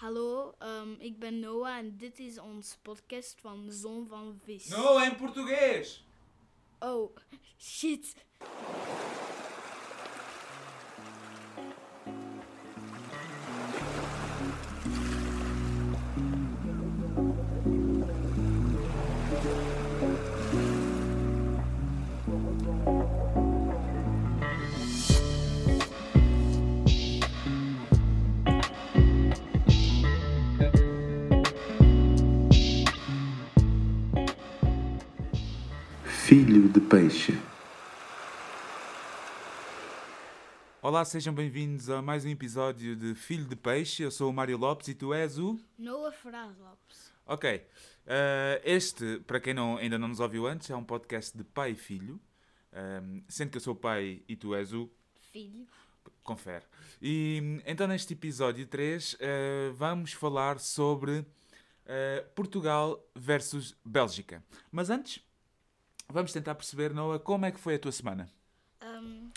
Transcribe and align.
Hallo, 0.00 0.54
um, 0.62 0.96
ik 0.98 1.18
ben 1.18 1.40
Noah 1.40 1.76
en 1.76 1.96
dit 1.96 2.18
is 2.18 2.38
ons 2.38 2.78
podcast 2.82 3.40
van 3.40 3.66
Zon 3.70 4.06
van 4.08 4.40
Vis. 4.44 4.68
Não, 4.68 5.00
é 5.00 5.08
em 5.08 5.14
português! 5.14 6.04
Oh, 6.80 7.10
shit. 7.58 8.14
Filho 36.38 36.68
de 36.68 36.80
peixe. 36.80 37.32
Olá, 40.80 41.04
sejam 41.04 41.34
bem-vindos 41.34 41.90
a 41.90 42.00
mais 42.00 42.24
um 42.24 42.28
episódio 42.28 42.94
de 42.94 43.12
Filho 43.16 43.44
de 43.44 43.56
Peixe. 43.56 44.04
Eu 44.04 44.10
sou 44.12 44.30
o 44.30 44.32
Mário 44.32 44.56
Lopes 44.56 44.86
e 44.86 44.94
tu 44.94 45.12
és 45.12 45.36
o. 45.36 45.58
Noah 45.76 46.12
Ferraz 46.12 46.56
Lopes. 46.56 47.12
Ok. 47.26 47.66
eh, 48.06 48.62
este, 48.64 49.18
para 49.26 49.40
quem 49.40 49.52
não- 49.52 49.78
ainda 49.78 49.98
não 49.98 50.06
nos 50.06 50.20
ouviu 50.20 50.46
antes, 50.46 50.70
é 50.70 50.76
um 50.76 50.84
podcast 50.84 51.36
de 51.36 51.42
pai 51.42 51.72
e 51.72 51.74
filho. 51.74 52.20
Ehm, 52.72 53.20
sendo 53.28 53.50
que 53.50 53.56
eu 53.56 53.60
sou 53.60 53.72
o 53.72 53.76
pai 53.76 54.22
e 54.28 54.36
tu 54.36 54.54
és 54.54 54.72
o. 54.72 54.88
Filho. 55.32 55.66
Confere. 56.22 56.64
E 57.02 57.60
então, 57.66 57.88
neste 57.88 58.12
episódio 58.12 58.64
3, 58.64 59.16
eh, 59.18 59.72
vamos 59.74 60.12
falar 60.12 60.60
sobre 60.60 61.26
eh, 61.84 62.24
Portugal 62.36 63.04
versus 63.16 63.76
Bélgica. 63.84 64.40
Mas 64.70 64.88
antes, 64.88 65.20
vamos 66.10 66.32
tentar 66.32 66.54
perceber, 66.54 66.92
Noah, 66.94 67.18
como 67.18 67.46
é 67.46 67.52
que 67.52 67.60
foi 67.60 67.74
a 67.74 67.78
tua 67.78 67.92
semana? 67.92 68.30
Um, 68.82 69.30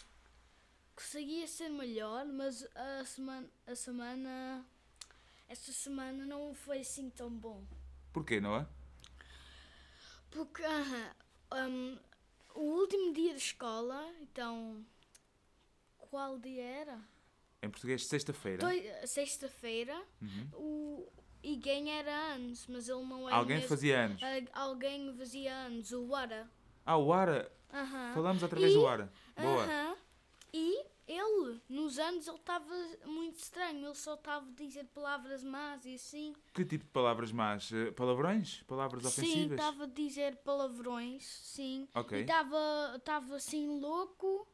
conseguia 0.96 1.48
ser 1.48 1.70
melhor, 1.70 2.26
mas 2.26 2.68
a 2.76 3.06
semana, 3.06 3.48
a 3.68 3.76
semana. 3.76 4.66
Esta 5.50 5.74
semana 5.74 6.26
não 6.26 6.54
foi 6.54 6.80
assim 6.80 7.10
tão 7.10 7.30
bom. 7.30 7.62
Porquê, 8.14 8.40
Noah? 8.40 8.70
Porque 10.30 10.64
aham, 10.64 11.12
um, 11.70 12.00
o 12.56 12.62
último 12.62 13.14
dia 13.14 13.34
de 13.34 13.40
escola, 13.40 14.10
então. 14.22 14.86
Qual 15.98 16.40
dia 16.40 16.64
era? 16.64 17.00
Em 17.62 17.70
português, 17.70 18.06
sexta-feira. 18.06 18.66
Sexta-feira. 19.06 19.96
Uhum. 20.22 20.50
O 20.54 21.12
Iguem 21.44 21.92
era 21.92 22.12
anos, 22.34 22.66
mas 22.68 22.88
ele 22.88 23.04
não 23.04 23.28
era. 23.28 23.38
Alguém 23.38 23.58
mesmo. 23.58 23.70
fazia 23.70 24.00
anos. 24.06 24.22
Alguém 24.54 25.16
fazia 25.18 25.54
anos, 25.54 25.92
o 25.92 26.08
Wara. 26.08 26.50
Ah, 26.86 26.98
o 26.98 27.12
Ara. 27.14 27.52
Aham. 27.74 28.14
Falamos 28.14 28.44
outra 28.44 28.60
vez 28.60 28.72
E- 28.72 28.76
do 28.76 28.88
Ara. 28.88 29.12
Boa. 29.40 29.64
Aham. 29.64 29.96
E 30.54 30.86
ele, 31.08 31.62
nos 31.70 31.98
anos, 32.00 32.28
ele 32.28 32.38
estava 32.38 32.74
muito 33.06 33.38
estranho. 33.38 33.86
Ele 33.88 33.96
só 33.96 34.16
estava 34.16 34.46
a 34.46 34.54
dizer 34.54 34.86
palavras 34.94 35.44
más 35.44 35.86
e 35.86 35.96
assim. 35.96 36.34
Que 36.54 36.66
tipo 36.66 36.84
de 36.86 36.92
palavras 36.92 37.32
más? 37.32 37.72
Eh, 37.72 37.92
Palavrões? 37.92 38.64
Palavras 38.64 39.04
Sim, 39.04 39.22
ofensivas? 39.22 39.52
estava 39.59 39.84
a 39.86 39.88
dizer 39.88 40.36
palavrões, 40.38 41.24
sim. 41.44 41.88
Ok. 41.96 42.20
E 42.20 42.22
estava 42.24 43.36
assim 43.36 43.80
louco. 43.80 44.48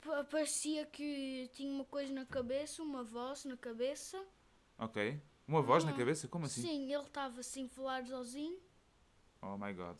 Pa- 0.00 0.24
Parecia 0.24 0.86
que 0.86 1.48
tinha 1.54 1.70
uma 1.72 1.84
coisa 1.84 2.12
na 2.12 2.24
cabeça, 2.26 2.82
uma 2.82 3.02
voz 3.02 3.44
na 3.44 3.56
cabeça. 3.56 4.22
Ok. 4.78 5.20
Uma 5.48 5.62
voz 5.62 5.82
na 5.84 5.92
cabeça? 5.92 6.28
Como 6.28 6.46
assim? 6.46 6.62
Sim, 6.62 6.92
ele 6.92 7.02
estava 7.02 7.40
assim 7.40 7.66
a 7.66 7.68
falar 7.68 8.06
sozinho. 8.06 8.58
Oh 9.42 9.56
my 9.58 9.72
god. 9.72 9.96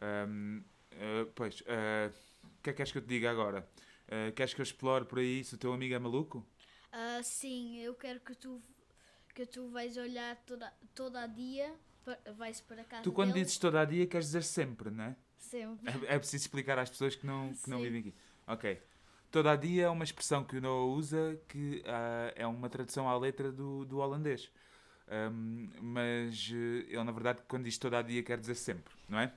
Ahm, 0.00 0.62
eh, 0.92 1.26
pois, 1.34 1.62
eh, 1.66 2.10
o 2.44 2.62
que 2.62 2.70
é 2.70 2.72
que 2.72 2.76
queres 2.78 2.92
que 2.92 2.98
eu 2.98 3.02
te 3.02 3.08
diga 3.08 3.30
agora? 3.30 3.68
Eh, 4.08 4.32
queres 4.32 4.54
que 4.54 4.60
eu 4.60 4.64
explore 4.64 5.04
por 5.04 5.18
aí 5.18 5.44
se 5.44 5.54
o 5.54 5.58
teu 5.58 5.72
amigo 5.72 5.94
é 5.94 5.98
maluco? 5.98 6.46
Ah, 6.92 7.20
sim, 7.22 7.78
eu 7.78 7.94
quero 7.94 8.20
que 8.20 8.34
tu 8.34 8.60
que 9.34 9.46
tu 9.46 9.68
vais 9.70 9.96
olhar 9.96 10.36
toda, 10.44 10.72
toda 10.94 11.22
a 11.22 11.26
dia, 11.26 11.72
vais 12.36 12.60
para 12.60 12.84
casa 12.84 13.04
Tu 13.04 13.12
quando 13.12 13.32
dele, 13.32 13.44
dizes 13.44 13.58
toda 13.58 13.80
a 13.80 13.84
dia 13.84 14.06
queres 14.06 14.26
dizer 14.26 14.42
sempre, 14.42 14.90
não 14.90 15.04
é? 15.04 15.16
sempre. 15.38 15.90
É, 16.08 16.14
é 16.14 16.18
preciso 16.18 16.44
explicar 16.44 16.78
às 16.78 16.90
pessoas 16.90 17.16
que 17.16 17.26
não, 17.26 17.54
que 17.54 17.70
não 17.70 17.80
vivem 17.80 18.00
aqui. 18.00 18.14
Ok. 18.46 18.82
Toda 19.30 19.52
a 19.52 19.56
dia 19.56 19.84
é 19.84 19.88
uma 19.88 20.04
expressão 20.04 20.44
que 20.44 20.56
o 20.56 20.60
Noah 20.60 20.86
usa 20.96 21.40
que 21.48 21.82
ah, 21.86 22.32
é 22.36 22.46
uma 22.46 22.68
tradução 22.68 23.08
à 23.08 23.16
letra 23.16 23.52
do, 23.52 23.84
do 23.84 23.98
holandês. 23.98 24.50
Ahm, 25.08 25.70
mas 25.80 26.50
eh, 26.52 26.86
ele, 26.88 27.04
na 27.04 27.12
verdade, 27.12 27.40
quando 27.48 27.64
diz 27.64 27.78
toda 27.78 27.98
a 27.98 28.02
dia, 28.02 28.22
quer 28.22 28.38
dizer 28.38 28.54
sempre, 28.56 28.94
não 29.08 29.18
é? 29.20 29.32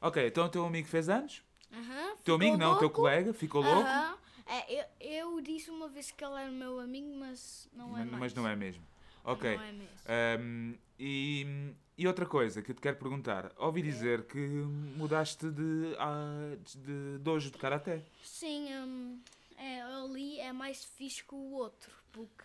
Ok, 0.00 0.26
então 0.26 0.46
o 0.46 0.48
teu 0.48 0.64
amigo 0.64 0.86
fez 0.88 1.08
anos? 1.08 1.42
Aham, 1.72 2.16
teu 2.24 2.34
amigo 2.36 2.56
não, 2.56 2.72
o 2.72 2.78
teu 2.78 2.90
colega 2.90 3.32
ficou 3.32 3.62
louco? 3.62 3.88
Aham. 3.88 4.18
É, 4.46 4.80
eu, 4.80 4.84
eu 5.00 5.40
disse 5.42 5.70
uma 5.70 5.88
vez 5.88 6.10
que 6.10 6.24
ele 6.24 6.40
era 6.40 6.50
meu 6.50 6.80
amigo, 6.80 7.08
mas 7.16 7.68
não 7.72 7.88
é 7.98 8.00
mas, 8.00 8.06
mais. 8.06 8.18
mas 8.20 8.34
não 8.34 8.48
é 8.48 8.56
mesmo. 8.56 8.82
Ok. 9.22 9.56
Não 9.56 9.62
é 9.62 9.72
mesmo. 9.72 9.98
Ahm, 10.06 10.74
e, 10.98 11.74
e 11.98 12.06
outra 12.06 12.24
coisa 12.24 12.62
que 12.62 12.70
eu 12.70 12.74
te 12.74 12.80
quero 12.80 12.96
perguntar. 12.96 13.52
Ouvi 13.58 13.82
dizer 13.82 14.24
que 14.24 14.38
mudaste 14.38 15.50
de, 15.50 15.94
ah, 15.98 16.56
de 16.64 17.18
dojo 17.18 17.50
de 17.50 17.58
karaté. 17.58 18.02
Sim, 18.22 18.72
hum, 18.72 19.20
é, 19.58 19.82
ali 19.82 20.40
é 20.40 20.50
mais 20.50 20.82
fixe 20.82 21.22
que 21.22 21.34
o 21.34 21.50
outro, 21.52 21.92
porque, 22.10 22.44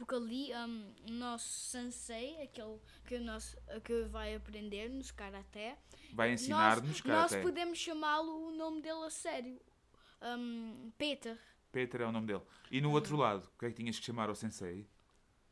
porque 0.00 0.14
ali 0.14 0.50
hum, 0.54 0.94
o 1.10 1.12
nosso 1.12 1.46
sensei, 1.46 2.40
aquele 2.42 2.78
que, 3.06 3.16
o 3.16 3.20
nosso, 3.20 3.54
que 3.84 4.04
vai 4.04 4.34
aprender 4.34 4.88
nos 4.88 5.10
karaté, 5.10 5.76
Vai 6.14 6.32
ensinar-nos 6.32 7.02
karaté. 7.02 7.34
nós 7.36 7.44
podemos 7.44 7.78
chamá-lo 7.78 8.48
o 8.48 8.50
nome 8.50 8.80
dele 8.80 9.04
a 9.04 9.10
sério. 9.10 9.60
Hum, 10.22 10.90
Peter. 10.96 11.38
Peter 11.70 12.00
é 12.00 12.06
o 12.06 12.12
nome 12.12 12.28
dele. 12.28 12.40
E 12.70 12.80
no 12.80 12.92
outro 12.92 13.14
lado, 13.14 13.44
o 13.54 13.58
que 13.58 13.66
é 13.66 13.68
que 13.68 13.74
tinhas 13.76 13.98
que 13.98 14.04
chamar 14.06 14.30
ao 14.30 14.34
sensei? 14.34 14.88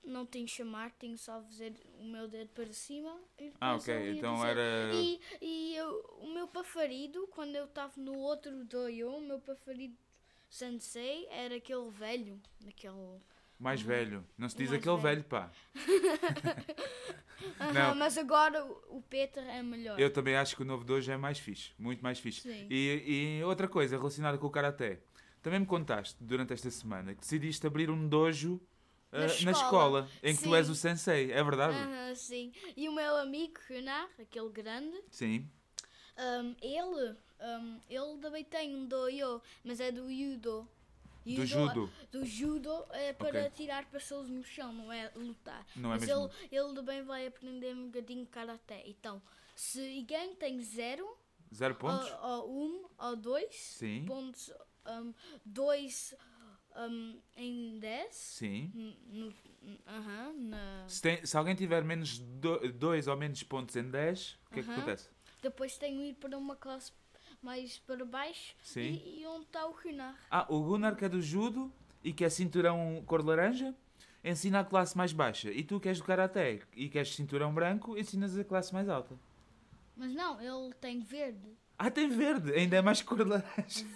Não 0.03 0.25
tenho 0.25 0.47
que 0.47 0.53
chamar, 0.53 0.93
tenho 0.93 1.19
só 1.19 1.43
fazer 1.43 1.75
o 2.01 2.05
meu 2.05 2.27
dedo 2.27 2.49
para 2.55 2.73
cima. 2.73 3.21
E 3.39 3.53
Ah, 3.61 3.75
ok. 3.75 4.17
Então 4.17 4.35
dizer- 4.37 4.49
era. 4.57 4.95
E, 4.95 5.21
e 5.43 5.77
eu- 5.77 6.19
o 6.23 6.33
meu 6.33 6.49
preferido, 6.49 7.27
quando 7.33 7.55
eu 7.55 7.67
estava 7.67 7.93
no 7.99 8.17
outro 8.17 8.65
doyo, 8.65 9.11
o 9.11 9.21
meu 9.21 9.39
preferido 9.39 9.95
sensei 10.49 11.27
era 11.31 11.57
aquele 11.57 11.91
velho, 11.91 12.41
aquele... 12.67 13.21
Mais 13.59 13.81
velho. 13.83 14.25
Não 14.37 14.49
se 14.49 14.57
diz 14.57 14.69
mais 14.71 14.81
aquele 14.81 14.97
velho. 14.97 15.23
velho, 15.23 15.25
pá. 15.25 15.51
Aham, 17.61 17.73
Não. 17.73 17.95
mas 17.95 18.17
agora 18.19 18.65
o 18.65 18.79
o 18.99 19.03
Peter 19.03 19.45
é 19.45 19.63
melhor. 19.63 19.99
Eu 19.99 20.13
também 20.13 20.35
acho 20.37 20.57
que 20.57 20.63
o 20.63 20.65
novo 20.65 20.85
de 20.85 20.93
hoje 20.93 21.11
é 21.13 21.17
mais 21.17 21.39
fixe. 21.39 21.71
Muito 21.79 22.03
mais 22.03 22.19
fixe. 22.19 22.41
Sim. 22.43 22.67
E, 22.69 23.39
e 23.39 23.45
outra 23.45 23.69
coisa 23.69 23.97
relacionada 23.97 24.37
com 24.37 24.47
o 24.47 24.51
karaté. 24.51 25.01
Também 25.41 25.61
me 25.61 25.67
contaste 25.67 26.17
durante 26.23 26.53
esta 26.53 26.69
semana 26.71 27.15
que 27.15 27.21
decidiste 27.21 27.65
abrir 27.67 27.91
um 27.91 28.09
dojo 28.09 28.61
ah, 29.13 29.19
Na 29.21 29.27
na, 29.27 29.27
escola. 29.27 29.53
escola. 29.53 30.09
em 30.23 30.35
que 30.37 30.43
tu 30.43 30.49
Sim. 30.51 30.57
és 30.57 30.69
o 30.69 30.75
sensei. 30.75 31.31
É 31.31 31.43
verdade? 31.45 31.77
Aham, 31.77 32.15
sim. 32.17 32.53
E 32.77 32.89
o 32.89 32.93
meu 32.93 33.17
amigo 33.19 33.55
Renar, 33.69 34.09
aquele 34.21 34.51
grande, 34.51 35.01
Sim. 35.11 35.49
ele, 36.61 37.17
ele 37.89 38.19
também 38.21 38.45
tem 38.45 38.75
um 38.75 38.85
doyo, 38.87 39.41
mas 39.65 39.79
é 39.79 39.93
do 39.93 40.11
judo. 40.13 40.69
Do 41.35 41.47
judo. 41.47 41.91
Do 42.11 42.25
judo 42.25 42.87
é 42.91 43.13
para 43.13 43.41
Ok. 43.47 43.51
tirar 43.51 43.85
pessoas 43.91 44.29
no 44.29 44.43
chão, 44.43 44.73
não 44.73 44.93
é 44.93 45.11
lutar. 45.15 45.67
Não 45.77 45.93
é 45.93 45.99
Mas 45.99 46.09
mesmo? 46.09 46.31
ele, 46.51 46.57
ele 46.61 46.75
também 46.75 47.03
vai 47.03 47.27
aprender 47.27 47.75
um 47.75 47.87
bocadinho 47.87 48.27
karaté. 48.27 48.83
Então, 48.87 49.21
se 49.55 49.99
alguém 49.99 50.35
tem 50.37 50.61
zero, 50.61 51.07
Zero 51.55 51.75
pontos? 51.75 52.11
ou, 52.23 52.45
ou 52.49 52.63
um, 52.67 52.89
ou 52.99 53.17
dois 53.17 53.55
Sim. 53.55 54.05
pontos, 54.07 54.53
um, 54.87 55.13
dois 55.45 56.15
um, 56.77 57.21
em 57.37 57.79
dez, 57.79 58.15
Sim. 58.15 58.71
n- 58.75 58.97
no, 59.09 59.27
n- 59.63 59.81
aham, 59.87 60.33
na, 60.35 60.85
Se, 60.89 61.03
tem- 61.03 61.27
se 61.27 61.37
alguém 61.37 61.55
tiver 61.55 61.83
menos 61.85 62.19
2 62.19 63.09
ou 63.09 63.17
menos 63.17 63.43
pontos 63.43 63.75
em 63.77 63.91
10, 63.91 64.39
o 64.47 64.51
que 64.55 64.61
é 64.61 64.63
que 64.63 64.71
acontece? 64.71 65.11
depois 65.43 65.77
tenho 65.79 65.99
de 65.99 66.05
ir 66.11 66.15
para 66.15 66.37
uma 66.37 66.57
classe 66.57 66.93
mais 67.43 67.79
para 67.79 68.05
baixo 68.05 68.55
Sim. 68.63 69.01
e, 69.05 69.23
e 69.23 69.27
onde 69.27 69.47
está 69.47 69.67
o 69.67 69.73
Renar. 69.73 70.17
Ah, 70.31 70.47
o 70.49 70.63
Gunnar 70.63 70.97
que 70.97 71.05
é 71.05 71.09
do 71.09 71.21
judo 71.21 71.73
e 72.03 72.13
que 72.13 72.25
é 72.25 72.31
cinturão 72.31 73.03
cor 73.07 73.25
laranja, 73.25 73.75
ensina 74.25 74.61
a 74.61 74.65
classe 74.65 74.97
mais 74.97 75.13
baixa. 75.13 75.51
E 75.51 75.63
tu 75.63 75.81
que 75.81 75.89
és 75.89 75.99
do 75.99 76.05
karaté 76.05 76.61
e 76.75 76.89
que 76.89 76.99
és 76.99 77.15
cinturão 77.15 77.53
branco, 77.53 77.97
ensinas 77.99 78.37
a 78.37 78.45
classe 78.45 78.73
mais 78.73 78.89
alta. 78.89 79.17
Mas 79.97 80.15
não, 80.15 80.41
ele 80.41 80.73
tem 80.75 81.01
verde. 81.01 81.57
Ah, 81.79 81.91
tem 81.91 82.09
verde, 82.09 82.53
ainda 82.53 82.77
é 82.77 82.83
mais 82.83 83.01
cor 83.03 83.19
de 83.19 83.25
laranja. 83.25 83.87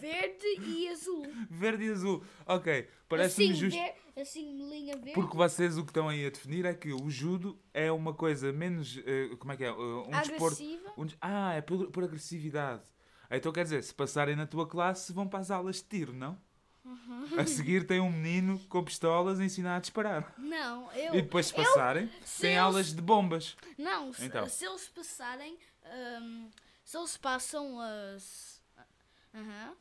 Verde 0.00 0.60
e 0.66 0.88
azul. 0.88 1.22
Verde 1.48 1.84
e 1.84 1.90
azul. 1.92 2.24
Ok, 2.44 2.88
parece-me 3.08 3.50
assim, 3.52 3.54
justo. 3.54 3.78
ver- 3.78 3.94
assim, 4.20 4.68
linha 4.68 4.96
verde. 4.96 5.12
Porque 5.12 5.36
vocês 5.36 5.78
o 5.78 5.84
que 5.84 5.90
estão 5.90 6.08
aí 6.08 6.26
a 6.26 6.30
definir 6.30 6.64
é 6.64 6.74
que 6.74 6.92
o 6.92 7.08
judo 7.08 7.56
é 7.72 7.92
uma 7.92 8.12
coisa 8.12 8.52
menos. 8.52 8.98
eh, 9.06 9.30
como 9.38 9.52
é 9.52 9.56
que 9.56 9.62
é? 9.64 9.68
Eh, 9.68 9.72
um 9.72 10.10
desporto. 10.10 10.44
agressiva. 10.56 10.92
um 10.98 11.06
des- 11.06 11.16
ah, 11.20 11.54
é 11.54 11.60
por, 11.60 11.86
por 11.92 12.02
agressividade. 12.02 12.82
Então 13.30 13.52
quer 13.52 13.62
dizer, 13.62 13.84
se 13.84 13.94
passarem 13.94 14.34
na 14.34 14.44
tua 14.44 14.66
classe, 14.66 15.12
vão 15.12 15.28
para 15.28 15.38
as 15.38 15.52
aulas 15.52 15.76
de 15.76 15.84
tiro, 15.84 16.12
não? 16.12 16.36
A 17.38 17.46
seguir 17.46 17.86
tem 17.86 18.00
um 18.00 18.10
menino 18.10 18.58
com 18.68 18.82
pistolas 18.82 19.38
a 19.38 19.44
ensinar 19.44 19.76
a 19.76 19.80
disparar. 19.80 20.34
Não, 20.36 20.90
eu. 20.92 21.14
E 21.14 21.22
depois 21.22 21.46
se 21.46 21.52
eu- 21.56 21.62
passarem, 21.62 22.10
se 22.24 22.40
tem 22.40 22.50
eles- 22.52 22.62
aulas 22.62 22.92
de 22.92 23.00
bombas. 23.00 23.56
Não, 23.78 24.12
se, 24.12 24.24
Então. 24.24 24.48
se 24.48 24.64
eles 24.66 24.88
passarem. 24.88 25.56
hum, 26.22 26.48
se 26.90 26.96
eles 26.98 27.16
passam 27.16 27.78
as. 27.80 28.60
Aham. 29.32 29.76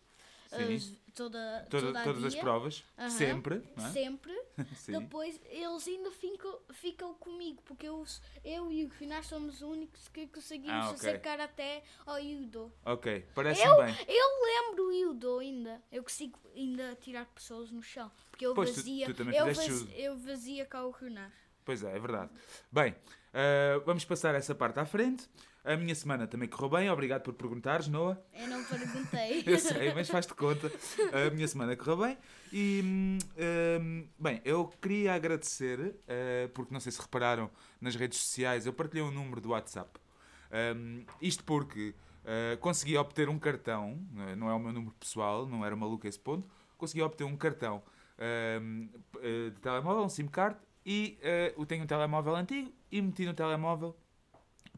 As- 0.51 0.94
toda, 1.15 1.67
Toda- 1.69 1.88
toda 1.88 2.03
todas 2.03 2.23
as 2.23 2.35
provas. 2.35 2.83
Aham. 2.97 3.09
Sempre. 3.09 3.63
é? 3.77 3.81
Sempre. 3.89 4.44
Depois 4.88 5.39
eles 5.45 5.88
ainda 5.88 6.11
ficam, 6.11 6.59
ficam 6.73 7.13
comigo, 7.15 7.61
porque 7.65 7.88
eu, 7.88 8.03
eu 8.44 8.71
e 8.71 8.85
o 8.85 8.89
Finás 8.89 9.25
somos 9.27 9.56
os 9.56 9.61
únicos 9.61 10.07
que 10.09 10.27
conseguimos 10.27 10.85
Ah, 10.85 10.89
ok. 10.91 10.95
acercar 10.95 11.39
até 11.39 11.83
ao 12.06 12.19
Yudo. 12.19 12.71
Ok, 12.85 13.25
parece-me 13.35 13.67
Eu, 13.67 13.77
bem. 13.77 13.95
eu 14.07 14.45
lembro 14.45 14.88
o 14.88 14.91
Yudo 14.91 15.39
ainda. 15.39 15.81
Eu 15.91 16.03
consigo 16.03 16.38
ainda 16.56 16.95
tirar 16.95 17.25
pessoas 17.27 17.71
no 17.71 17.81
chão. 17.81 18.11
Porque 18.31 18.45
eu 18.45 18.53
Pois, 18.53 18.69
tu- 18.71 18.75
vazia. 18.77 19.06
tu 19.07 19.13
também 19.15 19.35
eu, 19.35 19.47
fizeste 19.47 19.69
vaz- 19.71 19.79
judo. 19.81 19.91
eu 19.94 20.17
vazia 20.17 20.65
cá 20.65 20.83
o 20.85 20.91
Renan. 20.91 21.31
Pois 21.65 21.83
é, 21.83 21.95
é 21.95 22.00
verdade. 22.00 22.31
Bem, 22.71 22.95
ah, 23.33 23.81
vamos 23.85 24.03
passar 24.06 24.33
essa 24.35 24.53
parte 24.56 24.79
à 24.79 24.85
frente. 24.85 25.29
A 25.69 25.77
minha 25.77 25.94
semana 25.94 26.25
também 26.25 26.50
correu 26.50 26.68
bem. 26.68 26.89
Obrigado 26.89 27.21
por 27.21 27.31
perguntares, 27.36 27.88
Noah. 27.88 28.19
Eu 28.33 28.48
não 28.48 28.63
perguntei. 28.63 29.44
Eu 29.45 29.60
sei, 29.60 29.94
mas 29.94 30.10
faz-te 30.10 30.33
conta. 30.33 30.71
A 31.13 31.30
minha 31.30 31.48
semana 31.48 31.75
correu 31.75 31.98
bem. 31.98 32.18
E, 32.51 32.81
hum, 32.83 33.18
hum, 33.80 34.07
bem, 34.18 34.42
eu 34.44 34.66
queria 34.81 35.13
agradecer, 35.13 35.94
eh, 36.07 36.50
porque 36.56 36.74
não 36.74 36.80
sei 36.80 36.92
se 36.92 37.00
repararam 37.00 37.51
nas 37.80 37.95
redes 37.95 38.18
sociais, 38.18 38.66
eu 38.66 38.74
partilhei 38.74 39.04
um 39.04 39.12
número 39.12 39.39
do 39.39 39.50
WhatsApp. 39.50 40.00
Hum, 40.75 41.06
isto 41.21 41.44
porque 41.44 41.94
eh, 42.25 42.57
consegui 42.60 42.98
obter 42.98 43.30
um 43.30 43.38
cartão, 43.38 44.00
eh, 44.27 44.36
não 44.36 44.50
é 44.50 44.54
o 44.56 44.60
meu 44.60 44.74
número 44.74 44.95
pessoal, 45.00 45.45
não 45.45 45.63
era 45.63 45.75
maluco 45.75 46.07
esse 46.07 46.18
ponto, 46.18 46.50
consegui 46.80 47.04
obter 47.04 47.25
um 47.25 47.38
cartão 47.38 47.83
hum, 48.60 48.89
de 49.21 49.60
telemóvel, 49.62 50.04
um 50.04 50.10
SIM 50.10 50.25
card, 50.25 50.57
e 50.83 51.19
eu 51.56 51.63
tenho 51.68 51.83
um 51.83 51.88
telemóvel 51.88 52.36
antigo 52.36 52.74
e 52.92 53.00
meti 53.00 53.24
no 53.24 53.36
telemóvel 53.36 53.95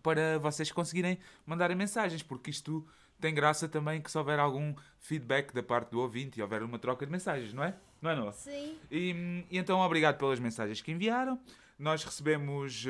para 0.01 0.39
vocês 0.39 0.71
conseguirem 0.71 1.17
mandarem 1.45 1.75
mensagens, 1.75 2.23
porque 2.23 2.49
isto 2.49 2.85
tem 3.19 3.33
graça 3.33 3.67
também 3.69 4.01
que 4.01 4.09
se 4.09 4.17
houver 4.17 4.39
algum 4.39 4.73
feedback 4.99 5.53
da 5.53 5.61
parte 5.61 5.91
do 5.91 5.99
ouvinte 5.99 6.39
e 6.39 6.41
houver 6.41 6.63
uma 6.63 6.79
troca 6.79 7.05
de 7.05 7.11
mensagens, 7.11 7.53
não 7.53 7.63
é? 7.63 7.75
Não 8.01 8.09
é, 8.09 8.15
Noah? 8.15 8.33
Sim. 8.33 8.77
E, 8.89 9.45
e 9.49 9.57
então, 9.57 9.79
obrigado 9.79 10.17
pelas 10.17 10.39
mensagens 10.39 10.81
que 10.81 10.91
enviaram. 10.91 11.39
Nós 11.77 12.03
recebemos. 12.03 12.83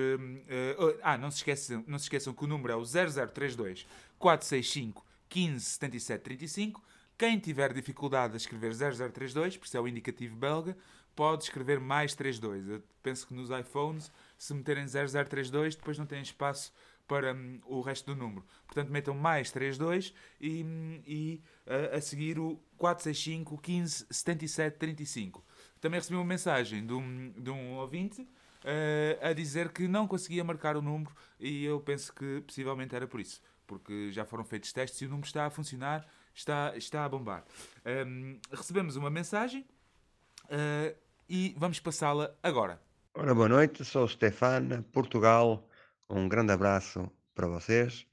eh, 0.48 0.76
oh, 0.80 0.94
ah, 1.02 1.18
não 1.18 1.30
se, 1.30 1.38
esqueçam, 1.38 1.84
não 1.88 1.98
se 1.98 2.06
esqueçam 2.06 2.34
que 2.34 2.44
o 2.44 2.48
número 2.48 2.74
é 2.74 2.76
o 2.76 2.84
0032 2.84 3.86
465 4.18 5.06
15 5.30 5.66
77 5.66 6.22
35. 6.22 6.84
Quem 7.18 7.38
tiver 7.38 7.72
dificuldade 7.72 8.34
a 8.34 8.38
escrever 8.38 8.74
0032, 8.74 9.58
por 9.58 9.66
isso 9.66 9.78
é 9.78 9.80
o 9.80 9.88
indicativo 9.88 10.36
belga, 10.36 10.76
pode 11.16 11.44
escrever 11.44 11.80
mais 11.80 12.14
32. 12.16 12.68
Eu 12.68 12.84
penso 13.04 13.28
que 13.28 13.34
nos 13.34 13.50
iPhones, 13.50 14.12
se 14.38 14.54
meterem 14.54 14.86
0032, 14.88 15.76
depois 15.76 15.98
não 15.98 16.06
têm 16.06 16.22
espaço 16.22 16.74
para 17.12 17.34
hum, 17.34 17.60
o 17.66 17.82
resto 17.82 18.14
do 18.14 18.18
número. 18.18 18.46
Portanto, 18.66 18.90
metam 18.90 19.14
mais 19.14 19.52
32 19.52 20.14
e, 20.40 20.64
hum, 20.64 21.02
e 21.06 21.42
a, 21.68 21.98
a 21.98 22.02
seguir 22.02 22.40
o 22.40 22.58
465 22.78 23.58
15 23.58 24.06
77 24.10 24.78
35. 24.78 25.44
Também 25.82 26.00
recebi 26.00 26.16
uma 26.16 26.24
mensagem 26.24 26.86
de 26.86 26.94
um, 26.94 27.34
de 27.36 27.50
um 27.50 27.74
ouvinte 27.74 28.26
eh, 28.64 29.20
a 29.22 29.34
dizer 29.34 29.74
que 29.74 29.90
não 29.90 30.08
conseguia 30.08 30.42
marcar 30.42 30.78
o 30.78 30.82
número 30.82 31.12
e 31.38 31.66
eu 31.66 31.82
penso 31.82 32.14
que 32.14 32.42
possivelmente 32.48 32.96
era 32.96 33.06
por 33.06 33.20
isso. 33.20 33.42
Porque 33.68 34.10
já 34.14 34.24
foram 34.24 34.46
feitos 34.46 34.72
testes 34.72 35.02
e 35.02 35.06
o 35.06 35.10
número 35.10 35.28
está 35.28 35.46
a 35.46 35.50
funcionar, 35.50 36.08
está, 36.34 36.72
está 36.78 37.04
a 37.04 37.10
bombar. 37.10 37.44
Hum, 38.08 38.40
recebemos 38.54 38.96
uma 38.96 39.10
mensagem 39.10 39.66
eh, 40.50 40.96
e 41.28 41.54
vamos 41.58 41.78
passá-la 41.82 42.34
agora. 42.42 42.82
Ora, 43.14 43.36
boa 43.36 43.50
noite, 43.50 43.84
sou 43.84 44.06
o 44.06 44.08
Stefano, 44.08 44.82
Portugal. 44.94 45.68
Um 46.12 46.28
grande 46.28 46.52
abraço 46.52 47.10
para 47.34 47.48
vocês. 47.48 48.06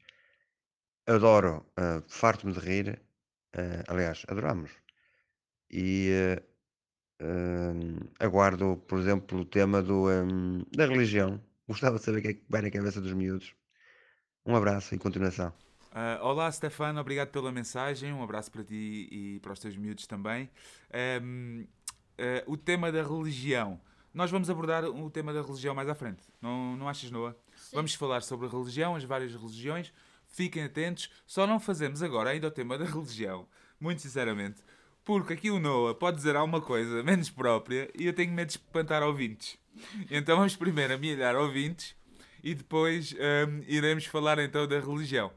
Adoro, 1.07 1.67
eh, 1.77 2.03
farto-me 2.09 2.53
de 2.53 2.61
rir. 2.61 3.03
eh, 3.53 3.83
aliás, 3.89 4.25
adoramos. 4.29 4.71
E 5.71 6.39
hum, 7.21 7.99
aguardo, 8.21 8.77
por 8.89 8.99
exemplo, 8.99 9.41
o 9.41 9.45
tema 9.45 9.83
do, 9.83 10.09
hum, 10.09 10.65
da 10.77 10.87
religião. 10.87 11.41
Gostava 11.69 11.99
de 11.99 12.05
saber 12.05 12.19
o 12.19 12.23
que 12.23 12.29
é 12.29 12.35
que 12.35 12.45
vai 12.49 12.63
na 12.63 12.71
cabeça 12.71 13.01
dos 13.01 13.13
miúdos. 13.13 13.55
Um 14.47 14.57
abraço 14.57 14.95
e 14.95 14.99
continuação. 14.99 15.53
Ah, 15.93 16.19
olá, 16.23 16.51
Stefano, 16.53 17.01
obrigado 17.01 17.31
pela 17.31 17.51
mensagem. 17.53 18.13
Um 18.13 18.23
abraço 18.23 18.51
para 18.51 18.65
ti 18.65 19.09
e 19.11 19.41
para 19.41 19.53
os 19.53 19.59
teus 19.61 19.77
miúdos 19.77 20.07
também. 20.07 20.51
Ahm, 20.93 21.67
ah, 22.19 22.45
o 22.47 22.57
tema 22.57 22.91
da 22.93 23.03
religião. 23.03 23.81
Nós 24.15 24.31
vamos 24.31 24.49
abordar 24.51 24.85
o 24.85 25.11
tema 25.11 25.33
da 25.33 25.43
religião 25.43 25.75
mais 25.75 25.89
à 25.89 25.95
frente. 25.95 26.23
Não, 26.41 26.77
não 26.77 26.89
achas, 26.89 27.11
Noah? 27.11 27.37
Sim. 27.71 27.77
Vamos 27.77 27.95
falar 27.95 28.23
sobre 28.23 28.47
a 28.47 28.51
religião, 28.51 28.95
as 28.97 29.05
várias 29.05 29.33
religiões. 29.35 29.93
Fiquem 30.27 30.65
atentos. 30.65 31.11
Só 31.27 31.47
não 31.47 31.59
fazemos 31.61 32.03
agora 32.03 32.31
ainda 32.31 32.49
o 32.49 32.51
tema 32.51 32.77
da 32.79 32.85
religião. 32.85 33.47
Muito 33.81 34.03
sinceramente. 34.03 34.63
Porque 35.05 35.33
aqui 35.33 35.51
o 35.51 35.59
Noah 35.59 35.95
pode 35.95 36.17
dizer 36.19 36.37
alguma 36.37 36.61
coisa 36.61 37.03
menos 37.03 37.31
própria 37.31 37.91
e 37.99 38.07
eu 38.07 38.13
tenho 38.13 38.33
medo 38.33 38.49
de 38.49 38.53
espantar 38.55 39.03
ouvintes. 39.03 39.57
Então 40.11 40.37
vamos 40.37 40.55
primeiro 40.57 40.93
amelhar 40.95 41.35
ouvintes 41.37 41.95
e 42.43 42.55
depois 42.55 43.13
hum, 43.15 43.63
iremos 43.67 44.05
falar 44.07 44.39
então 44.39 44.67
da 44.67 44.79
religião. 44.81 45.33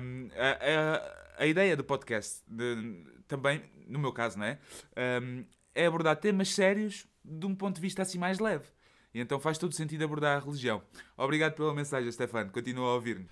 Hum, 0.00 0.28
a, 0.36 0.96
a- 0.96 1.18
a 1.42 1.46
ideia 1.46 1.76
do 1.76 1.84
podcast, 1.84 2.42
de- 2.48 3.04
também, 3.28 3.62
no 3.86 3.98
meu 4.00 4.12
caso, 4.12 4.36
não 4.38 4.46
é? 4.46 4.58
Hum, 5.22 5.44
é 5.74 5.86
abordar 5.86 6.16
temas 6.16 6.48
sérios 6.52 7.06
de 7.24 7.46
um 7.46 7.54
ponto 7.54 7.76
de 7.76 7.80
vista 7.80 8.02
assim 8.02 8.18
mais 8.18 8.40
leve. 8.40 8.64
E 9.14 9.20
então 9.20 9.40
faz 9.40 9.58
todo 9.58 9.74
sentido 9.74 10.04
abordar 10.04 10.36
a 10.36 10.44
religião. 10.44 10.82
Obrigado 11.16 11.54
pela 11.54 11.74
mensagem, 11.74 12.10
Stefano. 12.10 12.50
Continua 12.50 12.88
a 12.90 12.94
ouvir-me. 12.94 13.28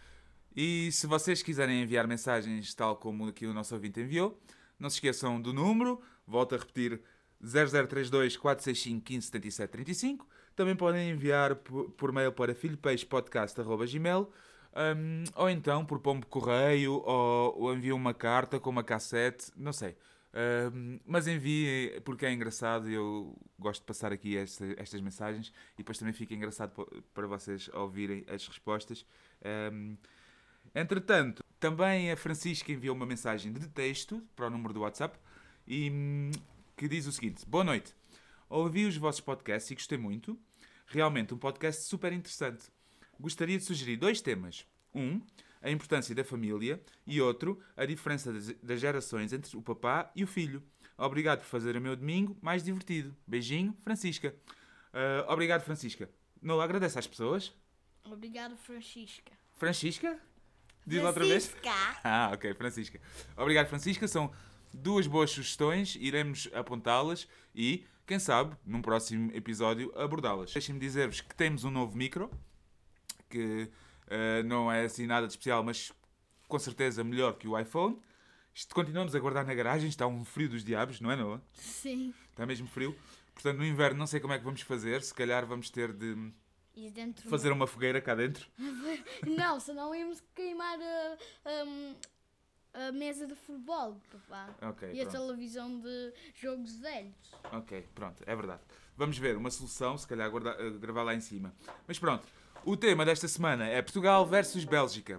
E 0.55 0.91
se 0.93 1.07
vocês 1.07 1.43
quiserem 1.43 1.83
enviar 1.83 2.07
mensagens 2.07 2.75
tal 2.75 2.97
como 2.97 3.29
aqui 3.29 3.47
o 3.47 3.53
nosso 3.53 3.75
ouvinte 3.75 4.01
enviou, 4.01 4.41
não 4.79 4.89
se 4.89 4.97
esqueçam 4.97 5.41
do 5.41 5.53
número, 5.53 6.01
volto 6.27 6.55
a 6.55 6.59
repetir 6.59 7.01
0032 7.43 8.37
465 8.37 9.05
15 9.05 9.27
77 9.27 9.71
35. 9.71 10.27
Também 10.55 10.75
podem 10.75 11.11
enviar 11.11 11.57
por, 11.57 11.91
por 11.91 12.13
mail 12.13 12.33
para 12.33 12.55
filhopeixepodcast.gmail 12.55 14.31
um, 14.77 15.25
ou 15.35 15.49
então 15.49 15.85
por 15.85 15.99
pombo 16.01 16.27
correio 16.27 17.03
ou, 17.05 17.63
ou 17.63 17.75
enviam 17.75 17.97
uma 17.97 18.13
carta 18.13 18.61
com 18.61 18.69
uma 18.71 18.83
cassete, 18.85 19.51
não 19.57 19.73
sei. 19.73 19.97
Mas 21.05 21.27
enviem 21.27 22.01
porque 22.03 22.27
é 22.27 22.33
engraçado 22.33 22.91
e 22.91 22.95
eu 22.95 23.37
gosto 23.59 23.81
de 23.81 23.87
passar 23.87 24.13
aqui 24.13 24.37
esta- 24.37 24.67
estas 24.77 25.01
mensagens 25.01 25.53
e 25.75 25.79
depois 25.79 25.97
também 25.99 26.13
fica 26.13 26.35
engraçado 26.35 26.73
pa- 26.73 26.87
para 27.15 27.27
vocês 27.27 27.69
ouvirem 27.73 28.25
as 28.29 28.47
respostas. 28.47 29.05
Um, 29.73 29.97
Entretanto, 30.75 31.43
também 31.59 32.11
a 32.11 32.17
Francisca 32.17 32.71
enviou 32.71 32.95
uma 32.95 33.07
mensagem 33.07 33.51
de 33.53 33.67
texto 33.69 34.23
para 34.35 34.49
o 34.49 34.51
número 34.51 34.75
do 34.75 34.81
WhatsApp 34.81 35.19
e 35.67 35.91
hum, 35.91 36.31
que 36.77 36.87
diz 36.89 37.07
o 37.07 37.13
seguinte: 37.13 37.47
Boa 37.47 37.65
noite. 37.65 37.95
Ouvi 38.49 38.85
os 38.85 38.97
vossos 38.97 39.21
podcasts 39.23 39.71
e 39.71 39.75
gostei 39.75 39.97
muito. 39.97 40.39
Realmente 40.87 41.33
um 41.33 41.39
podcast 41.39 41.83
super 41.85 42.13
interessante. 42.13 42.65
Gostaria 43.19 43.57
de 43.57 43.65
sugerir 43.65 43.97
dois 43.97 44.21
temas. 44.21 44.67
Um, 44.95 45.21
a 45.67 45.71
importância 45.71 46.15
da 46.15 46.23
família 46.23 46.81
e 47.05 47.21
outro, 47.21 47.61
a 47.77 47.85
diferença 47.85 48.33
das, 48.63 48.81
gerações 48.81 49.33
entre 49.33 49.57
o 49.57 49.61
papá 49.61 50.13
e 50.15 50.23
o 50.23 50.27
filho. 50.27 50.63
Obrigado 50.97 51.41
por 51.41 51.47
fazer 51.47 51.77
o 51.77 51.81
meu 51.81 51.97
domingo 51.97 52.37
mais 52.41 52.63
divertido. 52.63 53.15
Beijinho, 53.27 53.77
Francisca. 53.83 54.33
Ah, 54.93 55.27
obrigado, 55.29 55.63
Francisca. 55.63 56.09
Não 56.41 56.61
agradece 56.61 56.99
às 57.01 57.07
pessoas. 57.07 57.53
Obrigado, 58.05 58.57
Francisca. 58.57 59.33
Francisca? 59.57 60.21
Diz 60.87 61.03
outra 61.03 61.25
vez. 61.25 61.49
Francisca. 61.49 62.01
Ah, 62.05 62.31
ok, 62.33 62.55
Francisca. 62.55 63.01
Obrigado, 63.37 63.67
Francisca. 63.67 64.07
São 64.07 64.33
duas 64.73 65.09
boas 65.09 65.33
sugestões, 65.33 65.97
iremos 65.99 66.49
apontá-las 66.55 67.27
e, 67.53 67.85
quem 68.07 68.21
sabe, 68.21 68.57
num 68.65 68.81
próximo 68.81 69.33
episódio 69.35 69.93
abordá-las. 69.99 70.53
Deixem-me 70.53 70.81
dizer-vos 70.81 71.21
que 71.21 71.35
temos 71.35 71.65
um 71.65 71.73
novo 71.73 71.97
micro, 71.97 72.31
que 73.29 73.69
eh, 74.09 74.43
não 74.43 74.71
é 74.71 74.85
assim 74.85 75.07
nada 75.07 75.27
de 75.27 75.33
especial, 75.33 75.63
mas 75.63 75.93
com 76.49 76.59
certeza 76.59 77.03
melhor 77.05 77.35
que 77.39 77.47
o 77.49 77.59
iPhone. 77.59 77.99
Isto 78.55 78.75
continuamos 78.75 79.15
a 79.15 79.19
guardar 79.19 79.45
na 79.45 79.55
garagem, 79.55 79.89
está 79.89 80.07
um 80.07 80.25
frio 80.25 80.49
dos 80.49 80.65
diabos, 80.65 81.01
não 81.01 81.11
é, 81.11 81.17
Noah? 81.17 81.43
Sim. 81.55 82.15
Está 82.31 82.47
mesmo 82.47 82.67
frio. 82.67 82.97
Portanto, 83.35 83.59
no 83.59 83.67
inverno 83.67 83.99
não 83.99 84.07
sei 84.07 84.19
como 84.19 84.33
é 84.33 84.39
que 84.39 84.45
vamos 84.45 84.63
fazer, 84.63 85.03
se 85.03 85.13
calhar 85.13 85.45
vamos 85.45 85.69
ter 85.69 85.93
de 85.93 86.33
fazer 87.29 87.53
uma 87.53 87.67
fogueira 87.67 88.01
cá 88.01 88.15
dentro. 88.15 88.49
Não, 89.27 89.59
senão 89.61 89.95
íamos 89.95 90.23
queimar 90.35 90.79
a, 90.81 91.17
a, 92.83 92.89
a 92.89 92.93
mesa 92.93 93.27
de 93.27 93.35
futebol, 93.35 94.01
papá. 94.11 94.55
Ok, 94.71 94.91
e 94.93 95.01
a 95.01 95.07
pronto. 95.07 95.17
televisão 95.27 95.81
de 95.81 96.13
jogos 96.35 96.77
velhos. 96.79 97.15
Ok, 97.53 97.87
pronto, 97.95 98.23
é 98.27 98.35
verdade. 98.37 98.63
Vamos 98.97 99.17
ver 99.19 99.37
uma 99.37 99.51
solução, 99.51 99.97
se 99.99 100.07
calhar 100.07 100.31
guarda- 100.31 100.57
eh, 100.59 100.71
gravar 100.79 101.03
lá 101.03 101.15
em 101.15 101.21
cima. 101.21 101.55
Mas 101.87 101.99
pronto, 101.99 102.27
o 102.67 102.77
tema 102.77 103.05
desta 103.05 103.29
semana 103.29 103.67
é 103.67 103.81
Portugal 103.81 104.27
versus 104.27 104.65
Bélgica. 104.65 105.19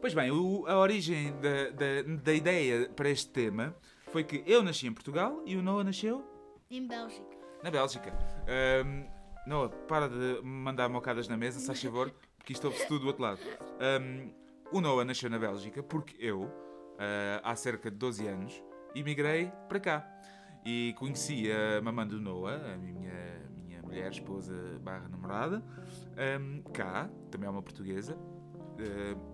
Pois 0.00 0.14
bem, 0.14 0.30
o- 0.30 0.64
a 0.66 0.78
origem 0.78 1.32
da, 1.40 1.70
da, 1.70 2.16
da 2.22 2.32
ideia 2.32 2.88
para 2.94 3.08
este 3.10 3.30
tema 3.30 3.74
foi 4.12 4.22
que 4.22 4.42
eu 4.46 4.62
nasci 4.62 4.86
em 4.86 4.92
Portugal 4.92 5.42
e 5.44 5.56
o 5.56 5.62
Noah 5.62 5.84
nasceu 5.84 6.24
Em 6.70 6.86
Bélgica. 6.86 7.36
na 7.62 7.70
Bélgica. 7.70 8.12
Ahm, 8.46 9.06
Noah, 9.46 9.68
para 9.88 10.08
de 10.08 10.40
mandar 10.42 10.88
mocadas 10.88 11.26
na 11.28 11.36
mesa, 11.36 11.58
se 11.58 11.66
faz 11.66 11.82
favor, 11.82 12.12
porque 12.38 12.52
isto 12.52 12.64
ouve-se 12.66 12.86
tudo 12.86 13.00
do 13.00 13.06
outro 13.08 13.22
lado. 13.22 13.40
Ahm, 13.80 14.30
o 14.72 14.80
Noah 14.80 15.04
nasceu 15.04 15.28
na 15.30 15.38
Bélgica 15.38 15.82
porque 15.82 16.14
eu, 16.18 16.50
ah, 16.98 17.40
há 17.42 17.56
cerca 17.56 17.90
de 17.90 17.96
12 17.96 18.26
anos, 18.26 18.62
emigrei 18.94 19.50
para 19.68 19.80
cá. 19.80 20.10
E 20.66 20.94
conheci 20.98 21.50
a 21.52 21.80
mamãe 21.82 22.06
do 22.06 22.18
Noah, 22.20 22.72
a 22.72 22.76
minha 22.78 23.43
mulher, 23.94 24.10
esposa 24.10 24.52
barra 24.82 25.08
namorada, 25.08 25.62
ahm, 26.16 26.62
cá, 26.72 27.08
também 27.30 27.46
é 27.46 27.50
uma 27.50 27.62
portuguesa, 27.62 28.18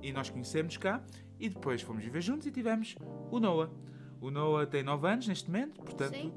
e 0.03 0.13
nós 0.13 0.29
conhecemos 0.29 0.77
cá, 0.77 1.03
e 1.39 1.49
depois 1.49 1.81
fomos 1.81 2.05
viver 2.05 2.21
juntos 2.21 2.47
e 2.47 2.51
tivemos 2.51 2.95
o 3.31 3.41
Noah. 3.41 3.71
O 4.21 4.31
Noah 4.31 4.67
tem 4.67 4.83
9 4.83 5.09
anos 5.09 5.27
neste 5.27 5.51
momento, 5.51 5.81
portanto, 5.81 6.31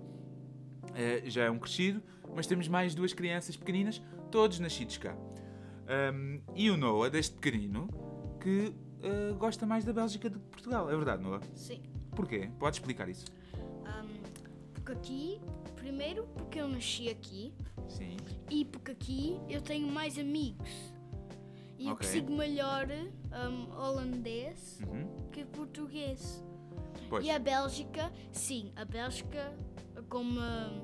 eh, 0.95 1.23
já 1.25 1.43
é 1.43 1.51
um 1.51 1.59
crescido, 1.59 2.01
mas 2.33 2.47
temos 2.47 2.69
mais 2.69 2.95
duas 2.95 3.11
crianças 3.11 3.57
pequeninas, 3.57 4.01
todos 4.31 4.57
nascidos 4.59 4.97
cá. 4.97 5.17
Ahm, 5.85 6.39
e 6.55 6.71
o 6.71 6.77
Noah, 6.77 7.09
desde 7.09 7.33
pequenino, 7.33 7.89
que 8.39 8.73
eh, 9.01 9.33
gosta 9.37 9.65
mais 9.65 9.83
da 9.83 9.91
Bélgica 9.91 10.29
do 10.29 10.39
que 10.39 10.47
Portugal. 10.47 10.89
É 10.89 10.95
verdade, 10.95 11.21
Noah? 11.21 11.41
Sim. 11.55 11.83
Porquê? 12.15 12.49
Podes 12.57 12.79
explicar 12.79 13.09
isso? 13.09 13.25
Porque 14.73 14.91
aqui, 14.91 15.41
primeiro 15.75 16.25
porque 16.35 16.59
eu 16.59 16.67
nasci 16.67 17.09
aqui 17.09 17.53
Sim. 17.87 18.17
e 18.49 18.65
porque 18.65 18.91
aqui 18.91 19.39
eu 19.49 19.61
tenho 19.61 19.87
mais 19.87 20.17
amigos. 20.17 20.69
E 21.77 21.87
eu 21.87 21.93
Ok. 21.93 22.07
consigo 22.07 22.31
melhor 22.35 22.87
ahm, 23.31 23.69
holandês 23.77 24.79
Uhum. 24.87 25.29
que 25.31 25.43
português. 25.45 26.43
Pois. 27.09 27.25
E 27.25 27.29
a 27.29 27.37
Bélgica, 27.39 28.11
sim, 28.31 28.71
a 28.75 28.85
Bélgica, 28.85 29.53
como 30.09 30.39
hum, 30.39 30.81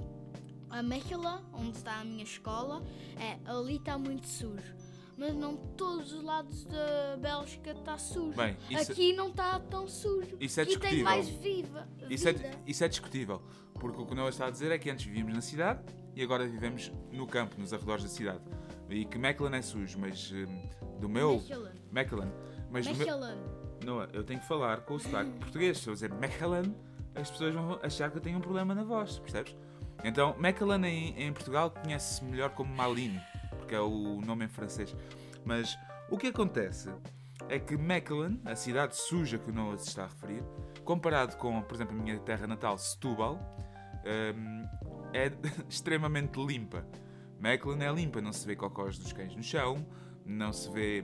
a 0.70 0.84
Mechelen, 0.84 1.40
onde 1.54 1.78
está 1.78 2.00
a 2.02 2.04
minha 2.04 2.24
escola, 2.24 2.84
é, 3.20 3.40
ali 3.50 3.78
está 3.78 3.98
muito 3.98 4.28
sujo. 4.28 4.76
Mas 5.18 5.36
não 5.36 5.56
todos 5.58 6.14
os 6.14 6.24
lados 6.24 6.64
da 6.66 7.18
Bélgica 7.20 7.72
está 7.72 7.98
sujo. 7.98 8.36
Bem, 8.38 8.56
isso- 8.70 8.92
Aqui 8.92 9.14
não 9.14 9.30
está 9.30 9.60
tão 9.60 9.88
sujo. 9.88 10.38
Isso 10.40 10.60
é 10.60 10.64
Aqui 10.64 10.80
tem 10.80 11.04
mais 11.04 11.28
viva. 11.30 11.88
Isso 12.10 12.30
é, 12.30 12.34
isso 12.66 12.84
é 12.84 12.88
discutível, 12.88 13.42
porque 13.74 14.02
o 14.02 14.06
que 14.06 14.12
o 14.14 14.16
Noah 14.16 14.30
está 14.30 14.48
a 14.48 14.50
dizer 14.52 14.72
é 14.72 14.78
que 14.78 14.90
antes 14.90 15.06
vivíamos 15.06 15.34
na 15.34 15.42
cidade 15.42 15.82
e 16.16 16.24
agora 16.24 16.48
vivemos 16.48 16.92
no 17.12 17.28
campo, 17.28 17.60
nos 17.60 17.74
arredores 17.74 18.04
da 18.04 18.10
cidade. 18.10 18.42
E 18.90 19.06
que 19.06 19.18
Mechelen 19.18 19.56
é 19.56 19.62
sujo, 19.62 20.00
mas 20.00 20.32
hum, 20.32 20.70
do 21.00 21.08
meu. 21.08 21.34
Mechelen. 21.34 21.74
Mechelen. 21.92 22.32
Mas 22.72 22.88
do 22.88 22.96
meu. 22.96 23.06
Mechelen. 23.06 23.38
Noah, 23.86 24.10
eu 24.14 24.24
tenho 24.24 24.40
que 24.40 24.48
falar 24.48 24.82
com 24.82 24.96
o 24.96 25.00
sotaque 25.00 25.32
português. 25.40 25.78
Se 25.78 25.88
eu 25.88 25.94
dizer 25.94 26.12
Mechelen, 26.14 26.76
as 27.16 27.30
pessoas 27.30 27.54
vão 27.54 27.80
achar 27.82 28.10
que 28.12 28.18
eu 28.18 28.22
tenho 28.22 28.38
um 28.38 28.42
problema 28.42 28.74
na 28.74 28.84
voz, 28.84 29.20
percebes? 29.20 29.56
Então, 30.04 30.36
Mechelen 30.38 30.86
em, 30.86 31.24
em 31.24 31.34
Portugal 31.34 31.72
conhece-se 31.72 32.24
melhor 32.24 32.52
como 32.52 32.74
Malines, 32.74 33.22
porque 33.58 33.76
é 33.76 33.80
o 33.80 34.22
nome 34.22 34.46
em 34.46 34.48
francês. 34.48 34.96
Mas 35.46 35.78
o 36.10 36.18
que 36.18 36.28
acontece 36.28 36.90
é 37.48 37.60
que 37.60 37.78
Mechelen, 37.78 38.40
a 38.46 38.56
cidade 38.56 38.96
suja 38.96 39.38
que 39.38 39.50
o 39.50 39.54
Noah 39.54 39.78
se 39.78 39.90
está 39.90 40.04
a 40.04 40.08
referir, 40.08 40.44
comparado 40.84 41.36
com, 41.38 41.62
por 41.62 41.76
exemplo, 41.76 41.98
a 41.98 42.02
minha 42.02 42.20
terra 42.20 42.48
natal, 42.48 42.78
Setúbal, 42.78 43.40
hum, 44.36 44.68
é 45.14 45.32
extremamente 45.70 46.40
limpa. 46.44 46.86
Mechelen 47.40 47.84
é 47.84 47.92
limpa, 47.92 48.22
não 48.22 48.34
se 48.34 48.46
vê 48.46 48.56
cocós 48.56 48.98
dos 48.98 49.14
cães 49.14 49.36
no 49.36 49.42
chão, 49.44 49.86
não 50.26 50.52
se 50.52 50.70
vê 50.72 51.04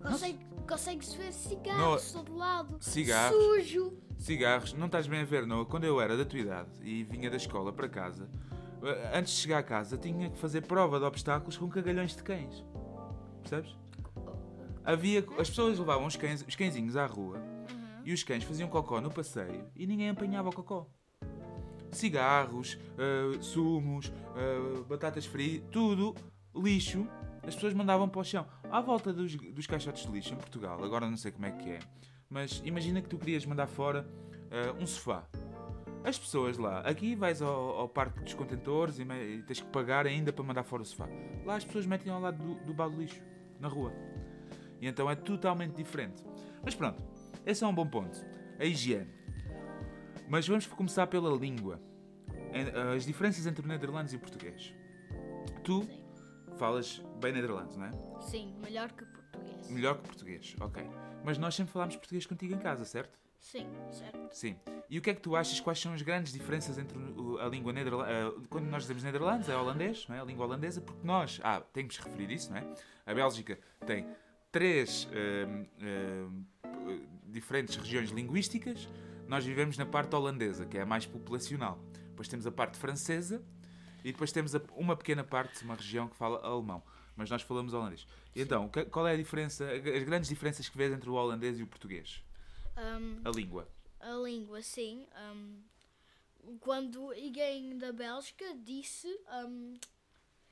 Consegue, 0.00 0.38
consegue-se 0.68 1.16
ver 1.16 1.32
cigarros 1.32 2.12
todo 2.12 2.34
lado. 2.36 2.76
Cigarros. 2.80 3.36
Sujo. 3.36 3.92
Cigarros, 4.18 4.72
não 4.72 4.86
estás 4.86 5.06
bem 5.06 5.20
a 5.20 5.24
ver, 5.24 5.46
não? 5.46 5.64
Quando 5.64 5.84
eu 5.84 6.00
era 6.00 6.16
da 6.16 6.24
tua 6.24 6.38
idade 6.38 6.70
e 6.82 7.04
vinha 7.04 7.30
da 7.30 7.36
escola 7.36 7.72
para 7.72 7.88
casa, 7.88 8.28
eh, 8.82 9.18
antes 9.18 9.34
de 9.34 9.40
chegar 9.40 9.58
a 9.58 9.62
casa 9.62 9.96
tinha 9.96 10.30
que 10.30 10.38
fazer 10.38 10.62
prova 10.62 10.98
de 10.98 11.04
obstáculos 11.04 11.56
com 11.56 11.68
cagalhões 11.68 12.14
de 12.14 12.22
cães. 12.22 12.64
Percebes? 13.40 13.76
Havia, 14.84 15.24
as 15.38 15.48
pessoas 15.50 15.78
levavam 15.78 16.06
os, 16.06 16.16
cães, 16.16 16.44
os 16.46 16.54
cãezinhos 16.54 16.96
à 16.96 17.06
rua 17.06 17.42
e 18.04 18.12
os 18.12 18.22
cães 18.22 18.44
faziam 18.44 18.68
cocó 18.68 19.00
no 19.00 19.10
passeio 19.10 19.66
e 19.74 19.86
ninguém 19.86 20.10
apanhava 20.10 20.48
o 20.48 20.52
cocó. 20.52 20.86
Cigarros, 21.92 22.78
eh, 22.98 23.38
sumos, 23.40 24.12
eh, 24.36 24.82
batatas 24.88 25.26
fritas, 25.26 25.68
tudo 25.70 26.14
lixo. 26.54 27.06
As 27.46 27.54
pessoas 27.54 27.74
mandavam 27.74 28.08
para 28.08 28.20
o 28.20 28.24
chão. 28.24 28.46
À 28.70 28.80
volta 28.80 29.12
dos, 29.12 29.36
dos 29.36 29.66
caixotes 29.66 30.04
de 30.04 30.12
lixo 30.12 30.34
em 30.34 30.36
Portugal, 30.36 30.82
agora 30.82 31.08
não 31.08 31.16
sei 31.16 31.30
como 31.30 31.46
é 31.46 31.52
que 31.52 31.70
é, 31.70 31.78
mas 32.28 32.60
imagina 32.64 33.00
que 33.00 33.08
tu 33.08 33.18
querias 33.18 33.46
mandar 33.46 33.66
fora 33.66 34.08
eh, 34.50 34.72
um 34.80 34.86
sofá. 34.86 35.26
As 36.04 36.18
pessoas 36.18 36.56
lá, 36.56 36.80
aqui 36.80 37.16
vais 37.16 37.42
ao, 37.42 37.78
ao 37.78 37.88
parque 37.88 38.20
dos 38.20 38.34
contentores 38.34 38.98
e, 38.98 39.02
e 39.02 39.42
tens 39.42 39.60
que 39.60 39.66
pagar 39.68 40.06
ainda 40.06 40.32
para 40.32 40.44
mandar 40.44 40.62
fora 40.62 40.82
o 40.82 40.84
sofá. 40.84 41.08
Lá 41.44 41.56
as 41.56 41.64
pessoas 41.64 41.86
metem 41.86 42.12
ao 42.12 42.20
lado 42.20 42.42
do, 42.42 42.64
do 42.64 42.74
balde 42.74 42.94
de 42.96 43.02
lixo, 43.02 43.20
na 43.58 43.68
rua. 43.68 43.92
E 44.80 44.86
então 44.86 45.10
é 45.10 45.16
totalmente 45.16 45.74
diferente. 45.74 46.24
Mas 46.62 46.74
pronto, 46.74 47.02
esse 47.44 47.64
é 47.64 47.66
um 47.66 47.74
bom 47.74 47.86
ponto. 47.86 48.18
A 48.58 48.64
higiene. 48.64 49.15
Mas 50.28 50.46
vamos 50.46 50.66
começar 50.66 51.06
pela 51.06 51.30
língua. 51.36 51.80
En- 52.52 52.94
As 52.96 53.04
diferenças 53.06 53.46
entre 53.46 53.64
o 53.64 53.68
nederlandês 53.68 54.12
e 54.12 54.16
o 54.16 54.20
português. 54.20 54.74
Tu 55.62 55.82
Sim. 55.84 56.04
falas 56.56 57.02
bem 57.20 57.32
nederlandês, 57.32 57.76
não 57.76 57.86
é? 57.86 57.90
Sim, 58.20 58.56
melhor 58.60 58.90
que 58.92 59.04
português. 59.04 59.70
Melhor 59.70 59.96
que 59.98 60.02
português, 60.04 60.56
ok. 60.60 60.82
Mas 61.24 61.38
nós 61.38 61.54
sempre 61.54 61.72
falámos 61.72 61.96
português 61.96 62.24
contigo 62.26 62.54
em 62.54 62.58
casa, 62.58 62.84
certo? 62.84 63.18
Sim, 63.38 63.66
certo. 63.90 64.34
Sim. 64.34 64.56
E 64.88 64.98
o 64.98 65.02
que 65.02 65.10
é 65.10 65.14
que 65.14 65.20
tu 65.20 65.34
achas? 65.36 65.60
Quais 65.60 65.78
são 65.80 65.92
as 65.92 66.02
grandes 66.02 66.32
diferenças 66.32 66.78
entre 66.78 66.96
a 67.40 67.48
língua 67.48 67.72
nederlandesa? 67.72 68.34
Quando 68.48 68.66
nós 68.66 68.82
dizemos 68.82 69.02
nederlandês, 69.02 69.48
é 69.48 69.56
holandês, 69.56 70.06
não 70.08 70.16
é? 70.16 70.20
A 70.20 70.24
língua 70.24 70.46
holandesa, 70.46 70.80
porque 70.80 71.06
nós. 71.06 71.40
Ah, 71.42 71.60
temos 71.72 71.98
que 71.98 72.04
referir 72.08 72.30
isso, 72.32 72.50
não 72.50 72.58
é? 72.58 72.74
A 73.04 73.12
Bélgica 73.14 73.58
tem 73.84 74.06
três 74.50 75.08
hum, 75.12 75.66
hum, 76.64 77.06
diferentes 77.26 77.76
regiões 77.76 78.10
linguísticas. 78.10 78.88
Nós 79.28 79.44
vivemos 79.44 79.76
na 79.76 79.86
parte 79.86 80.14
holandesa, 80.14 80.66
que 80.66 80.78
é 80.78 80.82
a 80.82 80.86
mais 80.86 81.06
populacional. 81.06 81.78
Depois 82.08 82.28
temos 82.28 82.46
a 82.46 82.52
parte 82.52 82.76
francesa 82.78 83.44
e 84.04 84.12
depois 84.12 84.30
temos 84.32 84.52
uma 84.76 84.96
pequena 84.96 85.24
parte, 85.24 85.64
uma 85.64 85.74
região 85.74 86.08
que 86.08 86.16
fala 86.16 86.38
alemão. 86.46 86.82
Mas 87.16 87.30
nós 87.30 87.42
falamos 87.42 87.72
holandês. 87.72 88.06
E 88.34 88.42
então, 88.42 88.70
qual 88.90 89.06
é 89.08 89.14
a 89.14 89.16
diferença, 89.16 89.64
as 89.72 90.02
grandes 90.04 90.28
diferenças 90.28 90.68
que 90.68 90.76
vês 90.76 90.92
entre 90.92 91.08
o 91.08 91.14
holandês 91.14 91.58
e 91.58 91.62
o 91.62 91.66
português? 91.66 92.22
Ahm, 92.76 93.20
A 93.24 93.30
língua. 93.30 93.66
a 94.00 94.12
língua, 94.16 94.60
sim. 94.62 95.06
ahm, 95.14 95.60
quando 96.60 97.10
alguém 97.10 97.76
da 97.78 97.90
Bélgica 97.92 98.44
disse 98.62 99.08
ahm, 99.28 99.74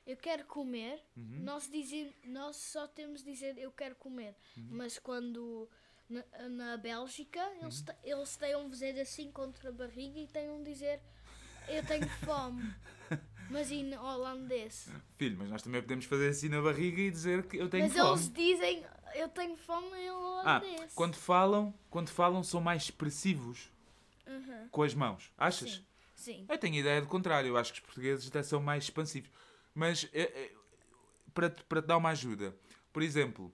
eu 0.06 0.16
quero 0.16 0.44
comer, 0.46 1.00
Uhum. 1.16 1.40
nós, 1.44 1.70
dizem, 1.70 2.12
nós 2.24 2.56
só 2.56 2.86
temos 2.88 3.22
de 3.22 3.30
dizer 3.30 3.56
eu 3.58 3.70
quero 3.70 3.94
comer. 3.96 4.34
Uhum. 4.56 4.68
Mas 4.70 4.98
quando 4.98 5.68
na, 6.14 6.48
na 6.48 6.76
Bélgica 6.76 7.40
eles, 7.60 7.80
te- 7.82 7.94
eles 8.02 8.36
têm 8.36 8.56
um 8.56 8.68
dizer 8.68 8.98
assim 9.00 9.30
contra 9.30 9.68
a 9.68 9.72
barriga 9.72 10.18
e 10.18 10.26
têm 10.26 10.50
um 10.50 10.62
dizer 10.62 11.00
eu 11.68 11.82
tenho 11.84 12.08
fome. 12.08 12.72
Mas 13.50 13.70
em 13.70 13.94
holandês. 13.96 14.88
Filho, 15.18 15.36
mas 15.38 15.50
nós 15.50 15.62
também 15.62 15.80
podemos 15.82 16.06
fazer 16.06 16.28
assim 16.30 16.48
na 16.48 16.62
barriga 16.62 17.00
e 17.00 17.10
dizer 17.10 17.46
que 17.46 17.56
eu 17.58 17.68
tenho 17.68 17.84
Mas 17.84 17.92
fome. 17.94 18.08
eles 18.08 18.32
dizem 18.32 18.86
eu 19.14 19.28
tenho 19.28 19.56
fome 19.56 19.86
em 19.98 20.08
Ah, 20.08 20.14
holandês. 20.58 20.92
quando 20.94 21.14
falam, 21.14 21.74
quando 21.90 22.08
falam 22.08 22.42
são 22.42 22.60
mais 22.60 22.84
expressivos 22.84 23.70
Uhum, 24.26 24.68
com 24.70 24.82
as 24.82 24.94
mãos. 24.94 25.30
Achas? 25.36 25.72
Sim. 25.74 25.86
Sim. 26.14 26.46
Eu 26.48 26.56
tenho 26.58 26.76
ideia 26.76 27.00
do 27.02 27.06
contrário. 27.06 27.48
Eu 27.48 27.56
acho 27.58 27.72
que 27.72 27.80
os 27.80 27.84
portugueses 27.84 28.26
até 28.28 28.42
são 28.42 28.60
mais 28.62 28.84
expansivos. 28.84 29.30
Mas 29.74 30.08
eh, 30.14 30.22
eh, 30.34 30.52
para, 31.34 31.50
para 31.50 31.82
te 31.82 31.86
dar 31.86 31.98
uma 31.98 32.08
ajuda, 32.10 32.56
por 32.92 33.02
exemplo, 33.02 33.52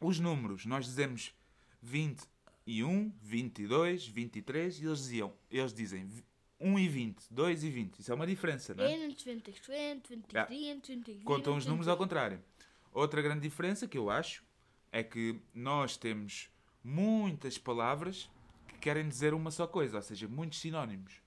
os 0.00 0.20
números, 0.20 0.64
nós 0.64 0.84
dizemos 0.84 1.34
21, 1.82 3.12
22, 3.22 4.06
23 4.06 4.80
e 4.80 4.84
eles 4.86 4.98
diziam, 4.98 5.32
eles 5.50 5.72
dizem 5.72 6.04
vi- 6.06 6.24
1 6.60 6.78
e 6.78 6.88
20, 6.88 7.22
2 7.30 7.62
e 7.64 7.70
20. 7.70 7.98
Isso 8.00 8.10
é 8.10 8.14
uma 8.14 8.26
diferença, 8.26 8.74
não 8.74 8.84
é? 8.84 8.96
21, 8.96 9.32
20, 9.34 10.08
20, 10.08 10.36
Ah, 10.36 10.44
20, 10.46 10.96
20, 10.96 11.24
contam 11.24 11.56
os 11.56 11.64
números 11.66 11.88
ao 11.88 11.96
contrário. 11.96 12.42
Outra 12.92 13.22
grande 13.22 13.40
diferença 13.42 13.86
que 13.86 13.96
eu 13.96 14.10
acho 14.10 14.42
é 14.90 15.02
que 15.02 15.40
nós 15.54 15.96
temos 15.96 16.50
muitas 16.82 17.56
palavras 17.58 18.28
que 18.66 18.78
querem 18.78 19.08
dizer 19.08 19.34
uma 19.34 19.50
só 19.50 19.66
coisa, 19.66 19.96
ou 19.98 20.02
seja, 20.02 20.26
muitos 20.26 20.58
sinónimos. 20.60 21.20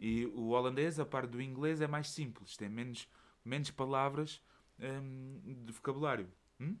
E 0.00 0.26
o 0.26 0.48
holandês, 0.48 0.98
a 0.98 1.06
par 1.06 1.26
do 1.26 1.40
inglês, 1.40 1.80
é 1.80 1.86
mais 1.86 2.08
simples, 2.10 2.56
tem 2.56 2.68
menos, 2.68 3.08
menos 3.44 3.70
palavras 3.70 4.40
hum, 4.80 5.40
de 5.64 5.72
vocabulário. 5.72 6.28
Hum? 6.60 6.76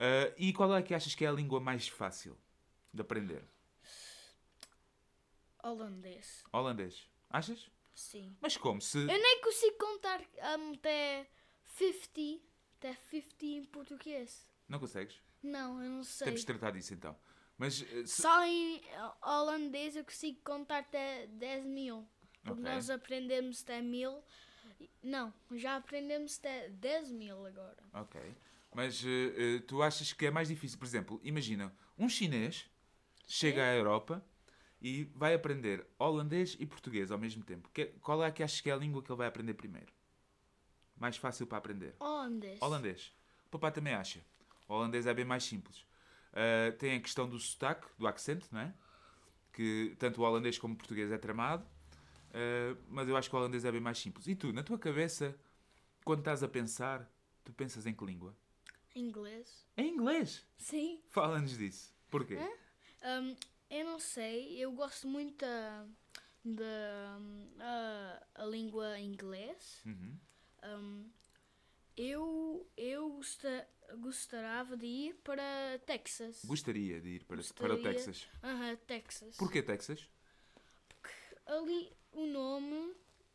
Ah, 0.00 0.32
e 0.36 0.52
qual 0.52 0.74
é 0.74 0.82
que 0.82 0.94
achas 0.94 1.14
que 1.14 1.24
é 1.24 1.28
a 1.28 1.32
língua 1.32 1.60
mais 1.60 1.86
fácil 1.86 2.36
de 2.92 3.02
aprender? 3.02 3.44
Holandês. 5.62 6.42
Holandês. 6.52 7.06
Achas? 7.28 7.70
Sim. 7.94 8.34
Mas 8.40 8.56
como? 8.56 8.80
Se... 8.80 8.98
Eu 8.98 9.06
nem 9.06 9.40
consigo 9.42 9.76
contar 9.76 10.20
um, 10.58 10.72
até 10.72 11.28
50, 11.76 12.42
até 12.78 12.94
50 13.10 13.44
em 13.46 13.64
português. 13.66 14.46
Não 14.68 14.78
consegues? 14.78 15.20
Não, 15.42 15.82
eu 15.82 15.90
não 15.90 16.02
sei. 16.04 16.24
Temos 16.26 16.40
de 16.40 16.46
tratar 16.46 16.70
disso 16.72 16.94
então. 16.94 17.16
Mas 17.58 17.82
eh, 17.82 18.06
se- 18.06 18.22
Só 18.22 18.42
em 18.44 18.80
holandês 19.22 19.96
eu 19.96 20.04
consigo 20.04 20.40
contar 20.42 20.78
até 20.78 21.26
10 21.26 21.64
mil. 21.66 22.08
Porque 22.42 22.60
Ok. 22.60 22.64
nós 22.72 22.88
aprendemos 22.88 23.62
até 23.62 23.82
mil. 23.82 24.22
Não, 25.02 25.32
já 25.52 25.76
aprendemos 25.76 26.38
até 26.38 26.70
10 26.70 27.10
mil 27.10 27.44
agora. 27.44 27.82
Ok. 27.92 28.18
Mas 28.74 29.02
eh, 29.04 29.08
eh, 29.56 29.58
tu 29.66 29.82
achas 29.82 30.12
que 30.12 30.26
é 30.26 30.30
mais 30.30 30.48
difícil? 30.48 30.78
Por 30.78 30.84
exemplo, 30.84 31.20
imagina, 31.24 31.72
um 31.98 32.08
chinês 32.08 32.70
chega 33.26 33.62
à 33.64 33.74
Europa 33.74 34.24
e 34.80 35.04
vai 35.14 35.34
aprender 35.34 35.86
holandês 35.98 36.56
e 36.58 36.66
português 36.66 37.10
ao 37.10 37.18
mesmo 37.18 37.42
tempo. 37.42 37.68
Que- 37.74 37.86
qual 38.00 38.22
é 38.24 38.30
que 38.30 38.42
achas 38.42 38.60
que 38.60 38.70
é 38.70 38.72
a 38.72 38.76
língua 38.76 39.02
que 39.02 39.10
ele 39.10 39.18
vai 39.18 39.26
aprender 39.26 39.54
primeiro? 39.54 39.92
Mais 40.98 41.16
fácil 41.16 41.46
para 41.46 41.58
aprender? 41.58 41.94
Holandês. 41.98 42.58
Holandês. 42.62 43.12
O 43.46 43.50
papai 43.50 43.72
também 43.72 43.94
acha. 43.94 44.20
O 44.68 44.74
holandês 44.74 45.06
é 45.06 45.14
bem 45.14 45.24
mais 45.24 45.42
simples. 45.44 45.78
Uh, 46.32 46.76
tem 46.78 46.94
a 46.96 47.00
questão 47.00 47.28
do 47.28 47.38
sotaque, 47.40 47.88
do 47.98 48.06
accent, 48.06 48.44
não 48.52 48.60
é? 48.60 48.74
Que 49.52 49.96
tanto 49.98 50.20
o 50.20 50.24
holandês 50.24 50.58
como 50.58 50.74
o 50.74 50.76
português 50.76 51.10
é 51.10 51.18
tramado. 51.18 51.64
Uh, 52.30 52.78
mas 52.88 53.08
eu 53.08 53.16
acho 53.16 53.28
que 53.28 53.34
o 53.34 53.38
holandês 53.38 53.64
é 53.64 53.72
bem 53.72 53.80
mais 53.80 53.98
simples. 53.98 54.28
E 54.28 54.36
tu, 54.36 54.52
na 54.52 54.62
tua 54.62 54.78
cabeça, 54.78 55.36
quando 56.04 56.20
estás 56.20 56.42
a 56.44 56.48
pensar, 56.48 57.10
tu 57.44 57.52
pensas 57.52 57.84
em 57.86 57.92
que 57.92 58.04
língua? 58.04 58.36
Inglês. 58.94 59.66
Em 59.76 59.88
inglês. 59.94 60.46
Sim. 60.58 61.00
Fala-nos 61.08 61.56
disso. 61.56 61.94
Porquê? 62.10 62.36
Hum, 63.02 63.36
eu 63.70 63.84
não 63.84 63.98
sei, 63.98 64.58
eu 64.58 64.72
gosto 64.72 65.06
muito 65.06 65.38
da, 65.38 65.86
da 66.44 67.18
hum, 67.20 67.48
a, 67.60 68.22
a 68.34 68.44
língua 68.46 68.98
inglês. 68.98 69.82
Uhum. 69.86 70.18
Hum, 70.64 71.10
eu 71.96 72.68
eu 72.76 73.10
gosta, 73.10 73.68
gostava 73.98 74.76
de 74.76 74.86
ir 74.86 75.14
para 75.22 75.78
Texas. 75.86 76.44
Gostaria 76.44 77.00
de 77.00 77.08
ir 77.16 77.24
para, 77.24 77.36
para 77.36 77.74
Gostaria. 77.74 77.82
Texas. 77.82 78.28
Aham, 78.42 78.76
Texas. 78.86 79.36
Porquê 79.36 79.62
Texas? 79.62 80.08
Ali 81.46 81.92
o 82.12 82.26
nome, 82.26 82.94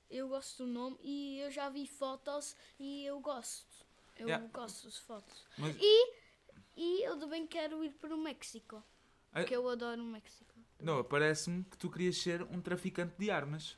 eu 0.10 0.28
gosto 0.28 0.66
do 0.66 0.72
nome 0.72 0.98
e 1.02 1.40
eu 1.40 1.52
já 1.52 1.70
vi 1.70 1.88
fotos 1.88 2.56
e 2.80 3.06
eu 3.06 3.20
gosto. 3.20 3.75
Eu 4.18 4.28
Yeah. 4.28 4.48
gosto 4.54 4.86
das 4.86 4.98
fotos. 4.98 5.46
Mas, 5.58 5.76
E 6.78 7.04
eu 7.06 7.18
também 7.20 7.48
quero 7.48 7.84
ir 7.84 7.92
para 7.92 8.14
o 8.14 8.18
México. 8.18 8.84
Ah. 9.32 9.40
Porque 9.40 9.56
eu 9.56 9.68
adoro 9.70 10.02
o 10.02 10.06
México. 10.06 10.54
não, 10.80 11.04
parece-me 11.04 11.64
que 11.64 11.78
tu 11.78 11.90
querias 11.90 12.18
ser 12.18 12.42
um 12.44 12.62
traficante 12.62 13.16
de 13.18 13.32
armas. 13.32 13.78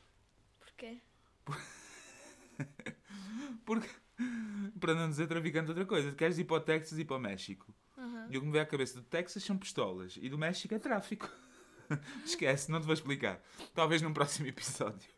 Porquê? 0.59 0.99
Porque, 3.65 3.89
para 4.79 4.95
não 4.95 5.09
dizer 5.09 5.27
traficante 5.27 5.69
outra 5.69 5.85
coisa, 5.85 6.11
queres 6.13 6.37
ir 6.37 6.45
para 6.45 6.57
o 6.57 6.61
Texas 6.61 6.97
e 6.97 7.05
para 7.05 7.17
o 7.17 7.19
México. 7.19 7.73
Aham. 7.97 8.27
E 8.29 8.37
o 8.37 8.41
que 8.41 8.45
me 8.47 8.51
vem 8.51 8.61
à 8.61 8.65
cabeça 8.65 8.99
do 8.99 9.03
Texas 9.05 9.43
são 9.43 9.57
pistolas 9.57 10.17
e 10.21 10.29
do 10.29 10.37
México 10.37 10.73
é 10.73 10.79
tráfico. 10.79 11.29
Esquece, 12.25 12.71
não 12.71 12.79
te 12.79 12.85
vou 12.85 12.93
explicar. 12.93 13.41
Talvez 13.73 14.01
num 14.01 14.13
próximo 14.13 14.47
episódio. 14.47 15.09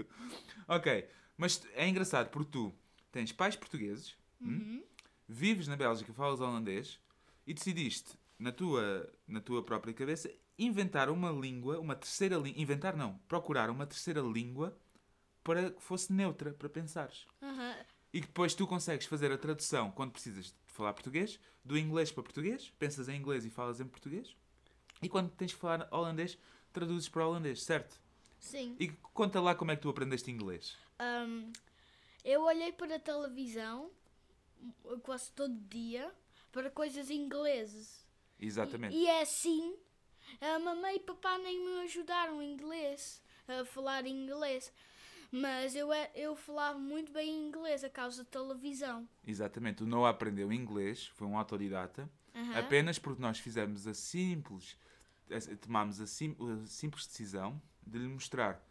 ok, 0.68 1.08
mas 1.38 1.66
é 1.74 1.88
engraçado 1.88 2.30
porque 2.30 2.52
tu 2.52 2.74
tens 3.12 3.32
pais 3.32 3.56
portugueses, 3.56 4.16
hum? 4.42 4.48
Uhum. 4.48 4.84
Vives 5.30 5.68
na 5.68 5.76
Bélgica, 5.76 6.12
falas 6.12 6.42
holandês 6.42 7.00
e 7.46 7.54
decidiste, 7.54 8.18
na 8.40 8.52
tua, 8.52 9.08
na 9.28 9.40
tua 9.40 9.62
própria 9.64 9.94
cabeça, 9.94 10.32
inventar 10.58 11.10
uma 11.10 11.32
língua, 11.32 11.80
uma 11.80 11.96
terceira 11.96 12.36
língua. 12.36 12.60
Inventar 12.60 12.98
não, 12.98 13.20
procurar 13.28 13.70
uma 13.70 13.86
terceira 13.86 14.22
língua 14.22 14.76
para 15.44 15.70
que 15.70 15.82
fosse 15.82 16.12
neutra, 16.12 16.52
para 16.52 16.68
pensares. 16.68 17.28
Aham. 17.42 17.76
E 18.12 18.22
que 18.22 18.28
depois 18.28 18.56
tu 18.56 18.66
consegues 18.66 19.06
fazer 19.06 19.32
a 19.32 19.38
tradução 19.38 19.92
quando 19.92 20.12
precisas 20.12 20.46
de 20.46 20.54
falar 20.66 20.94
português, 20.94 21.40
do 21.64 21.78
inglês 21.78 22.12
para 22.12 22.24
português, 22.24 22.72
pensas 22.80 23.08
em 23.08 23.16
inglês 23.16 23.46
e 23.46 23.52
falas 23.52 23.80
em 23.80 23.86
português. 23.86 24.36
E 25.02 25.08
quando 25.08 25.30
tens 25.30 25.54
que 25.54 25.60
falar 25.60 25.88
holandês, 25.92 26.38
traduzes 26.74 27.08
para 27.08 27.28
holandês, 27.28 27.62
certo? 27.62 28.02
Sim. 28.40 28.76
E 28.80 28.90
conta 29.14 29.40
lá 29.40 29.54
como 29.54 29.72
é 29.72 29.76
que 29.76 29.84
tu 29.84 29.90
aprendeste 29.90 30.32
inglês. 30.32 30.76
Ahm, 30.98 31.52
eu 32.26 32.42
olhei 32.42 32.72
para 32.72 32.96
a 32.96 33.00
televisão 33.00 33.92
quase 35.04 35.32
todo 35.32 35.54
dia 35.70 36.12
para 36.52 36.70
coisas 36.70 37.10
inglesas. 37.10 38.06
Exatamente. 38.40 38.96
E, 38.96 39.04
e 39.04 39.08
é 39.08 39.22
assim. 39.22 39.76
A 40.42 40.60
mamãe 40.60 40.96
e 40.98 41.00
papai 41.00 41.38
nem 41.40 41.60
me 41.60 41.82
ajudaram 41.84 42.42
inglês, 42.42 43.22
a 43.48 43.66
falar 43.66 44.06
inglês. 44.06 44.72
Mas 45.32 45.76
eu, 45.76 45.92
é- 45.94 46.12
eu 46.16 46.36
falava 46.36 46.78
muito 46.80 47.12
bem 47.12 47.48
inglês 47.48 47.84
a 47.84 47.90
causa 47.90 48.24
da 48.24 48.30
televisão. 48.30 49.08
Exatamente. 49.26 49.84
O 49.84 49.88
Noah 49.88 50.10
aprendeu 50.12 50.52
inglês, 50.52 51.08
foi 51.08 51.28
um 51.28 51.38
autodidata, 51.38 52.10
Aham. 52.34 52.58
apenas 52.60 52.98
porque 52.98 53.22
nós 53.22 53.38
fizemos 53.40 53.86
a 53.86 53.94
simples, 53.94 54.76
tomámos 55.62 56.00
a, 56.02 56.08
sim- 56.08 56.36
a 56.64 56.66
simples 56.66 57.06
decisão 57.06 57.62
de 57.86 58.00
lhe 58.00 58.08
mostrar 58.08 58.64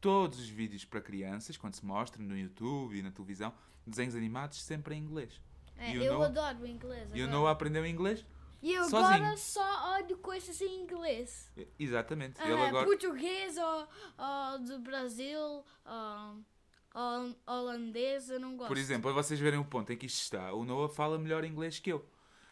todos 0.00 0.38
os 0.40 0.48
vídeos 0.48 0.84
para 0.84 1.00
crianças, 1.00 1.56
quando 1.56 1.74
se 1.74 1.84
mostra 1.84 2.20
no 2.22 2.36
YouTube 2.36 2.98
e 2.98 3.02
na 3.02 3.10
televisão, 3.12 3.54
desenhos 3.86 4.14
animados 4.14 4.62
sempre 4.62 4.94
em 4.94 4.98
inglês. 4.98 5.40
É, 5.76 5.90
o 5.90 6.02
eu 6.02 6.14
Noah- 6.14 6.26
adoro 6.26 6.58
o 6.62 6.66
inglês. 6.66 7.08
E 7.14 7.22
o. 7.22 7.28
Noah 7.28 7.52
aprendeu 7.52 7.84
inglês? 7.86 8.24
E 8.62 8.72
eu 8.72 8.84
agora 8.84 9.36
só 9.36 9.94
olho 9.96 10.16
coisas 10.18 10.58
em 10.62 10.80
inglês. 10.82 11.50
Exatamente. 11.78 12.40
Ele 12.40 12.52
Ah, 12.54 12.68
agora... 12.68 12.86
Português 12.86 13.58
ou, 13.58 13.88
ou 14.16 14.58
do 14.60 14.78
Brasil 14.78 15.38
ou, 15.84 17.36
holandês, 17.46 18.30
eu 18.30 18.40
não 18.40 18.56
gosto. 18.56 18.68
Por 18.68 18.78
exemplo, 18.78 19.02
para 19.12 19.22
vocês 19.22 19.38
verem 19.38 19.58
o 19.58 19.64
ponto 19.64 19.92
em 19.92 19.96
que 19.96 20.06
isto 20.06 20.22
está, 20.22 20.52
o 20.54 20.64
Noah 20.64 20.88
fala 20.92 21.18
melhor 21.18 21.44
inglês 21.44 21.78
que 21.78 21.92
eu. 21.92 22.08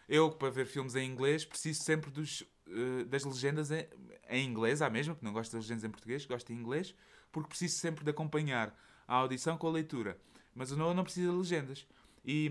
Eu, 0.08 0.30
para 0.32 0.50
ver 0.50 0.66
filmes 0.66 0.94
em 0.96 1.08
inglês, 1.08 1.44
preciso 1.44 1.82
sempre 1.82 2.10
dos, 2.10 2.42
eh, 2.68 3.04
das 3.04 3.24
legendas 3.24 3.70
em, 3.70 3.86
em 4.28 4.44
inglês, 4.44 4.82
à 4.82 4.90
mesma, 4.90 5.14
porque 5.14 5.24
não 5.24 5.32
gosto 5.32 5.52
das 5.52 5.62
legendas 5.64 5.84
em 5.84 5.90
português, 5.90 6.26
gosto 6.26 6.52
em 6.52 6.56
inglês, 6.56 6.94
porque 7.30 7.48
preciso 7.48 7.78
sempre 7.78 8.04
de 8.04 8.10
acompanhar 8.10 8.76
a 9.08 9.14
audição 9.14 9.56
com 9.56 9.68
a 9.68 9.70
leitura. 9.70 10.18
Mas 10.54 10.70
o 10.70 10.76
Noah 10.76 10.94
não 10.94 11.04
precisa 11.04 11.30
de 11.30 11.36
legendas. 11.36 11.86
E, 12.24 12.50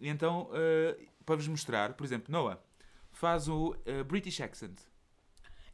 e 0.00 0.08
então, 0.08 0.50
eh, 0.52 1.06
para 1.24 1.36
vos 1.36 1.46
mostrar, 1.48 1.94
por 1.94 2.04
exemplo, 2.04 2.32
Noah, 2.32 2.60
faz 3.10 3.48
o 3.48 3.76
eh, 3.84 4.02
British 4.02 4.40
accent. 4.40 4.80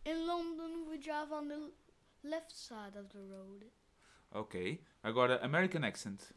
In 0.04 0.26
London 0.26 0.86
we 0.88 0.98
drive 0.98 1.32
on 1.32 1.48
the 1.48 1.70
left 2.22 2.52
side 2.52 2.98
of 2.98 3.08
the 3.08 3.18
road. 3.18 3.66
Ok. 4.32 4.80
Agora, 5.02 5.38
American 5.42 5.84
accent. 5.84 6.34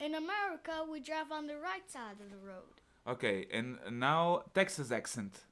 In 0.00 0.14
America 0.14 0.84
we 0.84 1.00
drive 1.00 1.32
on 1.32 1.46
the 1.46 1.56
right 1.56 1.88
side 1.90 2.20
of 2.20 2.30
the 2.30 2.38
road. 2.38 2.82
Ok. 3.04 3.48
And 3.52 3.78
now, 3.90 4.44
Texas 4.52 4.92
accent. 4.92 5.46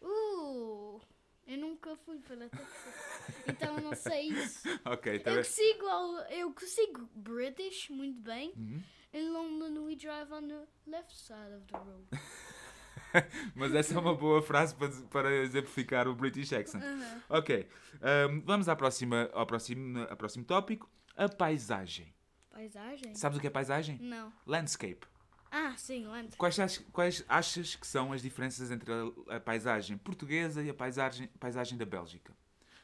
Uh, 0.00 1.00
eu 1.46 1.58
nunca 1.58 1.96
fui 1.96 2.18
para 2.20 2.48
Texas. 2.48 3.09
Então 3.46 3.76
não 3.80 3.94
sei 3.94 4.28
isso. 4.28 4.68
Ok, 4.84 5.18
tá 5.20 5.30
Eu 5.30 5.36
bem. 5.36 5.44
consigo, 5.44 5.86
eu 6.30 6.52
consigo 6.52 7.10
British 7.14 7.88
muito 7.90 8.20
bem. 8.20 8.52
Uhum. 8.56 8.82
In 9.12 9.30
London 9.30 9.84
we 9.84 9.96
drive 9.96 10.32
on 10.32 10.46
the 10.46 10.66
left 10.86 11.16
side 11.16 11.54
of 11.56 11.66
the 11.66 11.76
road. 11.78 12.06
Mas 13.56 13.74
essa 13.74 13.94
é 13.94 13.98
uma 13.98 14.14
boa 14.14 14.40
frase 14.40 14.74
para, 14.74 14.88
para 15.10 15.32
exemplificar 15.42 16.06
o 16.06 16.14
British 16.14 16.52
accent. 16.52 16.82
Aham. 16.82 17.22
Ok, 17.28 17.68
ahm, 18.00 18.40
vamos 18.44 18.68
à 18.68 18.76
próxima, 18.76 19.28
ao, 19.32 19.44
próximo, 19.46 20.06
ao 20.08 20.16
próximo 20.16 20.44
tópico. 20.44 20.88
A 21.16 21.28
paisagem. 21.28 22.14
Paisagem? 22.50 23.14
Sabes 23.14 23.38
o 23.38 23.40
que 23.40 23.46
é 23.46 23.50
paisagem? 23.50 23.98
Não. 24.00 24.32
Landscape. 24.46 25.06
Ah, 25.50 25.74
sim, 25.76 26.06
land. 26.06 26.36
Quais, 26.36 26.78
quais 26.92 27.24
achas 27.28 27.74
que 27.74 27.86
são 27.86 28.12
as 28.12 28.22
diferenças 28.22 28.70
entre 28.70 28.92
a, 28.92 29.36
a 29.36 29.40
paisagem 29.40 29.98
portuguesa 29.98 30.62
e 30.62 30.70
a 30.70 30.74
paisagem, 30.74 31.26
paisagem 31.40 31.76
da 31.76 31.84
Bélgica? 31.84 32.32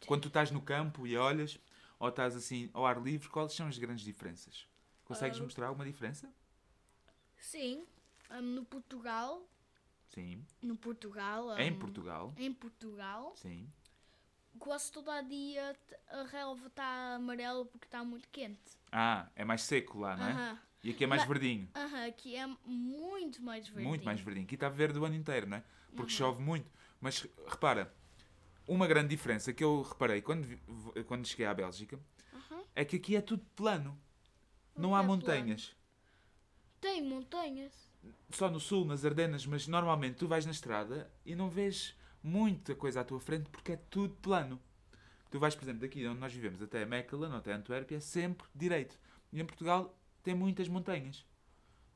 Quando 0.07 0.23
tu 0.23 0.29
estás 0.29 0.51
no 0.51 0.61
campo 0.63 1.07
e 1.07 1.17
olhas, 1.17 1.59
ou 1.99 2.09
estás 2.09 2.37
assim 2.37 2.71
ao 2.73 2.87
ar 2.87 3.03
livre, 3.03 3.29
quais 3.29 3.53
são 3.53 3.67
as 3.67 3.77
grandes 3.79 4.05
diferenças? 4.05 4.67
Consegues 5.05 5.39
Ah, 5.39 5.43
mostrar 5.43 5.67
alguma 5.67 5.85
diferença? 5.85 6.33
Sim. 7.39 7.85
hum, 8.31 8.41
no 8.41 8.65
Portugal. 8.65 9.43
Sim. 10.09 10.45
No 10.63 10.77
Portugal. 10.77 11.59
Em 11.59 11.73
hum, 11.73 11.79
Portugal. 11.79 12.35
Em 12.37 12.53
Portugal. 12.53 13.33
Sim. 13.37 13.69
Quase 14.59 14.91
todo 14.91 15.11
o 15.11 15.23
dia 15.23 15.77
a 16.09 16.23
relva 16.23 16.69
está 16.69 17.15
amarela 17.17 17.65
porque 17.67 17.87
está 17.87 18.03
muito 18.03 18.29
quente. 18.31 18.59
Ah, 18.91 19.29
é 19.37 19.45
mais 19.45 19.63
seco 19.63 19.99
lá, 19.99 20.17
não 20.17 20.27
é? 20.27 20.31
Aham. 20.33 20.59
E 20.83 20.91
aqui 20.91 21.05
é 21.05 21.07
mais 21.07 21.23
Mas- 21.23 21.29
verdinho. 21.29 21.69
Aham, 21.75 22.07
aqui 22.07 22.37
é 22.37 22.47
muito 22.65 23.43
mais 23.43 23.69
verde. 23.69 23.87
Muito 23.89 24.05
mais 24.05 24.21
verdinho. 24.21 24.47
Aqui 24.47 24.55
está 24.55 24.69
verde 24.69 24.99
o 24.99 25.05
ano 25.05 25.15
inteiro, 25.17 25.47
não 25.49 25.57
é? 25.57 25.65
Porque 25.89 26.03
Uhum. 26.03 26.09
chove 26.19 26.43
muito. 26.43 26.71
Mas 27.01 27.27
repara, 27.49 27.93
uma 28.67 28.87
grande 28.87 29.09
diferença 29.09 29.53
que 29.53 29.63
eu 29.63 29.83
reparei 29.83 30.21
quando, 30.21 30.47
quando 31.07 31.27
cheguei 31.27 31.47
à 31.47 31.55
Bélgica 31.55 31.99
Aham. 32.33 32.63
é 32.75 32.85
que 32.85 32.97
aqui 32.97 33.17
é 33.17 33.21
tudo 33.21 33.45
plano. 33.55 33.99
Não 34.77 34.91
que 34.91 34.95
há 34.97 35.03
é 35.03 35.07
montanhas. 35.07 35.77
Tem 36.81 37.03
montanhas. 37.03 37.73
Só 38.31 38.51
no 38.51 38.61
sul, 38.61 38.85
nas 38.85 39.05
Ardenas, 39.05 39.47
mas 39.47 39.67
normalmente 39.67 40.17
tu 40.17 40.29
vais 40.29 40.45
na 40.45 40.53
estrada 40.53 41.11
e 41.25 41.35
não 41.35 41.49
vês 41.49 41.97
muita 42.23 42.75
coisa 42.75 43.01
à 43.01 43.05
tua 43.05 43.21
frente 43.21 43.49
porque 43.51 43.73
é 43.73 43.77
tudo 43.77 44.15
plano. 44.17 44.61
Tu 45.31 45.39
vais, 45.39 45.55
por 45.55 45.65
exemplo, 45.65 45.81
daqui 45.81 46.07
onde 46.07 46.21
nós 46.21 46.33
vivemos 46.33 46.63
até 46.63 46.85
Mechelen 46.85 47.31
ou 47.31 47.37
até 47.37 47.53
Antuérpia, 47.53 47.97
é 47.97 48.01
sempre 48.01 48.47
direito. 48.55 48.99
E 49.33 49.41
em 49.41 49.45
Portugal 49.45 49.99
tem 50.23 50.35
muitas 50.35 50.69
montanhas. 50.69 51.25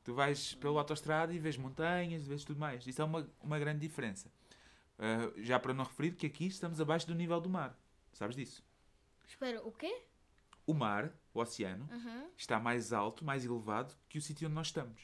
Tu 0.03 0.13
vais 0.13 0.55
pela 0.55 0.79
autostrada 0.79 1.33
e 1.33 1.39
vês 1.39 1.57
montanhas, 1.57 2.25
vês 2.25 2.43
tudo 2.43 2.59
mais. 2.59 2.85
Isso 2.87 3.01
é 3.01 3.05
uma, 3.05 3.29
uma 3.41 3.59
grande 3.59 3.79
diferença. 3.79 4.31
Uh, 5.01 5.41
já 5.43 5.59
para 5.59 5.73
não 5.73 5.83
referir 5.83 6.11
que 6.15 6.27
aqui 6.27 6.45
estamos 6.45 6.79
abaixo 6.79 7.07
do 7.07 7.15
nível 7.15 7.41
do 7.41 7.49
mar. 7.49 7.75
Sabes 8.13 8.35
disso? 8.35 8.63
Espera, 9.27 9.59
o 9.65 9.71
quê? 9.71 10.03
O 10.67 10.73
mar, 10.75 11.11
o 11.33 11.39
oceano, 11.39 11.89
Aham. 11.91 12.29
está 12.37 12.59
mais 12.59 12.93
alto, 12.93 13.25
mais 13.25 13.43
elevado 13.43 13.95
que 14.07 14.19
o 14.19 14.21
sítio 14.21 14.47
onde 14.47 14.53
nós 14.55 14.67
estamos. 14.67 15.01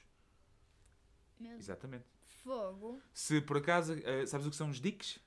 Meu 1.40 1.58
Exatamente. 1.58 2.06
fogo. 2.44 3.02
Se 3.14 3.42
por 3.42 3.58
acaso, 3.58 3.94
uh, 3.96 4.28
sabes 4.28 4.46
o 4.46 4.50
que 4.52 4.56
são 4.56 4.70
os 4.70 4.80
diques? 4.80 5.20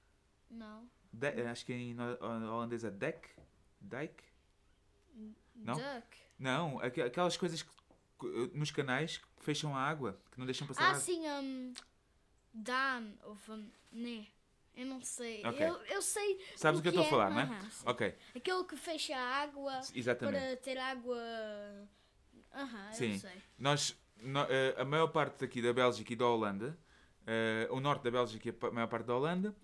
Não. 0.48 0.88
De- 1.12 1.42
acho 1.42 1.66
que 1.66 1.72
em 1.72 1.96
ho- 1.98 2.18
holandês 2.22 2.85
é 2.85 2.90
deck. 2.90 3.28
Dike? 3.80 4.22
Não? 5.56 5.74
Duck. 5.74 6.16
Não, 6.38 6.78
aqu- 6.80 7.02
aquelas 7.02 7.37
coisas 7.37 7.62
que, 7.62 7.70
nos 8.54 8.70
canais 8.70 9.18
que 9.18 9.26
fecham 9.42 9.74
a 9.76 9.80
água, 9.83 10.20
que 10.30 10.38
não 10.38 10.46
deixam 10.46 10.66
passar 10.66 10.85
Ah, 10.85 10.88
água. 10.90 11.00
sim, 11.00 11.26
um, 11.28 11.74
Dan, 12.54 13.12
ou 13.24 13.35
van, 13.35 13.66
né. 13.90 14.26
Eu 14.76 14.87
não 14.87 15.02
sei. 15.02 15.44
Ok. 15.44 15.66
Eu, 15.66 15.74
eu 15.87 16.02
sei. 16.02 16.40
Sabes 16.56 16.78
o 16.80 16.83
que 16.83 16.88
eu 16.88 16.90
estou 16.90 17.04
a 17.04 17.06
é. 17.06 17.11
falar, 17.11 17.30
não 17.30 17.40
é? 17.40 17.61
Ok, 17.85 18.14
Aquele 18.35 18.64
que 18.64 18.76
fecha 18.76 19.16
a 19.16 19.42
água 19.42 19.80
exatamente. 19.94 20.38
para 20.40 20.56
ter 20.56 20.78
água. 20.78 21.18
Aham, 22.54 22.92
Sim. 22.92 23.12
eu 23.12 23.18
sei. 23.18 23.42
Nós, 23.59 23.96
no- 24.22 24.46
eh, 24.48 24.74
a 24.78 24.85
maior 24.85 25.09
parte 25.09 25.44
aqui 25.44 25.61
da 25.62 25.72
Bélgica 25.72 26.12
e 26.12 26.16
da 26.16 26.26
Holanda, 26.26 26.78
eh, 27.26 27.68
o 27.70 27.78
norte 27.80 28.02
da 28.04 28.11
Bélgica 28.11 28.48
e 28.48 28.66
a 28.66 28.70
maior 28.70 28.87
parte 28.88 29.06
da 29.06 29.14
Holanda, 29.14 29.54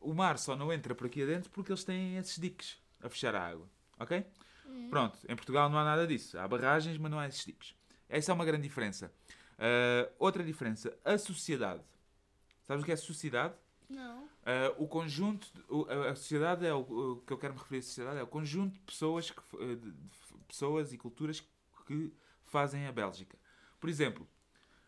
o 0.00 0.12
mar 0.14 0.38
só 0.38 0.56
não 0.56 0.72
entra 0.72 0.94
por 0.94 1.06
aqui 1.06 1.22
adentro 1.22 1.50
porque 1.50 1.70
eles 1.70 1.84
têm 1.84 2.16
esses 2.16 2.38
diques 2.38 2.78
a 3.00 3.08
fechar 3.08 3.34
a 3.34 3.46
água. 3.48 3.68
Ok? 3.98 4.24
Hum. 4.66 4.88
Pronto, 4.90 5.18
em 5.28 5.36
Portugal 5.36 5.68
não 5.68 5.78
há 5.78 5.84
nada 5.84 6.06
disso. 6.06 6.38
Há 6.38 6.48
barragens, 6.48 6.96
mas 6.98 7.10
não 7.10 7.18
há 7.18 7.28
esses 7.28 7.44
diques. 7.44 7.74
Essa 8.08 8.32
é 8.32 8.34
uma 8.34 8.44
grande 8.44 8.62
diferença. 8.64 9.12
Eh, 9.58 10.10
outra 10.18 10.42
diferença, 10.42 10.96
a 11.04 11.16
sociedade. 11.18 11.82
Sabes 12.62 12.82
o 12.82 12.84
que 12.86 12.90
é 12.90 12.94
a 12.94 12.96
sociedade? 12.98 13.54
Não. 13.88 14.28
Uh, 14.42 14.82
o 14.82 14.88
conjunto, 14.88 15.46
o- 15.68 15.84
a 15.88 16.14
sociedade 16.16 16.66
é 16.66 16.74
o, 16.74 16.80
o 16.80 17.16
que 17.24 17.32
eu 17.32 17.38
quero 17.38 17.54
me 17.54 17.60
referir 17.60 17.78
a 17.78 17.82
sociedade 17.82 18.18
é 18.18 18.22
o 18.22 18.26
conjunto 18.26 18.72
de 18.74 18.80
pessoas, 18.80 19.30
que, 19.30 19.40
uh, 19.56 19.76
de, 19.76 19.90
de 19.92 20.10
pessoas 20.48 20.92
e 20.92 20.98
culturas 20.98 21.40
que 21.86 22.12
fazem 22.44 22.86
a 22.86 22.92
Bélgica. 22.92 23.38
Por 23.78 23.88
exemplo, 23.88 24.28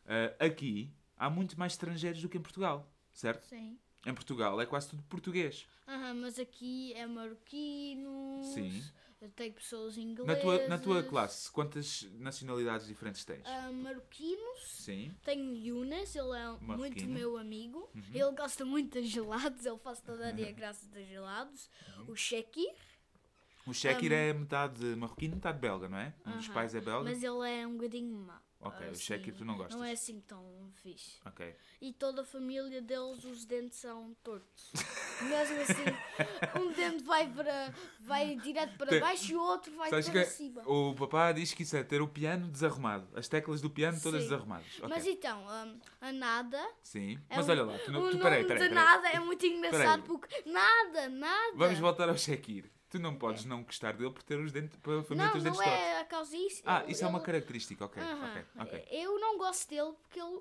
uh, 0.07 0.45
aqui 0.45 0.93
há 1.17 1.31
muito 1.31 1.59
mais 1.59 1.73
estrangeiros 1.73 2.21
do 2.21 2.29
que 2.29 2.37
em 2.37 2.43
Portugal, 2.43 2.93
certo? 3.13 3.47
Sim. 3.47 3.79
Em 4.05 4.13
Portugal 4.13 4.61
é 4.61 4.67
quase 4.67 4.89
tudo 4.89 5.03
português. 5.05 5.67
Aham, 5.87 6.15
mas 6.15 6.39
aqui 6.39 6.93
é 6.95 7.07
marroquinos. 7.07 8.47
Sim. 8.55 8.83
Tem 9.35 9.51
pessoas 9.53 9.97
inglesas. 9.97 10.27
Na 10.27 10.41
tua, 10.41 10.69
na 10.69 10.79
tua 10.79 11.03
classe, 11.03 11.51
quantas 11.51 12.03
nacionalidades 12.19 12.87
diferentes 12.87 13.25
tens? 13.25 13.43
ah, 13.47 13.73
marroquinos. 13.73 14.61
Sim. 14.67 15.15
Tenho 15.25 15.55
Younes, 15.57 16.15
ele 16.15 16.37
é 16.37 16.49
muito 16.49 16.65
Marroquino. 16.65 17.07
Uhum. 17.09 17.15
meu 17.15 17.37
amigo. 17.39 17.89
Ele 18.13 18.33
gosta 18.33 18.65
muito 18.65 19.01
de 19.01 19.07
gelados, 19.09 19.65
ele 19.65 19.79
faz 19.79 20.01
toda 20.01 20.29
a 20.29 20.31
dia 20.33 20.53
graça 20.53 20.87
de 20.89 21.05
gelados. 21.07 21.71
Uhum. 21.97 22.13
O 22.13 22.17
Shekir, 22.17 22.71
O 23.67 23.73
Shekir 23.73 24.13
é 24.13 24.33
metade 24.35 24.85
marroquino, 24.97 25.37
metade 25.37 25.59
belga, 25.59 25.89
não 25.89 25.97
é? 25.97 26.13
Um 26.27 26.37
dos 26.37 26.49
pais 26.49 26.75
é 26.75 26.81
belga. 26.83 27.09
mas 27.09 27.23
ele 27.23 27.49
é 27.51 27.67
um 27.67 27.77
bocadinho 27.77 28.15
mau. 28.15 28.44
Ok, 28.65 28.87
o 28.87 28.91
assim, 28.91 29.01
Shekir 29.03 29.35
tu 29.35 29.45
não 29.45 29.57
gostas. 29.57 29.77
Não 29.77 29.85
é 29.85 29.93
assim 29.93 30.21
tão 30.21 30.43
fixe. 30.83 31.19
Ok. 31.27 31.55
E 31.81 31.93
toda 31.93 32.23
a 32.23 32.25
família 32.25 32.81
deles, 32.81 33.23
os 33.25 33.45
dentes 33.45 33.79
são 33.79 34.15
tortos. 34.23 34.73
Mesmo 35.23 35.61
assim, 35.61 35.85
um 36.61 36.73
dente 36.73 37.05
vai 37.05 37.31
para 37.31 37.75
vai 38.01 38.37
direto 38.37 38.77
para 38.79 38.99
baixo 39.01 39.33
e 39.33 39.37
o 39.37 39.41
outro 39.41 39.75
vai 39.77 39.91
Sabes 39.91 40.09
para 40.09 40.25
cima. 40.25 40.63
o 40.67 40.95
papá 40.95 41.33
diz 41.33 41.53
que 41.53 41.63
isso 41.63 41.77
é 41.77 41.83
ter 41.85 42.01
o 42.01 42.09
piano 42.09 42.49
desarrumado. 42.49 43.07
As 43.15 43.29
teclas 43.29 43.61
do 43.61 43.69
piano 43.71 44.01
todas 44.01 44.23
Sim. 44.23 44.29
desarrumadas. 44.29 44.67
Ok. 44.79 44.89
Mas 44.89 45.07
então, 45.07 45.43
hum, 45.47 45.79
a 46.01 46.13
nada. 46.13 46.67
Sim. 46.83 47.19
é 47.29 47.37
Mas 47.37 47.47
um- 47.49 47.51
olha 47.53 47.65
lá, 47.65 47.79
tu, 47.79 47.93
não, 47.93 48.01
o 48.01 48.11
tu 48.11 48.11
nome 48.13 48.23
peraí, 48.23 48.45
peraí, 48.45 48.63
de 48.63 48.69
peraí. 48.71 48.75
nada 48.75 49.09
é 49.11 49.21
muito 49.21 49.45
engraçado 49.47 50.03
Peraí. 50.03 50.19
porque 50.19 50.43
nada, 50.51 51.09
nada. 51.11 51.53
Vamos 51.57 51.79
voltar 51.79 52.09
ao 52.09 52.17
Shekir. 52.17 52.71
Tu 52.95 53.01
não 53.01 53.17
podes 53.17 53.45
não 53.45 53.65
gostar 53.65 53.95
dele 53.95 54.13
por 54.13 54.23
ter 54.23 54.39
os 54.39 54.53
dentes, 54.53 54.79
família 54.81 55.27
Não, 55.27 55.37
os 55.37 55.43
dentes 55.43 55.59
não 55.59 55.65
tortos. 55.65 55.83
é 55.83 56.01
a 56.01 56.05
causa 56.05 56.31
disso. 56.31 56.63
Ah, 56.65 56.83
eu- 56.85 56.91
isso 56.91 57.05
é 57.05 57.09
uma 57.09 57.19
eu- 57.19 57.23
característica, 57.25 57.85
ok. 57.85 58.01
Aham. 58.01 58.31
Ok, 58.31 58.45
ok. 58.61 58.89
Eu 58.89 59.19
não 59.19 59.37
gosto 59.37 59.69
dele 59.69 59.93
porque 60.01 60.21
ele, 60.21 60.41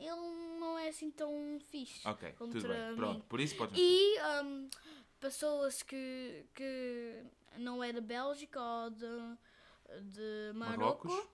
ele 0.00 0.58
não 0.58 0.76
é 0.76 0.88
assim 0.88 1.08
tão 1.08 1.30
fixe. 1.70 2.00
Ok, 2.08 2.32
tudo 2.36 2.66
bem. 2.66 2.88
mim. 2.90 2.96
Pronto, 2.96 3.24
por 3.26 3.38
isso 3.40 3.54
podes. 3.56 3.78
E 3.78 4.18
hum, 4.42 4.68
pessoas 5.20 5.84
que, 5.84 6.46
que 6.52 7.22
não 7.58 7.84
é 7.84 7.92
da 7.92 8.00
Bélgica 8.00 8.60
ou 8.60 8.90
de, 8.90 9.36
de 10.02 10.52
Marrocos 10.54 11.12
Marrocos. 11.12 11.28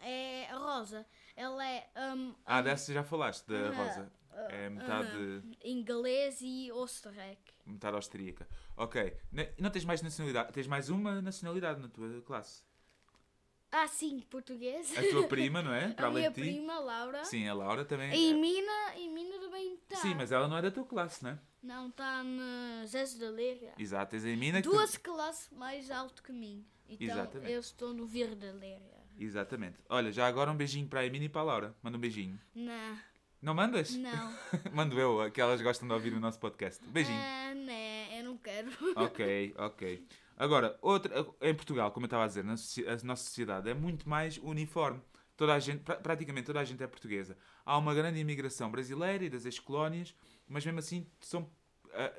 é 0.00 0.48
a 0.50 0.56
Rosa. 0.58 1.06
Ela 1.36 1.64
é 1.68 1.88
hum, 2.16 2.34
Ah, 2.44 2.60
dessa 2.62 2.92
já 2.92 3.04
falaste, 3.04 3.46
da 3.46 3.54
Aham. 3.68 3.74
Rosa. 3.76 4.12
É 4.50 4.68
metade, 4.68 5.42
inglês 5.64 6.38
e 6.40 6.70
Oostenrijk. 6.72 7.40
metade 7.64 7.96
austríaca. 7.96 8.46
Ok. 8.76 9.16
Ne- 9.32 9.52
Não 9.58 9.70
tens 9.70 9.84
mais 9.84 10.02
nacionalidade? 10.02 10.52
Tens 10.52 10.66
mais 10.66 10.88
uma 10.90 11.20
nacionalidade 11.22 11.80
na 11.80 11.88
tua 11.88 12.20
classe. 12.22 12.62
Ah, 13.72 13.88
sim, 13.88 14.20
português. 14.30 14.96
A 14.96 15.02
tua 15.10 15.26
prima, 15.26 15.60
não 15.62 15.74
é? 15.74 15.88
Para 15.94 16.06
a 16.06 16.10
minha 16.10 16.30
prima, 16.30 16.78
Laura. 16.78 17.24
Sim, 17.24 17.48
a 17.48 17.52
Laura 17.54 17.84
também. 17.84 18.14
E 18.14 18.32
Mina, 18.32 18.96
e 18.96 19.08
Mina 19.08 19.38
também 19.40 19.74
está. 19.74 19.96
Sim, 19.96 20.14
mas 20.14 20.30
ela 20.32 20.46
não 20.48 20.56
é 20.56 20.62
da 20.62 20.70
tua 20.70 20.84
classe, 20.84 21.22
não 21.24 21.30
é? 21.30 21.38
Não, 21.62 21.88
está 21.88 22.22
na 22.22 22.84
Zés 22.86 23.18
da 23.18 23.28
Leira. 23.28 23.72
Exato, 23.76 24.12
tens 24.12 24.24
a 24.24 24.28
Mina 24.28 24.62
que 24.62 24.68
tu- 24.68 24.70
Duas 24.72 24.96
classes 24.96 25.50
mais 25.50 25.90
alto 25.90 26.22
que 26.22 26.32
mim. 26.32 26.64
Então 26.88 27.06
Exatamente. 27.08 27.52
eu 27.52 27.58
estou 27.60 27.92
no 27.92 28.06
Verde 28.06 28.36
da 28.36 28.52
Leira. 28.52 28.96
Exatamente. 29.18 29.78
Olha, 29.88 30.12
já 30.12 30.26
agora 30.26 30.50
um 30.50 30.56
beijinho 30.56 30.86
para 30.86 31.00
a 31.00 31.06
Emina 31.06 31.24
e 31.24 31.28
para 31.28 31.40
a 31.40 31.44
Laura. 31.44 31.74
Manda 31.82 31.96
um 31.98 32.00
beijinho. 32.00 32.38
Não, 32.54 32.96
Não 33.40 33.54
mandas? 33.54 33.94
não. 33.96 34.34
Mando 34.72 34.98
eu, 34.98 35.30
que 35.30 35.40
elas 35.40 35.60
gostam 35.60 35.86
de 35.86 35.94
ouvir 35.94 36.12
o 36.12 36.20
nosso 36.20 36.38
podcast. 36.38 36.82
Beijinho. 36.88 37.18
Ah, 37.18 37.54
né, 37.54 38.18
eu 38.18 38.24
não 38.24 38.36
quero. 38.38 38.70
Ok, 38.96 39.54
ok. 39.58 40.06
Agora, 40.36 40.78
outra, 40.82 41.26
em 41.42 41.54
Portugal, 41.54 41.90
como 41.92 42.04
eu 42.04 42.08
estava 42.08 42.24
a 42.24 42.26
dizer, 42.26 42.40
a 42.44 43.04
nossa 43.04 43.24
sociedade 43.24 43.70
é 43.70 43.74
muito 43.74 44.08
mais 44.08 44.38
uniforme. 44.38 45.00
Toda 45.36 45.54
a 45.54 45.58
gente, 45.58 45.82
pra- 45.82 45.96
praticamente 45.96 46.46
toda 46.46 46.60
a 46.60 46.64
gente 46.64 46.82
é 46.82 46.86
portuguesa. 46.86 47.36
Há 47.64 47.76
uma 47.78 47.94
grande 47.94 48.18
imigração 48.18 48.70
brasileira 48.70 49.24
e 49.24 49.30
das 49.30 49.44
ex-colónias, 49.44 50.14
mas 50.48 50.64
mesmo 50.64 50.78
assim 50.78 51.06
são 51.20 51.50
ah, 51.92 52.12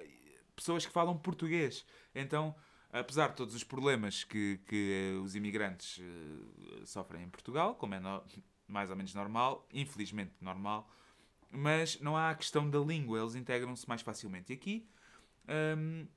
pessoas 0.56 0.86
que 0.86 0.92
falam 0.92 1.18
português. 1.18 1.84
Então, 2.14 2.56
apesar 2.92 3.30
de 3.30 3.36
todos 3.36 3.54
os 3.56 3.64
problemas 3.64 4.24
que, 4.24 4.60
que 4.68 5.14
eh, 5.16 5.20
os 5.20 5.36
imigrantes 5.36 6.00
eh, 6.00 6.86
sofrem 6.86 7.24
em 7.24 7.30
Portugal, 7.30 7.76
como 7.76 7.96
é 7.96 8.00
no- 8.00 8.24
mais 8.68 8.90
ou 8.92 8.96
menos 8.96 9.14
normal, 9.16 9.68
infelizmente 9.74 10.34
normal, 10.42 10.90
mas 11.50 12.00
não 12.00 12.16
há 12.16 12.30
a 12.30 12.36
questão 12.36 12.70
da 12.70 12.80
língua, 12.80 13.20
eles 13.20 13.36
integram-se 13.36 13.88
mais 13.88 14.02
facilmente. 14.02 14.52
E 14.52 14.56
aqui 14.56 14.88
hum, 15.78 16.08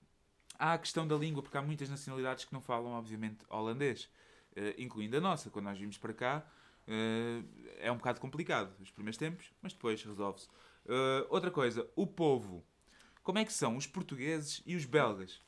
há 0.59 0.75
a 0.75 0.79
questão 0.79 1.07
da 1.07 1.17
língua, 1.17 1.43
porque 1.43 1.57
há 1.57 1.63
muitas 1.63 1.89
nacionalidades 1.89 2.45
que 2.45 2.53
não 2.53 2.61
falam, 2.61 2.93
obviamente, 2.93 3.45
holandês, 3.49 4.09
eh, 4.55 4.75
incluindo 4.79 5.17
a 5.17 5.21
nossa. 5.21 5.51
Quando 5.51 5.67
nós 5.67 5.79
vimos 5.79 5.97
para 5.97 6.13
cá, 6.13 6.47
eh, 6.87 7.43
é 7.79 7.93
um 7.93 7.97
bocado 7.97 8.21
complicado 8.21 8.75
os 8.81 8.91
primeiros 8.91 9.17
tempos, 9.17 9.53
mas 9.63 9.73
depois 9.73 10.03
resolve-se. 10.03 10.49
Eh, 10.87 11.27
outra 11.31 11.51
coisa, 11.51 11.89
o 11.97 12.07
povo. 12.07 12.65
Como 13.23 13.39
é 13.39 13.45
que 13.45 13.53
são 13.53 13.77
os 13.77 13.87
portugueses 13.87 14.63
e 14.67 14.75
os 14.77 14.85
belgas? 14.85 15.41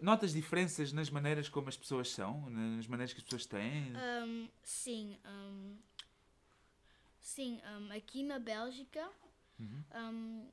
Notas 0.00 0.32
diferenças 0.32 0.92
nas 0.92 1.10
maneiras 1.10 1.48
como 1.48 1.68
as 1.68 1.76
pessoas 1.76 2.10
são, 2.10 2.48
nas 2.48 2.86
maneiras 2.86 3.12
que 3.12 3.18
as 3.18 3.24
pessoas 3.24 3.44
têm? 3.44 3.92
Hum, 3.94 4.48
sim, 4.62 5.18
hum, 5.26 5.76
sim, 7.24 7.60
hum, 7.66 7.88
aqui 7.96 8.22
na 8.22 8.38
Bélgica 8.38 9.08
Uhum. 9.58 9.82
hum, 9.94 10.46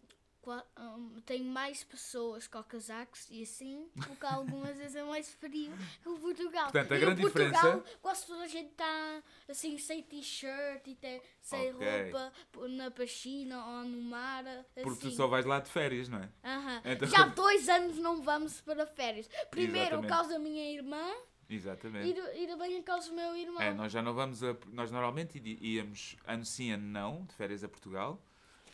hum, 0.80 1.22
tem 1.26 1.44
mais 1.44 1.84
pessoas 1.84 2.48
com 2.48 2.64
casacos 2.64 3.28
e 3.30 3.44
assim, 3.44 3.88
porque 4.08 4.26
algumas 4.26 4.76
vezes 4.78 4.96
é 4.96 5.04
mais 5.04 5.32
frio 5.34 5.72
que 6.02 6.10
o 6.10 6.18
Portugal. 6.20 6.64
Portanto, 6.72 6.92
a 6.94 6.98
E 6.98 7.00
grande 7.00 7.22
Portugal, 7.22 7.52
diferença- 7.52 7.98
quase 8.02 8.26
toda 8.26 8.44
a 8.44 8.48
gente 8.48 8.72
está 8.72 9.24
assim, 9.50 9.78
sem 9.78 10.02
t-shirt 10.02 10.88
e 10.88 10.96
tem, 10.96 11.22
sem 11.42 11.74
Ok. 11.74 11.88
roupa 12.12 12.34
na 12.70 12.90
piscina 12.90 13.64
ou 13.66 13.84
no 13.84 14.02
mar. 14.04 14.46
Assim. 14.48 14.82
Porque 14.82 15.02
tu 15.02 15.12
só 15.12 15.28
vais 15.28 15.46
lá 15.46 15.60
de 15.60 15.70
férias, 15.70 16.08
não 16.10 16.20
é? 16.20 16.30
Aham. 16.44 16.82
Então- 16.86 17.08
Já 17.08 17.18
há 17.26 17.28
dois 17.28 17.70
anos 17.70 17.98
não 17.98 18.22
vamos 18.24 18.62
para 18.62 18.86
férias. 18.88 19.30
Primeiro, 19.52 20.00
por 20.02 20.08
causa 20.08 20.30
da 20.34 20.40
minha 20.40 20.72
irmã 20.72 21.12
Exatamente. 21.54 22.10
e, 22.10 22.14
do- 22.14 22.32
e 22.36 22.48
também 22.48 22.78
por 22.78 22.86
causa 22.86 23.10
do 23.10 23.16
meu 23.16 23.36
irmão. 23.36 23.62
É, 23.62 23.74
nós 23.74 23.92
já 23.92 24.02
não 24.02 24.14
vamos 24.14 24.42
a. 24.44 24.56
Nós 24.72 24.90
normalmente 24.92 25.40
íamos 25.62 26.16
ano 26.26 26.46
sim, 26.46 26.72
ano 26.72 26.86
não, 26.88 27.26
de 27.26 27.36
férias 27.36 27.64
a 27.64 27.68
Portugal. 27.70 28.20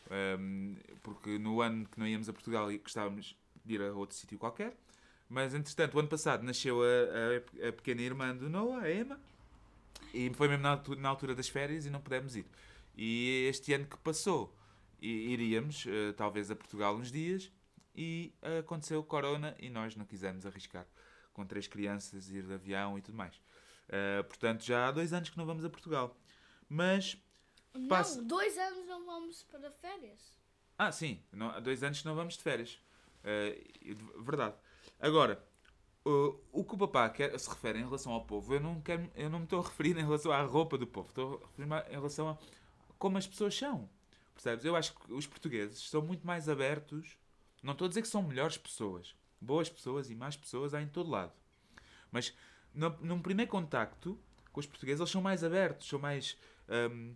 Ahm, 0.09 0.75
porque 1.03 1.37
no 1.37 1.61
ano 1.61 1.85
que 1.87 1.99
não 1.99 2.07
íamos 2.07 2.29
a 2.29 2.33
Portugal 2.33 2.71
e 2.71 2.77
gostávamos 2.77 3.35
de 3.65 3.73
ir 3.75 3.81
a 3.81 3.91
outro 3.93 4.15
sítio 4.15 4.37
qualquer. 4.37 4.73
Mas 5.29 5.53
entretanto, 5.53 5.95
o 5.95 5.99
ano 5.99 6.07
passado 6.07 6.43
nasceu 6.43 6.81
a, 6.81 6.85
a- 6.85 7.67
a 7.69 7.73
pequena 7.73 8.01
irmã 8.01 8.35
do 8.35 8.49
Noah, 8.49 8.83
a 8.83 8.93
Emma. 8.93 9.19
E 10.13 10.31
foi 10.33 10.47
mesmo 10.47 10.63
na 10.63 10.69
altura, 10.71 10.99
na 11.01 11.09
altura 11.09 11.35
das 11.35 11.49
férias 11.49 11.85
e 11.85 11.89
não 11.89 11.99
pudemos 11.99 12.35
ir. 12.35 12.45
E 12.95 13.45
este 13.49 13.73
ano 13.73 13.85
que 13.85 13.97
passou, 13.97 14.55
iríamos 15.01 15.85
eh, 15.87 16.13
talvez 16.13 16.49
a 16.49 16.55
Portugal 16.55 16.95
uns 16.95 17.11
dias. 17.11 17.51
E 17.99 18.31
aconteceu 18.59 19.03
Corona 19.03 19.55
e 19.59 19.69
nós 19.71 19.95
não 19.95 20.05
quisemos 20.05 20.45
arriscar 20.45 20.85
com 21.37 21.45
três 21.45 21.67
crianças, 21.67 22.29
ir 22.29 22.43
de 22.43 22.53
avião 22.55 22.97
e 22.97 23.01
tudo 23.01 23.15
mais. 23.15 23.35
Uh, 23.87 24.23
portanto, 24.25 24.63
já 24.65 24.87
há 24.87 24.91
dois 24.91 25.13
anos 25.13 25.29
que 25.29 25.37
não 25.37 25.45
vamos 25.45 25.63
a 25.63 25.69
Portugal. 25.69 26.17
Mas, 26.67 27.15
Não, 27.73 27.87
passa- 27.87 28.21
dois 28.23 28.57
anos 28.57 28.85
não 28.87 29.05
vamos 29.05 29.43
para 29.43 29.71
férias. 29.71 30.33
Ah, 30.77 30.91
sim. 30.91 31.21
Não, 31.31 31.49
há 31.51 31.59
dois 31.59 31.83
anos 31.83 31.99
que 32.01 32.05
não 32.07 32.15
vamos 32.15 32.33
de 32.35 32.41
férias. 32.43 32.79
De- 33.23 33.95
verdade. 34.23 34.55
Agora, 34.99 35.41
o, 36.03 36.39
o 36.51 36.63
que 36.65 36.73
o 36.73 36.77
papá 36.77 37.07
quer, 37.09 37.37
se 37.39 37.47
refere 37.49 37.79
em 37.79 37.83
relação 37.83 38.11
ao 38.11 38.25
povo, 38.25 38.53
eu 38.53 38.59
não, 38.59 38.81
quero, 38.81 39.09
eu 39.15 39.29
não 39.29 39.39
me 39.39 39.45
estou 39.45 39.59
a 39.59 39.63
referir 39.63 39.95
em 39.97 40.01
relação 40.03 40.31
à 40.31 40.41
roupa 40.41 40.77
do 40.77 40.87
povo. 40.87 41.09
Estou 41.09 41.35
a 41.43 41.47
referir-me 41.47 41.79
em 41.89 41.95
relação 41.95 42.29
a 42.29 42.37
como 42.97 43.17
as 43.17 43.27
pessoas 43.27 43.55
são. 43.55 43.87
Percebes? 44.33 44.65
Eu 44.65 44.75
acho 44.75 44.93
que 44.95 45.13
os 45.13 45.27
portugueses 45.27 45.87
são 45.89 46.01
muito 46.01 46.25
mais 46.25 46.49
abertos. 46.49 47.15
Não 47.63 47.73
estou 47.73 47.85
a 47.85 47.89
dizer 47.89 48.01
que 48.01 48.07
são 48.07 48.21
melhores 48.23 48.57
pessoas. 48.57 49.15
Boas 49.39 49.69
pessoas 49.69 50.09
e 50.09 50.15
más 50.15 50.35
pessoas 50.35 50.73
há 50.73 50.81
em 50.81 50.87
todo 50.87 51.09
lado. 51.09 51.33
Mas 52.11 52.33
no, 52.73 52.89
num 53.01 53.21
primeiro 53.21 53.49
contacto 53.51 54.19
com 54.51 54.59
os 54.59 54.65
portugueses, 54.65 54.99
eles 54.99 55.11
são 55.11 55.21
mais 55.21 55.43
abertos, 55.43 55.87
são 55.87 55.99
mais, 55.99 56.35
hum, 56.91 57.15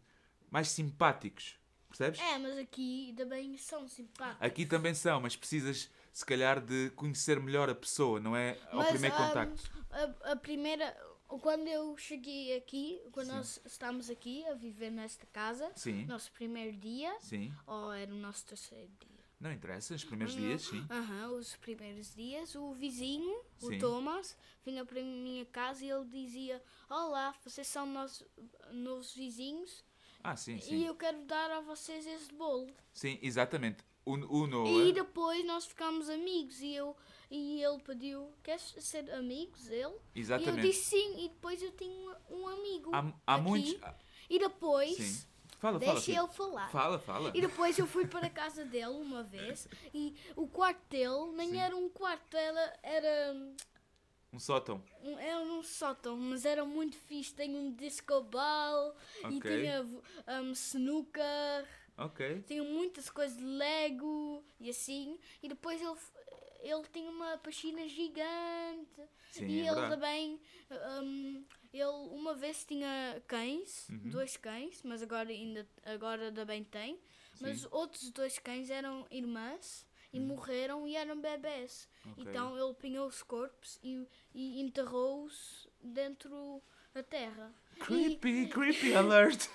mais 0.50 0.70
simpáticos. 0.70 1.58
Percebes? 1.88 2.20
É, 2.20 2.38
mas 2.38 2.58
aqui 2.58 3.14
também 3.18 3.58
são 3.58 3.88
simpáticos. 3.88 4.48
Aqui 4.48 4.66
também 4.66 4.94
são, 4.94 5.20
mas 5.20 5.36
precisas, 5.36 5.90
se 6.14 6.26
calhar, 6.26 6.62
de 6.62 6.90
conhecer 6.92 7.40
melhor 7.40 7.70
a 7.70 7.76
pessoa, 7.76 8.20
não 8.20 8.36
é? 8.36 8.58
Ao 8.72 8.78
Mas, 8.78 8.90
primeiro 8.90 9.16
hum, 9.16 9.28
contacto. 9.28 9.72
A, 9.90 10.32
a 10.32 10.36
primeira. 10.36 10.96
Quando 11.28 11.68
eu 11.68 11.98
cheguei 11.98 12.58
aqui, 12.58 13.02
quando 13.12 13.28
Sim. 13.28 13.34
nós 13.36 13.62
estávamos 13.66 14.10
aqui 14.10 14.46
a 14.48 14.54
viver 14.54 14.90
nesta 14.90 15.26
casa, 15.28 15.72
Sim, 15.76 16.06
nosso 16.06 16.32
primeiro 16.34 16.78
dia, 16.78 17.16
sim. 17.22 17.54
ou 17.66 17.92
era 17.94 18.12
o 18.14 18.18
nosso 18.18 18.46
terceiro 18.46 18.92
dia? 19.00 19.11
Não 19.42 19.52
interessa, 19.52 19.96
os 19.96 20.04
primeiros 20.04 20.36
dias, 20.36 20.62
sim. 20.62 20.86
Aham, 20.88 21.32
os 21.32 21.56
primeiros 21.56 22.14
dias, 22.14 22.54
o 22.54 22.74
vizinho, 22.74 23.42
Sim. 23.58 23.76
o 23.76 23.80
Thomas, 23.80 24.38
vinha 24.64 24.86
para 24.86 25.00
a 25.00 25.04
minha 25.04 25.44
casa 25.48 25.84
e 25.84 25.90
ele 25.90 26.06
dizia: 26.06 26.62
Olá, 26.88 27.34
vocês 27.44 27.66
são 27.68 27.88
nossos 27.88 28.24
novos 28.72 29.16
vizinhos 29.16 29.84
Ah, 30.24 30.36
sim, 30.36 30.58
e 30.58 30.62
sim. 30.62 30.86
eu 30.86 30.94
quero 30.96 31.26
dar 31.26 31.50
a 31.50 31.60
vocês 31.62 32.06
este 32.06 32.36
bolo. 32.36 32.68
Sim, 32.94 33.18
exatamente. 33.20 33.84
O, 34.06 34.14
o 34.14 34.46
E 34.46 34.48
Noah. 34.48 34.94
depois 34.94 35.44
nós 35.46 35.66
ficámos 35.66 36.08
amigos 36.08 36.60
e, 36.62 36.74
eu, 36.76 36.96
e 37.32 37.64
ele 37.64 37.80
pediu: 37.80 38.32
Queres 38.44 38.76
ser 38.78 39.10
amigos? 39.12 39.68
Ele? 39.70 39.82
E 39.84 39.88
eu 39.88 39.98
Exatamente. 40.16 40.68
disse 40.68 40.92
sim, 40.92 41.26
e 41.26 41.30
depois 41.30 41.62
eu 41.64 41.72
tinha 41.72 42.16
um 42.30 42.48
amigo. 42.48 42.92
Há, 42.94 43.12
há 43.26 43.36
aqui. 43.36 43.44
muitos. 43.44 43.76
E 44.30 44.38
depois, 44.40 44.96
Sim. 44.98 45.28
Fala, 45.62 45.78
deixa 45.80 46.12
ele 46.12 46.28
falar. 46.30 46.70
Fala, 46.72 47.00
fala. 47.00 47.32
E 47.36 47.42
depois 47.42 47.78
eu 47.78 47.86
fui 47.86 48.08
para 48.08 48.26
a 48.26 48.30
casa 48.30 48.66
dele 48.66 48.88
uma 48.88 49.22
vez 49.24 49.68
e 49.94 50.16
o 50.36 50.48
quarto 50.48 50.82
dele 50.90 51.32
nem 51.36 51.52
Sim. 51.52 51.58
era 51.60 51.76
um 51.78 51.88
quarto, 51.88 52.36
era, 52.36 52.80
era, 52.82 53.36
Um 54.34 54.40
sótão. 54.40 54.82
um, 55.04 55.20
era 55.20 55.40
um 55.40 55.62
sótão, 55.62 56.18
mas 56.18 56.46
era 56.46 56.66
muito 56.66 56.98
fixe. 56.98 57.34
Tem 57.34 57.56
um 57.56 57.72
disco 57.74 58.22
ball 58.24 58.96
e 59.30 59.38
Ok. 59.38 59.40
tinha 59.40 59.86
um, 60.42 60.52
snooker, 60.54 61.68
Ok. 61.98 62.42
tinha 62.48 62.64
muitas 62.64 63.10
coisas 63.10 63.38
de 63.38 63.44
Lego 63.44 64.44
e 64.60 64.70
assim. 64.70 65.20
E 65.44 65.48
depois 65.48 65.80
ele, 65.82 65.98
ele 66.62 66.84
tinha 66.92 67.10
uma 67.12 67.38
piscina 67.38 67.88
gigante. 67.88 69.02
Sim, 69.32 69.46
e 69.46 69.60
é 69.62 69.66
ele 69.68 69.76
verdade. 69.76 69.94
também, 69.94 70.42
um, 71.04 71.44
ele 71.74 71.86
uma 72.12 72.34
vez 72.34 72.66
tinha 72.66 73.22
cães, 73.28 73.88
Uhum. 73.90 74.10
dois 74.10 74.38
cães, 74.38 74.82
mas 74.84 75.02
agora 75.02 75.30
ainda 75.30 75.68
agora 75.86 76.32
também 76.32 76.64
tem. 76.64 77.00
Mas 77.40 77.62
Sim. 77.62 77.68
outros 77.72 78.10
dois 78.12 78.38
cães 78.40 78.70
eram 78.70 79.08
irmãs 79.10 79.86
e 80.14 80.20
morreram 80.20 80.88
e 80.88 80.96
eram 80.96 81.20
bebés. 81.20 81.88
Uhum. 82.06 82.12
Ok. 82.12 82.24
Então 82.28 82.58
ele 82.58 82.74
pinhou 82.76 83.08
os 83.08 83.24
corpos 83.24 83.80
e, 83.82 84.06
e 84.34 84.62
enterrou-os 84.62 85.68
dentro 85.82 86.62
a 86.94 87.04
Terra. 87.04 87.54
Creepy, 87.80 88.44
e... 88.44 88.50
creepy 88.50 88.94
alert! 88.96 89.48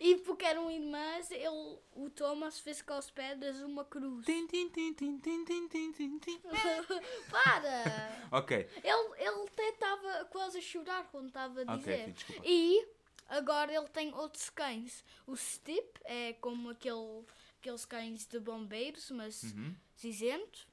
e 0.00 0.16
porque 0.18 0.44
eram 0.44 0.70
irmãs, 0.70 1.30
ele, 1.30 1.78
o 1.94 2.08
Thomas 2.14 2.60
fez 2.60 2.80
com 2.82 2.94
as 2.94 3.10
pedras 3.10 3.60
uma 3.60 3.84
cruz. 3.84 4.24
Tim, 4.24 4.46
tim, 4.46 4.68
tim, 4.68 4.92
tim, 4.94 5.18
tim, 5.18 5.44
tim, 5.44 5.92
tim, 5.92 6.18
tim. 6.18 6.40
Para! 7.30 8.28
ok. 8.30 8.68
Ele, 8.82 9.14
ele 9.18 9.48
até 9.48 9.68
estava 9.70 10.24
quase 10.26 10.58
a 10.58 10.60
chorar 10.60 11.08
quando 11.10 11.28
estava 11.28 11.62
a 11.62 11.76
dizer. 11.76 12.10
Okay. 12.10 12.40
E 12.44 12.86
agora 13.28 13.74
ele 13.74 13.88
tem 13.88 14.14
outros 14.14 14.48
cães. 14.50 15.04
O 15.26 15.36
Stip 15.36 15.98
é 16.04 16.34
como 16.34 16.70
aquele, 16.70 17.24
aqueles 17.58 17.84
cães 17.84 18.26
de 18.26 18.38
bombeiros, 18.38 19.10
mas 19.10 19.42
uhum. 19.42 19.74
cinzento. 19.96 20.66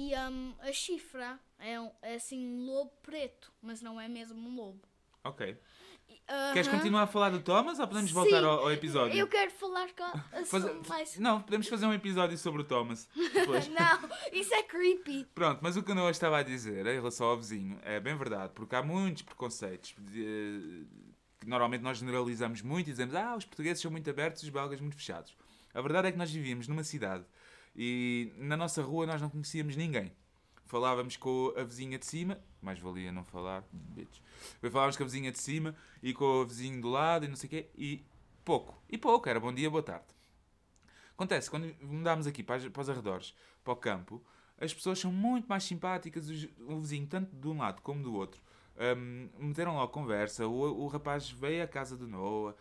E 0.00 0.12
hum, 0.14 0.54
a 0.60 0.72
chifra 0.72 1.40
é, 1.58 1.80
um, 1.80 1.90
é 2.02 2.14
assim 2.14 2.46
um 2.46 2.64
lobo 2.66 2.92
preto, 3.02 3.50
mas 3.60 3.82
não 3.82 4.00
é 4.00 4.06
mesmo 4.06 4.38
um 4.38 4.54
lobo. 4.54 4.80
Ok. 5.24 5.56
E, 6.08 6.20
Queres 6.52 6.68
aham. 6.68 6.76
continuar 6.78 7.02
a 7.02 7.06
falar 7.08 7.30
do 7.30 7.40
Thomas 7.40 7.80
ou 7.80 7.88
podemos 7.88 8.10
Sim, 8.10 8.14
voltar 8.14 8.44
ao, 8.44 8.60
ao 8.60 8.70
episódio? 8.72 9.18
Eu 9.18 9.26
quero 9.26 9.50
falar 9.50 9.88
com 9.92 10.04
a 10.04 10.44
Faz- 10.46 10.86
mais. 10.88 11.18
Não, 11.18 11.42
podemos 11.42 11.66
fazer 11.66 11.84
um 11.86 11.92
episódio 11.92 12.38
sobre 12.38 12.62
o 12.62 12.64
Thomas. 12.64 13.08
Não, 13.16 14.08
isso 14.32 14.54
é 14.54 14.62
creepy. 14.62 15.24
Pronto, 15.34 15.58
mas 15.62 15.76
o 15.76 15.82
que 15.82 15.90
o 15.90 15.94
Noah 15.96 16.12
estava 16.12 16.38
a 16.38 16.42
dizer 16.44 16.86
em 16.86 16.94
relação 16.94 17.26
ao 17.26 17.36
vizinho 17.36 17.80
é 17.82 17.98
bem 17.98 18.16
verdade, 18.16 18.52
porque 18.54 18.76
há 18.76 18.82
muitos 18.84 19.22
preconceitos 19.22 19.96
de- 19.98 20.86
que 21.40 21.48
normalmente 21.48 21.82
nós 21.82 21.98
generalizamos 21.98 22.62
muito 22.62 22.86
e 22.88 22.92
dizemos 22.92 23.16
ah, 23.16 23.34
os 23.36 23.44
portugueses 23.44 23.82
são 23.82 23.90
muito 23.90 24.08
abertos 24.08 24.42
e 24.42 24.46
os 24.46 24.50
belgas 24.50 24.80
muito 24.80 24.94
fechados. 24.96 25.36
A 25.74 25.80
verdade 25.82 26.06
é 26.08 26.12
que 26.12 26.18
nós 26.18 26.30
vivíamos 26.30 26.68
numa 26.68 26.84
cidade 26.84 27.24
e 27.80 28.32
na 28.36 28.56
nossa 28.56 28.82
rua 28.82 29.06
nós 29.06 29.22
não 29.22 29.30
conhecíamos 29.30 29.76
ninguém. 29.76 30.12
Falávamos 30.66 31.16
com 31.16 31.54
a 31.56 31.62
vizinha 31.62 31.96
de 31.98 32.04
cima, 32.04 32.38
mais 32.60 32.78
valia 32.80 33.12
não 33.12 33.24
falar, 33.24 33.64
bitch. 33.72 34.18
Falávamos 34.60 34.96
com 34.96 35.04
a 35.04 35.06
vizinha 35.06 35.30
de 35.32 35.38
cima 35.38 35.74
e 36.02 36.12
com 36.12 36.24
o 36.24 36.44
vizinho 36.46 36.80
do 36.82 36.88
lado 36.90 37.24
e 37.24 37.28
não 37.28 37.36
sei 37.36 37.46
o 37.46 37.50
quê, 37.50 37.70
e 37.76 38.04
pouco. 38.44 38.82
E 38.90 38.98
pouco, 38.98 39.28
era 39.28 39.38
bom 39.40 39.54
dia, 39.54 39.70
boa 39.70 39.82
tarde. 39.82 40.06
Acontece, 41.14 41.50
quando 41.50 41.74
mudámos 41.80 42.26
aqui 42.26 42.42
para, 42.42 42.56
as- 42.56 42.68
para 42.68 42.82
os 42.82 42.90
arredores, 42.90 43.34
para 43.64 43.72
o 43.72 43.76
campo, 43.76 44.22
as 44.60 44.72
pessoas 44.74 44.98
são 44.98 45.12
muito 45.12 45.46
mais 45.48 45.64
simpáticas, 45.64 46.28
os- 46.28 46.48
o 46.66 46.78
vizinho, 46.80 47.06
tanto 47.06 47.34
de 47.34 47.48
um 47.48 47.58
lado 47.58 47.80
como 47.82 48.02
do 48.02 48.14
outro. 48.14 48.40
hum, 48.96 49.28
meteram 49.38 49.74
logo 49.74 49.92
conversa, 49.92 50.46
o, 50.46 50.84
o 50.84 50.86
rapaz 50.86 51.28
veio 51.30 51.64
à 51.64 51.66
casa 51.66 51.96
do 51.96 52.06
Noah, 52.06 52.54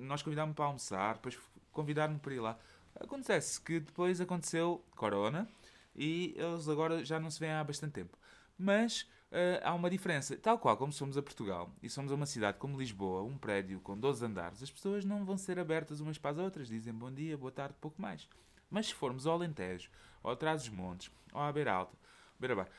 nós 0.00 0.20
convidámos 0.20 0.54
para 0.54 0.66
almoçar, 0.66 1.14
depois 1.14 1.38
convidaram-me 1.72 2.18
para 2.18 2.34
ir 2.34 2.40
lá. 2.40 2.58
Acontece 3.00 3.60
que 3.60 3.80
depois 3.80 4.20
aconteceu 4.20 4.84
Corona 4.96 5.48
e 5.94 6.34
eles 6.36 6.68
agora 6.68 7.04
já 7.04 7.18
não 7.18 7.30
se 7.30 7.40
veem 7.40 7.52
há 7.52 7.64
bastante 7.64 7.92
tempo. 7.92 8.16
Mas 8.58 9.08
eh, 9.30 9.60
há 9.64 9.74
uma 9.74 9.90
diferença. 9.90 10.36
Tal 10.36 10.58
qual 10.58 10.76
como 10.76 10.92
somos 10.92 11.16
a 11.16 11.22
Portugal 11.22 11.70
e 11.82 11.88
somos 11.88 12.12
a 12.12 12.14
uma 12.14 12.26
cidade 12.26 12.58
como 12.58 12.78
Lisboa, 12.78 13.22
um 13.22 13.36
prédio 13.36 13.80
com 13.80 13.98
12 13.98 14.24
andares, 14.24 14.62
as 14.62 14.70
pessoas 14.70 15.04
não 15.04 15.24
vão 15.24 15.36
ser 15.38 15.58
abertas 15.58 16.00
umas 16.00 16.18
para 16.18 16.32
as 16.32 16.38
outras, 16.38 16.68
dizem 16.68 16.92
bom 16.92 17.10
dia, 17.10 17.36
boa 17.36 17.50
tarde, 17.52 17.74
pouco 17.80 18.00
mais. 18.00 18.28
Mas 18.70 18.86
se 18.86 18.94
formos 18.94 19.26
ao 19.26 19.34
Alentejo, 19.34 19.90
ou 20.22 20.30
atrás 20.30 20.62
dos 20.62 20.70
montes, 20.70 21.10
ou 21.32 21.40
à 21.40 21.52
Beira 21.52 21.72
Alta, 21.72 21.96
Beira 22.38 22.54
Baixa, 22.56 22.70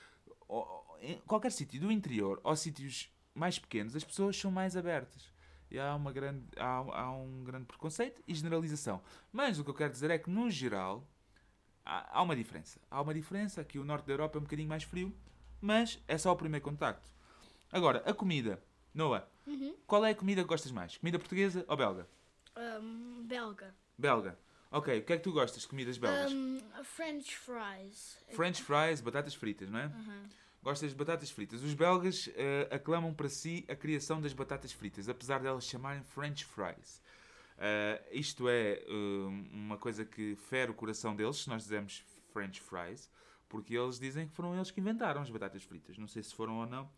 ou- 0.48 0.84
qualquer 1.28 1.52
sítio 1.52 1.82
do 1.82 1.92
interior, 1.92 2.40
ou 2.44 2.56
sítios 2.56 3.10
mais 3.34 3.60
pequenos, 3.60 3.96
as 3.96 4.04
pessoas 4.04 4.38
são 4.38 4.52
mais 4.52 4.78
abertas. 4.78 5.33
E 5.74 5.80
há, 5.80 5.96
uma 5.96 6.12
grande, 6.14 6.46
há, 6.56 6.68
há 6.68 7.12
um 7.12 7.44
grande 7.44 7.66
preconceito 7.66 8.22
e 8.28 8.36
generalização. 8.36 9.02
Mas 9.32 9.58
o 9.58 9.64
que 9.64 9.72
eu 9.72 9.74
quero 9.74 9.92
dizer 9.92 10.12
é 10.12 10.20
que, 10.20 10.30
no 10.30 10.48
geral, 10.52 11.04
há, 11.84 12.20
há 12.20 12.22
uma 12.22 12.36
diferença. 12.36 12.80
Há 12.92 13.02
uma 13.02 13.12
diferença 13.12 13.64
que 13.64 13.80
o 13.80 13.84
norte 13.84 14.06
da 14.06 14.14
Europa 14.14 14.38
é 14.38 14.40
um 14.40 14.44
bocadinho 14.44 14.70
mais 14.70 14.84
frio, 14.84 15.12
mas 15.60 16.00
é 16.08 16.16
só 16.16 16.32
o 16.32 16.36
primeiro 16.36 16.64
contacto. 16.64 17.10
Agora, 17.72 18.04
a 18.06 18.14
comida. 18.14 18.64
Noah, 18.94 19.28
Uhum. 19.48 19.76
qual 19.88 20.06
é 20.06 20.12
a 20.12 20.16
comida 20.16 20.44
que 20.44 20.48
gostas 20.48 20.72
mais? 20.72 20.96
Comida 20.98 21.18
portuguesa 21.18 21.66
ou 21.68 21.76
belga? 21.76 22.08
Um, 22.56 23.26
belga. 23.26 23.74
Belga. 23.98 24.38
Ok, 24.70 25.00
o 25.00 25.04
que 25.04 25.14
é 25.14 25.18
que 25.18 25.24
tu 25.24 25.32
gostas 25.32 25.64
de 25.64 25.68
comidas 25.68 25.98
belgas? 25.98 26.32
Um, 26.32 26.60
French 26.84 27.36
fries. 27.36 28.20
French 28.36 28.62
fries, 28.62 29.02
batatas 29.02 29.34
fritas, 29.34 29.72
não 29.72 29.80
é? 29.80 29.88
Uhum. 29.88 30.24
Gostas 30.64 30.92
de 30.92 30.96
batatas 30.96 31.30
fritas. 31.30 31.62
Os 31.62 31.74
belgas 31.74 32.30
eh, 32.36 32.70
aclamam 32.72 33.14
para 33.14 33.28
si 33.28 33.66
a 33.68 33.76
criação 33.76 34.22
das 34.22 34.32
batatas 34.32 34.72
fritas, 34.72 35.10
apesar 35.10 35.40
delas 35.42 35.66
chamarem 35.66 36.02
French 36.04 36.46
fries. 36.46 37.02
Eh, 37.58 38.02
isto 38.14 38.48
é 38.48 38.76
eh, 38.76 38.86
uma 39.52 39.78
coisa 39.78 40.06
que 40.06 40.36
fere 40.36 40.72
o 40.72 40.74
coração 40.74 41.16
deles, 41.16 41.38
se 41.38 41.50
nós 41.50 41.64
dizemos 41.64 42.06
French 42.32 42.62
fries, 42.62 43.10
porque 43.50 43.76
eles 43.76 44.00
dizem 44.00 44.26
que 44.28 44.34
foram 44.34 44.56
eles 44.56 44.72
que 44.72 44.80
inventaram 44.80 45.22
as 45.22 45.30
batatas 45.30 45.64
fritas. 45.64 45.98
Não 45.98 46.08
sei 46.08 46.24
se 46.24 46.34
foram 46.34 46.60
ou 46.60 46.66
não. 46.66 46.90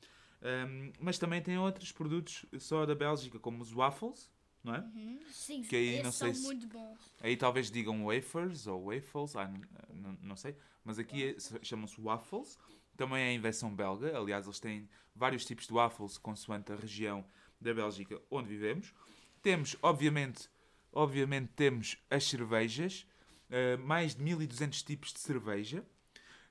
Ahm, 0.43 0.91
mas 0.99 1.17
também 1.17 1.41
tem 1.41 1.57
outros 1.57 1.91
produtos 1.91 2.45
só 2.59 2.85
da 2.85 2.93
Bélgica, 2.93 3.39
como 3.39 3.63
os 3.63 3.71
waffles, 3.71 4.29
não 4.63 4.75
é? 4.75 4.79
Uhum. 4.79 5.19
Sim, 5.31 5.63
Que 5.63 5.75
aí 5.75 6.03
não 6.03 6.11
sei 6.11 6.33
são 6.33 6.41
se- 6.41 6.45
muito 6.47 6.67
bons. 6.67 6.99
Aí 7.19 7.35
talvez 7.35 7.71
digam 7.71 8.05
wafers 8.05 8.67
ou 8.67 8.85
waffles, 8.93 9.35
ah, 9.35 9.51
não, 9.91 10.15
não 10.21 10.35
sei. 10.35 10.55
Mas 10.83 10.99
aqui 10.99 11.29
é- 11.35 11.39
se- 11.39 11.57
chamam-se 11.63 11.99
waffles. 11.99 12.59
Também 12.97 13.23
é 13.23 13.29
a 13.29 13.33
invenção 13.33 13.73
belga. 13.75 14.17
Aliás, 14.17 14.45
eles 14.45 14.59
têm 14.59 14.89
vários 15.15 15.45
tipos 15.45 15.67
de 15.67 15.73
waffles 15.73 16.17
consoante 16.17 16.71
a 16.71 16.75
região 16.75 17.25
da 17.59 17.73
Bélgica 17.73 18.21
onde 18.29 18.47
vivemos. 18.49 18.93
Temos, 19.41 19.75
obviamente, 19.81 20.49
obviamente 20.91 21.49
temos 21.55 21.97
as 22.09 22.25
cervejas. 22.25 23.05
eh, 23.49 23.77
mais 23.77 24.15
de 24.15 24.23
1200 24.23 24.81
tipos 24.81 25.13
de 25.13 25.19
cerveja. 25.19 25.85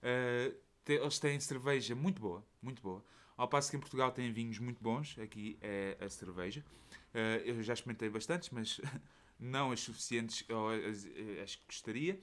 Eh, 0.03 0.55
te- 0.85 0.93
eles 0.95 1.19
têm 1.19 1.41
cerveja 1.41 1.95
muito 1.95 2.21
boa, 2.21 2.45
muito 2.63 2.81
boa. 2.83 3.05
Ao 3.37 3.49
passo 3.49 3.69
que 3.71 3.77
em 3.77 3.81
Portugal 3.81 4.13
têm 4.13 4.33
vinhos 4.33 4.59
muito 4.61 4.81
bons. 4.83 5.17
Aqui 5.19 5.59
é 5.61 5.97
a 6.01 6.09
cerveja. 6.09 6.65
Eh, 7.13 7.43
eu 7.47 7.63
já 7.63 7.73
experimentei 7.73 8.09
bastantes, 8.09 8.51
mas 8.51 8.81
não 9.41 9.73
as 9.73 9.81
suficientes, 9.81 10.45
ou 10.49 10.69
as, 10.71 11.05
as 11.43 11.57
que 11.57 11.67
gostaria. 11.67 12.21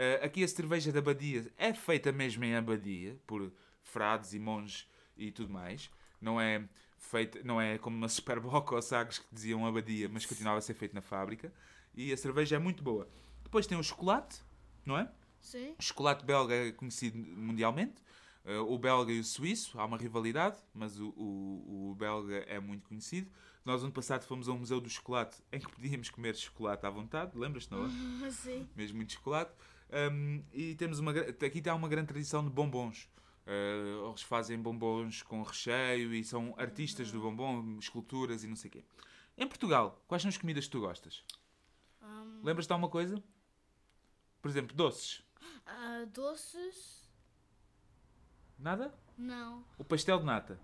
Eh, 0.00 0.20
aqui 0.22 0.44
a 0.44 0.48
cerveja 0.48 0.92
da 0.92 1.00
Abadia 1.00 1.52
é 1.58 1.74
feita 1.74 2.12
mesmo 2.12 2.44
em 2.44 2.54
Abadia, 2.54 3.18
por 3.26 3.52
frades 3.82 4.32
e 4.32 4.38
monges 4.38 4.88
e 5.16 5.32
tudo 5.32 5.52
mais. 5.52 5.90
Não 6.20 6.40
é 6.40 6.68
feita, 6.96 7.40
não 7.42 7.60
é 7.60 7.78
como 7.78 7.96
uma 7.96 8.08
Superboc 8.08 8.70
ou 8.70 8.80
Sagres 8.80 9.18
que 9.18 9.26
diziam 9.32 9.66
Abadia, 9.66 10.08
mas 10.08 10.24
continuava 10.24 10.58
a 10.58 10.60
ser 10.60 10.74
feito 10.74 10.94
na 10.94 11.02
fábrica. 11.02 11.52
E 11.96 12.12
a 12.12 12.16
cerveja 12.16 12.54
é 12.54 12.58
muito 12.60 12.80
boa. 12.80 13.08
Depois 13.42 13.66
tem 13.66 13.76
o 13.76 13.82
chocolate, 13.82 14.40
não 14.86 14.96
é? 14.96 15.10
Sim. 15.40 15.74
O 15.76 15.82
chocolate 15.82 16.24
belga 16.24 16.54
é 16.54 16.70
conhecido 16.70 17.18
mundialmente. 17.18 18.00
Uh, 18.44 18.72
o 18.72 18.78
belga 18.78 19.12
e 19.12 19.18
o 19.18 19.24
suíço, 19.24 19.80
há 19.80 19.84
uma 19.84 19.98
rivalidade, 19.98 20.62
mas 20.72 21.00
o, 21.00 21.08
o, 21.08 21.90
o, 21.90 21.94
belga 21.96 22.36
é 22.46 22.60
muito 22.60 22.88
conhecido. 22.88 23.28
Nós, 23.64 23.82
ano 23.82 23.92
passado, 23.92 24.24
fomos 24.26 24.48
ao 24.48 24.56
Museu 24.56 24.80
do 24.80 24.88
Chocolate 24.88 25.42
em 25.52 25.58
que 25.58 25.68
podíamos 25.68 26.08
comer 26.08 26.36
chocolate 26.36 26.86
à 26.86 26.90
vontade, 26.90 27.36
lembras-te, 27.36 27.72
não 27.72 27.84
é? 27.84 28.30
Sim. 28.30 28.68
Mesmo 28.76 28.96
muito 28.96 29.12
chocolate. 29.14 29.52
Um, 29.90 30.44
e 30.52 30.74
temos 30.74 30.98
uma, 30.98 31.12
aqui 31.12 31.58
está 31.58 31.74
uma 31.74 31.88
grande 31.88 32.08
tradição 32.08 32.44
de 32.44 32.50
bombons. 32.50 33.08
Uh, 33.46 34.08
eles 34.08 34.22
fazem 34.22 34.60
bombons 34.60 35.22
com 35.22 35.42
recheio 35.42 36.12
e 36.12 36.22
são 36.22 36.54
artistas 36.58 37.10
do 37.10 37.20
bombom, 37.20 37.78
esculturas 37.78 38.44
e 38.44 38.46
não 38.46 38.56
sei 38.56 38.68
o 38.68 38.72
quê. 38.72 38.84
Em 39.36 39.46
Portugal, 39.46 40.04
quais 40.06 40.22
são 40.22 40.28
as 40.28 40.36
comidas 40.36 40.66
que 40.66 40.70
tu 40.72 40.80
gostas? 40.80 41.24
Um, 42.02 42.42
Lembras-te 42.42 42.68
de 42.68 42.72
alguma 42.72 42.90
coisa? 42.90 43.22
Por 44.42 44.48
exemplo, 44.48 44.76
doces. 44.76 45.22
ah, 45.66 46.04
doces. 46.12 47.08
Nada? 48.58 48.92
Não. 49.16 49.64
O 49.78 49.84
pastel 49.84 50.18
de 50.18 50.24
nata. 50.24 50.60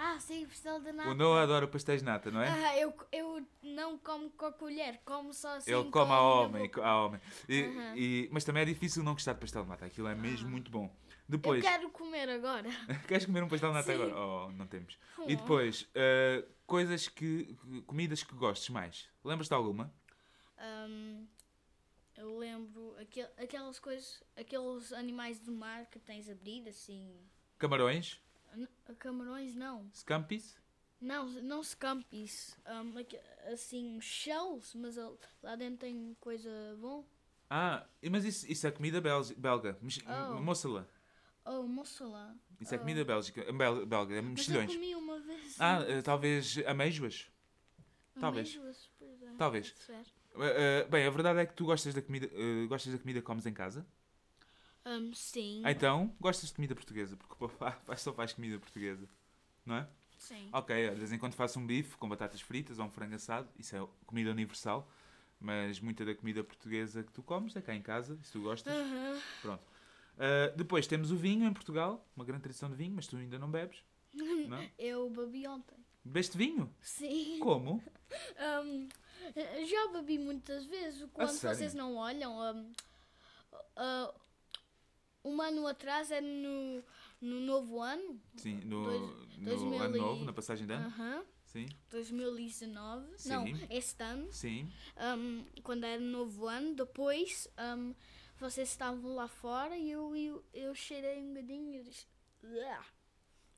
Ah, 0.00 0.16
sim, 0.20 0.46
pastel 0.46 0.80
de 0.80 0.92
nata. 0.92 1.10
O 1.10 1.14
Noah 1.14 1.42
adora 1.42 1.66
pastéis 1.66 2.00
de 2.02 2.04
nata, 2.06 2.30
não 2.30 2.40
é? 2.40 2.48
Ah, 2.48 2.78
eu, 2.78 2.94
eu 3.10 3.44
não 3.64 3.98
como 3.98 4.30
com 4.30 4.46
a 4.46 4.52
colher, 4.52 5.00
como 5.04 5.34
só 5.34 5.56
assim. 5.56 5.72
Ele 5.72 5.82
com 5.84 5.90
come 5.90 6.12
a 6.12 6.20
homem, 6.20 6.70
a 6.80 7.04
homem. 7.04 7.20
E, 7.48 7.62
Aham. 7.64 7.96
e- 7.96 8.28
mas 8.30 8.44
também 8.44 8.62
é 8.62 8.64
difícil 8.66 9.02
não 9.02 9.14
gostar 9.14 9.32
de 9.32 9.40
pastel 9.40 9.64
de 9.64 9.68
nata. 9.70 9.86
Aquilo 9.86 10.06
é 10.06 10.14
mesmo 10.14 10.48
muito 10.48 10.70
bom. 10.70 10.84
Eu 10.84 11.10
Depois, 11.26 11.64
quero 11.64 11.90
comer 11.90 12.28
agora. 12.28 12.68
queres 13.08 13.26
comer 13.26 13.42
um 13.42 13.48
pastel 13.48 13.70
de 13.70 13.74
nata 13.74 13.92
Sim. 13.92 14.00
agora? 14.00 14.16
Oh, 14.16 14.52
não 14.52 14.68
temos. 14.68 14.96
Oh. 15.18 15.24
E 15.28 15.34
depois, 15.34 15.82
uh, 15.82 16.48
coisas 16.64 17.08
que. 17.08 17.56
comidas 17.84 18.22
que 18.22 18.36
gostes 18.36 18.68
mais. 18.68 19.08
Lembras-te 19.24 19.50
de 19.50 19.54
alguma? 19.56 19.92
Ahm, 20.58 21.26
eu 22.16 22.38
lembro 22.38 22.94
aquel, 23.00 23.28
aquelas 23.36 23.80
coisas, 23.80 24.22
aqueles 24.36 24.92
animais 24.92 25.40
do 25.40 25.50
mar 25.50 25.86
que 25.86 25.98
tens 25.98 26.28
a 26.28 26.32
abrir 26.32 26.68
assim. 26.68 27.12
Camarões? 27.58 28.20
Camarões 28.98 29.54
não. 29.54 29.88
Scampis? 29.92 30.56
Não, 31.00 31.26
não 31.42 31.62
scampis. 31.62 32.56
Ahm, 32.64 32.96
aque- 32.98 33.20
assim, 33.52 34.00
shells, 34.00 34.76
mas 34.76 34.96
lá 35.42 35.54
dentro 35.56 35.78
tem 35.78 36.16
coisa 36.20 36.50
bom. 36.80 37.04
Ah, 37.48 37.86
mas 38.10 38.24
isso, 38.24 38.50
isso 38.50 38.66
é 38.66 38.70
comida 38.70 39.00
belga. 39.00 39.78
Oh. 39.80 40.40
Moçala. 40.40 40.88
Oh, 41.44 41.62
moçala. 41.62 42.36
Isso 42.60 42.74
é 42.74 42.76
Oh. 42.76 42.80
comida 42.80 43.04
bélgica, 43.04 43.52
bel- 43.52 43.86
belga. 43.86 44.16
É 44.16 44.20
Mas 44.20 44.26
eu 44.28 44.34
mexilhões. 44.34 44.72
comi 44.74 44.94
uma 44.94 45.20
vez. 45.20 45.56
Ah, 45.60 45.80
eh, 45.88 46.02
talvez 46.02 46.58
talvez. 48.20 48.48
Amêijoas, 48.56 48.90
pois 48.98 49.22
é, 49.22 49.32
Talvez. 49.38 49.74
Uh, 50.34 50.40
uh, 50.86 50.88
bem, 50.90 51.06
a 51.06 51.10
verdade 51.10 51.38
é 51.40 51.46
que 51.46 51.54
tu 51.54 51.64
gostas 51.64 51.94
da 51.94 52.02
comida, 52.02 52.26
uh, 52.26 52.68
gostas 52.68 52.92
da 52.92 52.98
comida 52.98 53.20
que 53.20 53.26
comes 53.26 53.46
em 53.46 53.54
casa. 53.54 53.86
Ahm, 54.84 55.12
sim. 55.12 55.62
Então, 55.66 56.14
gostas 56.20 56.48
de 56.48 56.54
comida 56.54 56.74
portuguesa, 56.74 57.16
porque 57.16 57.34
o 57.38 57.48
papá 57.48 57.78
só 57.96 58.12
faz 58.12 58.32
comida 58.32 58.58
portuguesa. 58.58 59.08
Não 59.64 59.76
é? 59.76 59.88
Sim. 60.18 60.48
Ok, 60.52 60.90
de 60.90 60.96
vez 60.96 61.12
em 61.12 61.18
quando 61.18 61.34
faço 61.34 61.58
um 61.58 61.66
bife 61.66 61.96
com 61.96 62.08
batatas 62.08 62.40
fritas 62.40 62.78
ou 62.78 62.86
um 62.86 62.90
frango 62.90 63.14
assado, 63.14 63.48
isso 63.58 63.76
é 63.76 63.88
comida 64.06 64.30
universal. 64.30 64.90
Mas 65.40 65.78
muita 65.78 66.04
da 66.04 66.14
comida 66.14 66.42
portuguesa 66.42 67.04
que 67.04 67.12
tu 67.12 67.22
comes 67.22 67.54
é 67.54 67.62
cá 67.62 67.72
em 67.74 67.82
casa, 67.82 68.18
se 68.24 68.32
tu 68.32 68.42
gostas. 68.42 68.74
Aham. 68.74 69.20
Pronto. 69.40 69.62
Uh, 70.16 70.56
depois 70.56 70.86
temos 70.88 71.12
o 71.12 71.16
vinho 71.16 71.46
em 71.46 71.52
Portugal, 71.52 72.04
uma 72.16 72.24
grande 72.24 72.42
tradição 72.42 72.68
de 72.68 72.74
vinho, 72.74 72.92
mas 72.96 73.06
tu 73.06 73.16
ainda 73.16 73.38
não 73.38 73.48
bebes. 73.48 73.84
Não? 74.48 74.68
Eu 74.76 75.08
bebi 75.10 75.46
ontem. 75.46 75.76
Bebeste 76.04 76.36
vinho? 76.36 76.74
Sim. 76.80 77.38
Como? 77.38 77.82
Ahm, 78.38 78.88
já 79.66 79.92
bebi 79.92 80.18
muitas 80.18 80.64
vezes. 80.64 81.06
Quando 81.12 81.38
vocês 81.38 81.74
não 81.74 81.96
olham, 81.96 82.40
ahm, 82.40 82.72
ah, 83.76 84.14
um 85.24 85.40
ano 85.42 85.66
atrás 85.66 86.10
era 86.10 86.24
no, 86.24 86.82
no 87.20 87.40
novo 87.40 87.80
ano, 87.80 88.20
Sim, 88.36 88.60
no, 88.64 88.84
Dois- 88.84 89.38
no 89.38 89.44
2000 89.44 89.82
ano 89.82 89.96
e- 89.96 90.00
novo, 90.00 90.24
na 90.24 90.32
passagem 90.32 90.66
de 90.66 90.72
ano. 90.72 90.86
Aham, 90.86 91.24
Sim, 91.44 91.66
2019. 91.90 93.06
Não, 93.26 93.46
Sim. 93.46 93.66
este 93.70 94.02
ano. 94.02 94.32
sim. 94.32 94.70
ahm, 94.96 95.44
quando 95.62 95.84
era 95.84 96.00
novo 96.00 96.46
ano, 96.46 96.74
depois 96.74 97.48
ahm, 97.56 97.92
vocês 98.38 98.68
estavam 98.68 99.14
lá 99.14 99.26
fora 99.28 99.76
e 99.76 99.90
eu, 99.90 100.14
eu, 100.14 100.44
eu 100.52 100.74
cheirei 100.74 101.18
um 101.22 101.28
bocadinho 101.34 101.80
e 101.80 101.82
disse. 101.82 102.06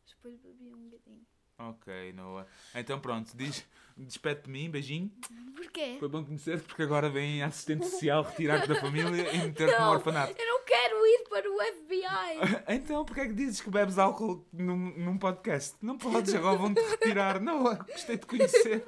Depois 0.07 0.37
bebi 0.37 0.73
um 0.73 0.89
bocadinho. 0.89 1.27
Ok, 1.69 2.13
Noah. 2.15 2.47
Então 2.75 2.99
pronto, 2.99 3.37
diz, 3.37 3.67
despede 3.97 4.43
de 4.45 4.51
mim, 4.51 4.71
beijinho. 4.71 5.11
Porquê? 5.55 5.97
Foi 5.99 6.09
bom 6.09 6.25
conhecer-te 6.25 6.65
porque 6.67 6.83
agora 6.83 7.11
vem 7.11 7.43
a 7.43 7.47
assistente 7.47 7.87
social 7.87 8.23
retirar-te 8.23 8.69
da 8.69 8.81
família 8.81 9.31
e 9.35 9.39
meter-te 9.39 9.75
no 9.79 9.85
Não. 9.85 9.91
orfanato. 9.93 10.35
Eu 10.41 10.47
não 10.47 10.65
quero 10.65 11.07
ir 11.07 11.25
para 11.29 11.51
o 11.51 11.59
FBI! 11.61 12.65
Então, 12.75 13.05
porquê 13.05 13.21
é 13.23 13.27
que 13.27 13.35
dizes 13.35 13.61
que 13.61 13.69
bebes 13.71 13.99
álcool 13.99 14.47
num, 14.53 14.77
num 14.97 15.19
podcast? 15.19 15.77
Não 15.83 15.99
podes, 15.99 16.35
agora 16.35 16.57
vão-te 16.57 16.81
retirar. 16.89 17.41
Não, 17.41 17.63
gostei 17.77 18.17
de 18.17 18.27
conhecer. 18.27 18.85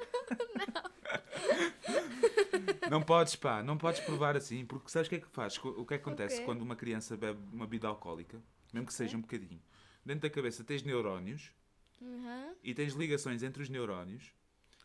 Não 2.89 3.01
podes, 3.01 3.35
pá, 3.35 3.61
não 3.61 3.77
podes 3.77 3.99
provar 4.01 4.35
assim, 4.35 4.65
porque 4.65 4.89
sabes 4.89 5.07
o 5.07 5.09
que 5.09 5.15
é 5.17 5.19
que 5.19 5.27
faz? 5.27 5.57
O 5.63 5.85
que 5.85 5.93
é 5.93 5.97
que 5.97 6.03
acontece 6.03 6.35
Ok. 6.35 6.45
quando 6.45 6.61
uma 6.61 6.75
criança 6.75 7.15
bebe 7.17 7.39
uma 7.51 7.65
bebida 7.65 7.87
alcoólica, 7.87 8.41
mesmo 8.73 8.87
que 8.87 8.93
seja 8.93 9.17
um 9.17 9.21
bocadinho? 9.21 9.61
Dentro 10.05 10.21
da 10.21 10.29
cabeça 10.29 10.63
tens 10.63 10.83
neurónios 10.83 11.51
Aham. 12.03 12.55
e 12.63 12.73
tens 12.73 12.93
ligações 12.93 13.41
entre 13.43 13.63
os 13.63 13.69
neurónios 13.69 14.31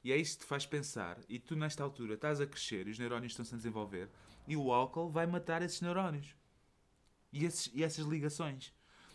e 0.04 0.12
é 0.12 0.16
isso 0.16 0.38
que 0.38 0.44
te 0.44 0.48
faz 0.48 0.64
pensar. 0.64 1.18
E 1.28 1.38
tu, 1.38 1.56
nesta 1.56 1.82
altura, 1.82 2.14
estás 2.14 2.40
a 2.40 2.46
crescer 2.46 2.86
e 2.86 2.90
os 2.90 2.98
neurónios 2.98 3.32
estão-se 3.32 3.52
a 3.54 3.56
desenvolver 3.56 4.08
e 4.46 4.56
o 4.56 4.72
álcool 4.72 5.10
vai 5.10 5.26
matar 5.26 5.60
esses 5.62 5.80
neurónios 5.80 6.34
e, 7.32 7.44
esses, 7.44 7.70
e 7.74 7.82
essas 7.82 8.06
ligações. 8.06 8.72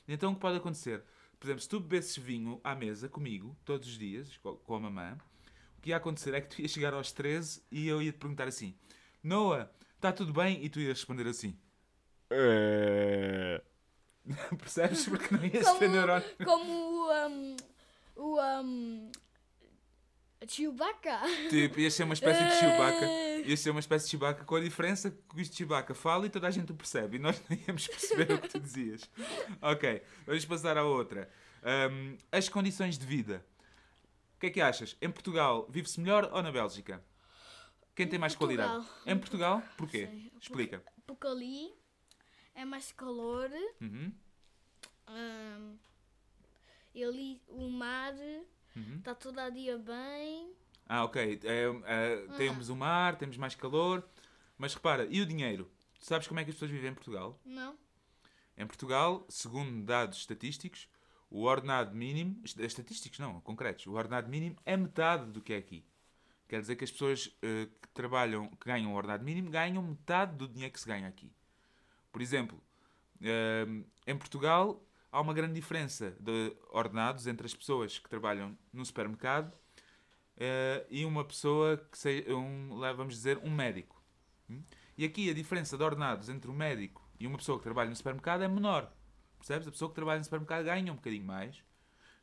Então, 0.08 0.32
o 0.32 0.36
que 0.36 0.42
pode 0.42 0.58
acontecer? 0.58 1.04
Por 1.40 1.48
exemplo, 1.48 1.62
se 1.62 1.70
tu 1.70 1.80
bebesses 1.80 2.18
vinho 2.18 2.60
à 2.64 2.76
mesa 2.76 3.08
comigo, 3.10 3.56
todos 3.66 3.88
os 3.88 3.98
dias, 3.98 4.38
co- 4.38 4.58
com 4.58 4.76
a 4.76 4.80
mamã, 4.80 5.18
o 5.78 5.82
que 5.82 5.90
ia 5.90 5.98
acontecer 5.98 6.34
é 6.34 6.42
que 6.42 6.56
tu 6.56 6.62
ias 6.62 6.72
chegar 6.72 6.94
aos 6.94 7.12
13 7.12 7.64
e 7.72 7.88
eu 7.88 8.02
ia 8.02 8.12
te 8.12 8.18
perguntar 8.20 8.48
assim: 8.48 8.76
Noah, 9.24 9.70
está 9.96 10.12
tudo 10.12 10.32
bem? 10.34 10.64
E 10.64 10.70
tu 10.70 10.80
ias 10.80 10.98
responder 11.00 11.28
assim: 11.28 11.58
"É." 12.30 13.62
Percebes? 14.58 15.06
Porque 15.08 15.36
não 15.36 15.46
ias 15.46 15.70
ter 15.78 15.90
neurónios. 15.90 16.32
Como 16.44 16.72
o. 16.74 17.28
Um, 17.28 17.56
o. 18.16 18.40
Um, 18.40 19.12
Chewbacca. 20.46 21.22
Tipo, 21.50 21.80
ia 21.80 21.90
ser 21.90 22.04
uma 22.04 22.14
espécie 22.14 22.44
de 22.44 22.56
Chewbacca. 22.56 23.06
Ia 23.46 23.58
ser 23.58 23.72
uma 23.72 23.80
espécie 23.82 24.06
de 24.06 24.12
Chewbacca 24.12 24.44
com 24.46 24.56
a 24.56 24.60
diferença 24.62 25.12
que 25.12 25.42
o 25.42 25.46
Chewbacca 25.46 25.94
fala 25.94 26.26
e 26.26 26.30
toda 26.30 26.48
a 26.48 26.52
gente 26.52 26.72
o 26.72 26.76
percebe. 26.76 27.16
E 27.18 27.20
nós 27.20 27.42
não 27.50 27.58
íamos 27.58 27.88
perceber 27.88 28.32
o 28.34 28.40
que 28.42 28.48
tu 28.50 28.60
dizias. 28.60 29.10
Ok, 29.62 30.02
vamos 30.26 30.46
passar 30.46 30.78
à 30.78 30.84
outra. 30.84 31.30
Ahm, 31.64 32.18
as 32.32 32.48
condições 32.50 32.98
de 32.98 33.06
vida. 33.06 33.46
O 34.36 34.40
que 34.40 34.48
é 34.48 34.50
que 34.50 34.62
achas? 34.62 34.96
Em 35.02 35.10
Portugal 35.12 35.66
vive-se 35.70 36.00
melhor 36.00 36.30
ou 36.34 36.42
na 36.42 36.52
Bélgica? 36.52 37.04
Quem 37.96 38.08
tem 38.08 38.18
mais 38.20 38.34
Portugal. 38.36 38.68
qualidade? 38.82 38.94
Em 39.06 39.18
Portugal? 39.18 39.64
Porquê? 39.78 40.08
Porque- 40.08 40.32
Explica. 40.42 40.84
Porque 41.08 41.28
ali 41.28 41.74
é 42.56 42.66
mais 42.66 42.92
calor. 42.92 43.50
Uhum, 43.82 44.12
Um, 45.10 45.78
e 46.94 47.04
ali 47.04 47.42
o 47.48 47.70
mar 47.70 48.14
uhum. 48.76 48.98
está 48.98 49.16
todo 49.16 49.40
a 49.40 49.50
dia 49.50 49.78
bem. 49.78 50.54
Ah, 50.88 51.04
ok. 51.06 51.40
É, 51.44 51.64
é, 51.86 52.28
temos 52.38 52.70
o 52.70 52.76
mar, 52.76 53.16
temos 53.18 53.38
mais 53.38 53.56
calor. 53.56 54.08
Mas 54.58 54.74
repara, 54.74 55.08
e 55.10 55.22
o 55.22 55.26
dinheiro? 55.26 55.72
Tu 56.00 56.06
sabes 56.06 56.28
como 56.28 56.40
é 56.40 56.44
que 56.44 56.50
as 56.50 56.56
pessoas 56.56 56.72
vivem 56.72 56.92
em 56.92 56.94
Portugal? 56.94 57.40
Não? 57.46 57.78
Em 58.58 58.68
Portugal, 58.68 59.26
segundo 59.30 59.84
dados 59.84 60.20
estatísticos, 60.20 60.88
o 61.30 61.44
ordenado 61.44 61.96
mínimo, 61.96 62.40
est- 62.44 62.60
estatísticos 62.60 63.18
não, 63.18 63.42
concretos, 63.42 63.88
o 63.88 63.94
ordenado 63.94 64.30
mínimo 64.30 64.56
é 64.66 64.78
metade 64.78 65.32
do 65.32 65.42
que 65.42 65.54
é 65.54 65.58
aqui. 65.58 65.84
Quer 66.48 66.62
dizer 66.62 66.76
que 66.76 66.84
as 66.84 66.92
pessoas 66.92 67.36
eh, 67.42 67.68
que 67.82 67.88
trabalham, 67.90 68.48
que 68.50 68.68
ganham 68.68 68.94
o 68.94 68.96
ordenado 68.96 69.24
mínimo, 69.24 69.50
ganham 69.50 69.82
metade 69.82 70.36
do 70.36 70.48
dinheiro 70.48 70.72
que 70.72 70.80
se 70.80 70.86
ganha 70.88 71.08
aqui. 71.08 71.32
Por 72.12 72.22
exemplo, 72.22 72.62
eh, 73.22 73.66
em 74.06 74.16
Portugal 74.18 74.86
há 75.14 75.22
uma 75.22 75.34
grande 75.34 75.54
diferença 75.54 76.18
de 76.20 76.56
ordenados 76.72 77.28
entre 77.28 77.46
as 77.46 77.54
pessoas 77.54 78.00
que 78.00 78.10
trabalham 78.10 78.58
no 78.74 78.84
supermercado 78.84 79.54
eh, 80.36 80.86
e 80.90 81.06
uma 81.06 81.24
pessoa 81.24 81.78
que 81.78 81.98
seja, 81.98 82.36
um, 82.36 82.80
vamos 82.96 83.14
dizer, 83.14 83.38
um 83.44 83.52
médico. 83.52 84.02
Hum? 84.50 84.64
E 84.98 85.06
aqui 85.06 85.30
a 85.30 85.34
diferença 85.34 85.78
de 85.78 85.84
ordenados 85.84 86.30
entre 86.30 86.50
um 86.50 86.54
médico 86.54 87.08
e 87.20 87.28
uma 87.28 87.38
pessoa 87.38 87.60
que 87.60 87.64
trabalha 87.64 87.92
no 87.92 87.96
supermercado 87.96 88.44
é 88.44 88.48
menor. 88.48 88.92
Percebes? 89.38 89.68
A 89.68 89.72
pessoa 89.72 89.90
que 89.90 89.96
trabalha 89.96 90.18
no 90.18 90.24
supermercado 90.24 90.66
ganha 90.66 90.92
um 90.92 90.96
bocadinho 90.96 91.26
mais 91.26 91.64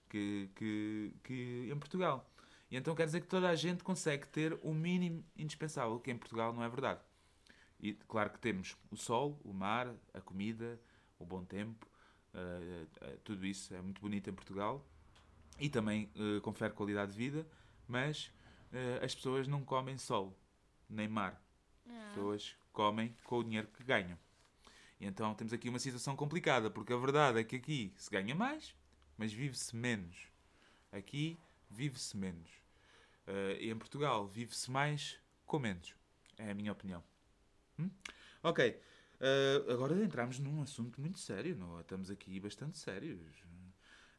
que, 0.08 0.50
que, 0.56 1.14
que 1.22 1.70
em 1.72 1.78
Portugal. 1.78 2.28
E 2.70 2.76
então 2.76 2.94
quer 2.94 3.06
dizer 3.06 3.20
que 3.20 3.28
toda 3.28 3.48
a 3.48 3.54
gente 3.54 3.84
consegue 3.84 4.26
ter 4.26 4.58
o 4.62 4.74
mínimo 4.74 5.24
indispensável, 5.36 5.98
que 6.00 6.10
em 6.10 6.18
Portugal 6.18 6.52
não 6.52 6.62
é 6.62 6.68
verdade. 6.68 7.00
E 7.78 7.94
claro 7.94 8.30
que 8.30 8.38
temos 8.38 8.76
o 8.90 8.96
sol, 8.96 9.40
o 9.44 9.52
mar, 9.52 9.94
a 10.12 10.20
comida, 10.20 10.80
o 11.18 11.24
bom 11.24 11.44
tempo, 11.44 11.86
uh, 11.86 11.89
uh, 11.89 11.89
tudo 13.24 13.46
isso 13.46 13.74
é 13.74 13.80
muito 13.80 14.00
bonito 14.00 14.30
em 14.30 14.32
Portugal 14.32 14.84
e 15.58 15.68
também 15.68 16.10
uh, 16.16 16.40
confere 16.40 16.72
qualidade 16.72 17.12
de 17.12 17.18
vida, 17.18 17.46
mas 17.86 18.32
as 19.02 19.14
pessoas 19.14 19.48
não 19.48 19.64
comem 19.64 19.98
sol, 19.98 20.38
nem 20.88 21.08
mar. 21.08 21.42
As 21.88 22.08
pessoas 22.10 22.56
comem 22.72 23.12
com 23.24 23.38
o 23.38 23.42
dinheiro 23.42 23.66
que 23.66 23.82
ganham. 23.82 24.16
E 25.00 25.06
então 25.06 25.34
temos 25.34 25.52
aqui 25.52 25.68
uma 25.68 25.80
situação 25.80 26.14
complicada, 26.14 26.70
porque 26.70 26.92
a 26.92 26.96
verdade 26.96 27.40
é 27.40 27.44
que 27.44 27.56
aqui 27.56 27.92
se 27.96 28.08
ganha 28.08 28.32
mais, 28.32 28.72
mas 29.18 29.32
vive-se 29.32 29.74
menos. 29.74 30.28
Aqui 30.92 31.36
vive-se 31.68 32.16
menos. 32.16 32.48
E 33.58 33.70
em 33.70 33.76
Portugal 33.76 34.28
vive-se 34.28 34.70
mais 34.70 35.18
com 35.44 35.58
menos. 35.58 35.96
É 36.38 36.52
a 36.52 36.54
minha 36.54 36.70
opinião. 36.70 37.02
Hum? 37.76 37.90
Ok. 38.42 38.80
Uh, 39.20 39.70
agora 39.70 40.02
entramos 40.02 40.38
num 40.38 40.62
assunto 40.62 41.00
muito 41.00 41.18
sério. 41.18 41.56
Não? 41.56 41.80
Estamos 41.80 42.10
aqui 42.10 42.40
bastante 42.40 42.78
sérios. 42.78 43.20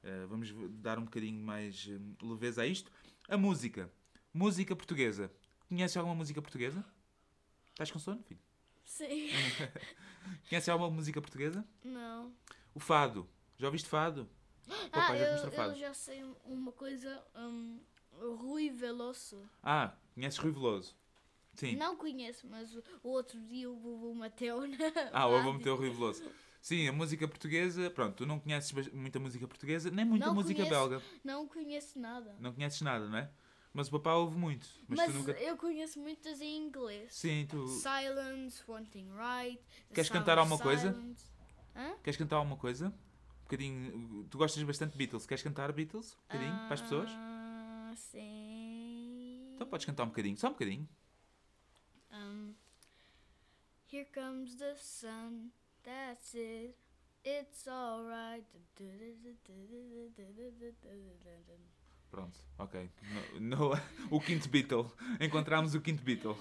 Uh, 0.03 0.27
vamos 0.27 0.53
dar 0.81 0.99
um 0.99 1.05
bocadinho 1.05 1.43
mais 1.43 1.89
leveza 2.21 2.61
a 2.61 2.67
isto. 2.67 2.91
A 3.27 3.37
música. 3.37 3.91
Música 4.33 4.75
portuguesa. 4.75 5.31
Conhece 5.67 5.97
alguma 5.97 6.15
música 6.15 6.41
portuguesa? 6.41 6.85
Estás 7.71 7.91
com 7.91 7.99
sono, 7.99 8.21
filho? 8.23 8.39
Sim. 8.83 9.29
Conhece 10.49 10.69
alguma 10.69 10.89
música 10.89 11.21
portuguesa? 11.21 11.65
Não. 11.83 12.33
O 12.73 12.79
fado. 12.79 13.27
Já 13.57 13.67
ouviste 13.67 13.89
fado? 13.89 14.29
Ah, 14.91 15.15
eu, 15.15 15.25
eu, 15.25 15.75
já 15.75 15.93
sei 15.93 16.23
uma 16.45 16.71
coisa. 16.71 17.23
Um, 17.35 17.79
Rui 18.11 18.69
Veloso. 18.69 19.49
Ah, 19.63 19.95
conheces 20.13 20.37
Rui 20.39 20.51
Veloso? 20.51 20.95
Sim. 21.55 21.75
Não 21.75 21.95
conheço, 21.95 22.47
mas 22.49 22.73
o 22.75 22.81
outro 23.03 23.39
dia 23.41 23.69
o 23.69 23.75
Bubu 23.75 24.15
meteu 24.15 24.67
na. 24.67 24.77
Ah, 25.11 25.27
o 25.27 25.37
Bubu 25.37 25.57
meteu 25.57 25.73
o 25.73 25.77
Rui 25.77 25.89
Veloso. 25.89 26.23
Sim, 26.61 26.87
a 26.87 26.91
música 26.91 27.27
portuguesa, 27.27 27.89
pronto, 27.89 28.17
tu 28.17 28.25
não 28.25 28.39
conheces 28.39 28.71
muita 28.93 29.19
música 29.19 29.47
portuguesa, 29.47 29.89
nem 29.89 30.05
muita 30.05 30.27
não 30.27 30.35
música 30.35 30.63
conheço, 30.63 30.69
belga. 30.69 31.01
Não 31.23 31.47
conheço 31.47 31.99
nada. 31.99 32.35
Não 32.39 32.53
conheces 32.53 32.81
nada, 32.81 33.09
não 33.09 33.17
é? 33.17 33.31
Mas 33.73 33.87
o 33.87 33.91
papá 33.91 34.13
ouve 34.15 34.37
muito. 34.37 34.67
Mas, 34.87 34.99
mas 34.99 35.13
nunca... 35.13 35.31
eu 35.31 35.57
conheço 35.57 35.99
muitas 35.99 36.41
em 36.41 36.57
inglês. 36.67 37.13
Sim, 37.13 37.47
tu. 37.49 37.67
Silence, 37.67 38.61
Wanting 38.67 39.09
Right. 39.11 39.61
Queres 39.93 40.09
cantar 40.09 40.37
alguma 40.37 40.59
coisa? 40.59 40.95
Hã? 41.75 41.95
Queres 42.03 42.17
cantar 42.17 42.35
alguma 42.35 42.57
coisa? 42.57 42.87
Um 42.87 43.43
bocadinho. 43.43 44.27
Tu 44.29 44.37
gostas 44.37 44.61
bastante 44.63 44.91
de 44.91 44.97
Beatles. 44.97 45.25
Queres 45.25 45.41
cantar 45.41 45.71
Beatles? 45.71 46.13
Um 46.13 46.17
bocadinho? 46.23 46.57
para 46.65 46.73
as 46.73 46.81
pessoas? 46.81 47.09
Ah, 47.11 47.93
sim. 47.95 49.53
Então 49.55 49.67
podes 49.67 49.85
cantar 49.85 50.03
um 50.03 50.07
bocadinho, 50.07 50.37
só 50.37 50.47
um 50.47 50.51
bocadinho. 50.51 50.87
Here 53.91 54.05
comes 54.05 54.55
the 54.55 54.73
sun, 54.77 55.51
that's 55.83 56.33
it. 56.33 56.77
It's 57.25 57.67
alright. 57.67 58.45
Pronto, 62.09 62.39
ok. 62.57 62.89
No, 63.37 63.69
no, 63.69 63.81
o 64.09 64.21
quinto 64.21 64.47
Beatle. 64.47 64.89
Encontramos 65.19 65.75
o 65.75 65.81
quinto 65.81 66.01
Beatle. 66.03 66.37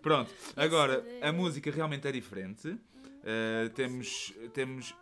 Pronto, 0.00 0.32
agora 0.54 1.02
a 1.22 1.32
música 1.32 1.72
realmente 1.72 2.06
é 2.06 2.12
diferente. 2.12 2.68
Uh, 2.68 3.68
temos, 3.74 4.32
temos. 4.54 4.94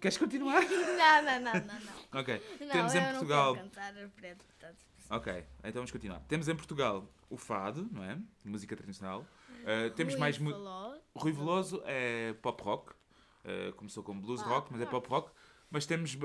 Queres 0.00 0.16
continuar? 0.16 0.62
Não, 0.64 1.22
não, 1.22 1.40
não, 1.40 1.52
não. 1.52 1.80
não. 1.80 2.20
Ok. 2.20 2.40
Não, 2.60 2.68
temos 2.68 2.94
em 2.94 3.02
Portugal. 3.10 3.54
Cantar, 3.56 3.94
ok, 5.10 5.32
então 5.58 5.74
vamos 5.74 5.90
continuar. 5.90 6.20
Temos 6.20 6.48
em 6.48 6.56
Portugal 6.56 7.08
o 7.28 7.36
fado, 7.36 7.88
não 7.90 8.02
é? 8.02 8.18
Música 8.44 8.76
tradicional. 8.76 9.26
Uh, 9.62 9.90
temos 9.94 10.14
Rui 10.14 10.20
mais. 10.20 10.36
Veloso. 10.36 11.00
Rui 11.14 11.32
Veloso 11.32 11.82
é 11.84 12.32
pop 12.34 12.62
rock. 12.62 12.92
Uh, 13.44 13.72
começou 13.74 14.02
como 14.02 14.20
blues 14.20 14.40
ah, 14.42 14.46
rock, 14.46 14.72
mas 14.72 14.80
é 14.80 14.86
pop 14.86 15.08
rock. 15.08 15.30
Mas 15.70 15.86
temos 15.86 16.14
uh, 16.14 16.18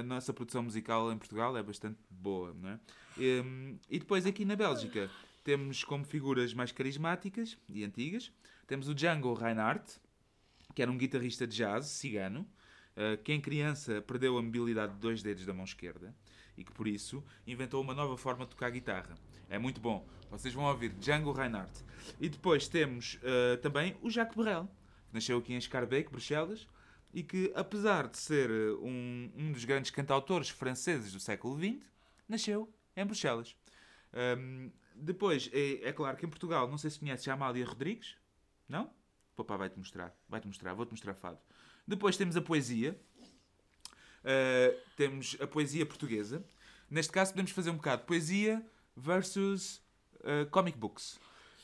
a 0.00 0.02
nossa 0.02 0.32
produção 0.32 0.62
musical 0.62 1.12
em 1.12 1.18
Portugal 1.18 1.56
é 1.56 1.62
bastante 1.62 1.98
boa, 2.08 2.54
não 2.54 2.70
é? 2.70 2.80
E, 3.18 3.40
um, 3.40 3.78
e 3.88 3.98
depois 3.98 4.24
aqui 4.24 4.44
na 4.44 4.56
Bélgica 4.56 5.10
temos 5.44 5.84
como 5.84 6.04
figuras 6.04 6.54
mais 6.54 6.72
carismáticas 6.72 7.58
e 7.68 7.84
antigas, 7.84 8.32
temos 8.66 8.88
o 8.88 8.94
Django 8.94 9.34
Reinhardt, 9.34 9.98
que 10.74 10.82
era 10.82 10.90
um 10.90 10.96
guitarrista 10.96 11.46
de 11.46 11.56
jazz 11.56 11.86
cigano, 11.86 12.46
que 13.24 13.32
em 13.32 13.40
criança 13.40 14.02
perdeu 14.02 14.36
a 14.36 14.42
mobilidade 14.42 14.92
de 14.92 15.00
dois 15.00 15.22
dedos 15.22 15.46
da 15.46 15.54
mão 15.54 15.64
esquerda 15.64 16.14
e 16.56 16.64
que 16.64 16.72
por 16.72 16.86
isso 16.86 17.22
inventou 17.46 17.82
uma 17.82 17.94
nova 17.94 18.16
forma 18.16 18.44
de 18.44 18.50
tocar 18.50 18.70
guitarra. 18.70 19.14
É 19.48 19.58
muito 19.58 19.80
bom. 19.80 20.06
Vocês 20.30 20.54
vão 20.54 20.64
ouvir 20.64 20.92
Django 20.94 21.32
Reinhardt. 21.32 21.84
E 22.20 22.28
depois 22.28 22.68
temos 22.68 23.14
uh, 23.16 23.56
também 23.58 23.96
o 24.00 24.08
Jacques 24.08 24.36
Brel, 24.36 24.66
que 25.08 25.14
nasceu 25.14 25.38
aqui 25.38 25.52
em 25.52 25.60
Schaerbeek, 25.60 26.10
Bruxelas, 26.10 26.68
e 27.12 27.22
que, 27.22 27.52
apesar 27.56 28.06
de 28.06 28.16
ser 28.16 28.48
eh, 28.48 28.72
um, 28.80 29.32
um 29.36 29.52
dos 29.52 29.64
grandes 29.64 29.90
cantautores 29.90 30.48
franceses 30.48 31.12
do 31.12 31.18
século 31.18 31.58
XX, 31.58 31.84
nasceu 32.28 32.72
em 32.96 33.04
Bruxelas. 33.04 33.56
Um, 34.38 34.70
depois, 34.94 35.50
é, 35.52 35.88
é, 35.88 35.92
claro 35.92 36.16
que 36.16 36.24
em 36.24 36.28
Portugal, 36.28 36.68
não 36.68 36.78
sei 36.78 36.90
se 36.90 37.00
conheces 37.00 37.26
a 37.26 37.32
Amália 37.32 37.66
Rodrigues, 37.66 38.16
não? 38.68 38.90
Papá 39.34 39.56
vai-te 39.56 39.78
mostrar, 39.78 40.14
vai-te 40.28 40.46
mostrar, 40.46 40.74
vou-te 40.74 40.90
mostrar 40.90 41.14
fado. 41.14 41.38
Depois 41.86 42.16
temos 42.16 42.36
a 42.36 42.42
poesia, 42.42 43.00
uh, 44.24 44.80
temos 44.96 45.36
a 45.40 45.46
poesia 45.46 45.84
portuguesa. 45.86 46.44
Neste 46.90 47.12
caso 47.12 47.32
podemos 47.32 47.50
fazer 47.52 47.70
um 47.70 47.76
bocado 47.76 48.04
poesia 48.04 48.64
versus 48.96 49.80
uh, 50.20 50.48
comic 50.50 50.76
books. 50.76 51.18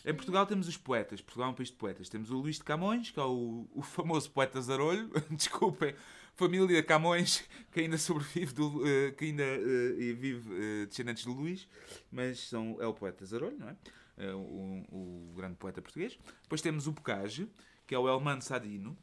Em 0.05 0.15
Portugal 0.15 0.47
temos 0.47 0.69
os 0.69 0.77
poetas. 0.77 1.21
Portugal 1.21 1.49
é 1.49 1.53
um 1.53 1.55
país 1.55 1.69
de 1.69 1.75
poetas. 1.75 2.09
Temos 2.09 2.31
o 2.31 2.39
Luís 2.39 2.57
de 2.57 2.65
Camões, 2.65 3.11
que 3.11 3.19
é 3.19 3.25
o, 3.25 3.69
o 3.75 3.83
famoso 3.83 4.31
poeta 4.31 4.61
Zarolho. 4.61 5.11
Desculpem, 5.31 5.97
família 6.37 6.81
Camões, 6.83 7.45
que 7.73 7.81
ainda 7.81 7.99
sobrevive, 7.99 8.55
do, 8.55 8.83
uh, 8.83 9.13
que 9.17 9.25
ainda 9.25 9.43
uh, 9.43 9.97
vive 9.97 10.49
uh, 10.49 10.87
descendentes 10.87 11.25
de 11.25 11.31
Luís, 11.31 11.67
mas 12.13 12.39
são, 12.39 12.77
é 12.81 12.87
o 12.87 12.95
poeta 12.95 13.25
Zarolho, 13.27 13.59
não 13.59 13.69
é? 13.69 13.77
O, 14.35 14.87
o, 14.93 15.35
grande 15.37 15.57
poeta 15.57 15.83
português. 15.83 16.19
Depois 16.43 16.63
temos 16.63 16.87
o 16.87 16.93
Bocage, 16.93 17.51
que 17.87 17.95
é 17.95 17.99
o 17.99 18.09
Elman 18.09 18.41
Sadino, 18.41 18.97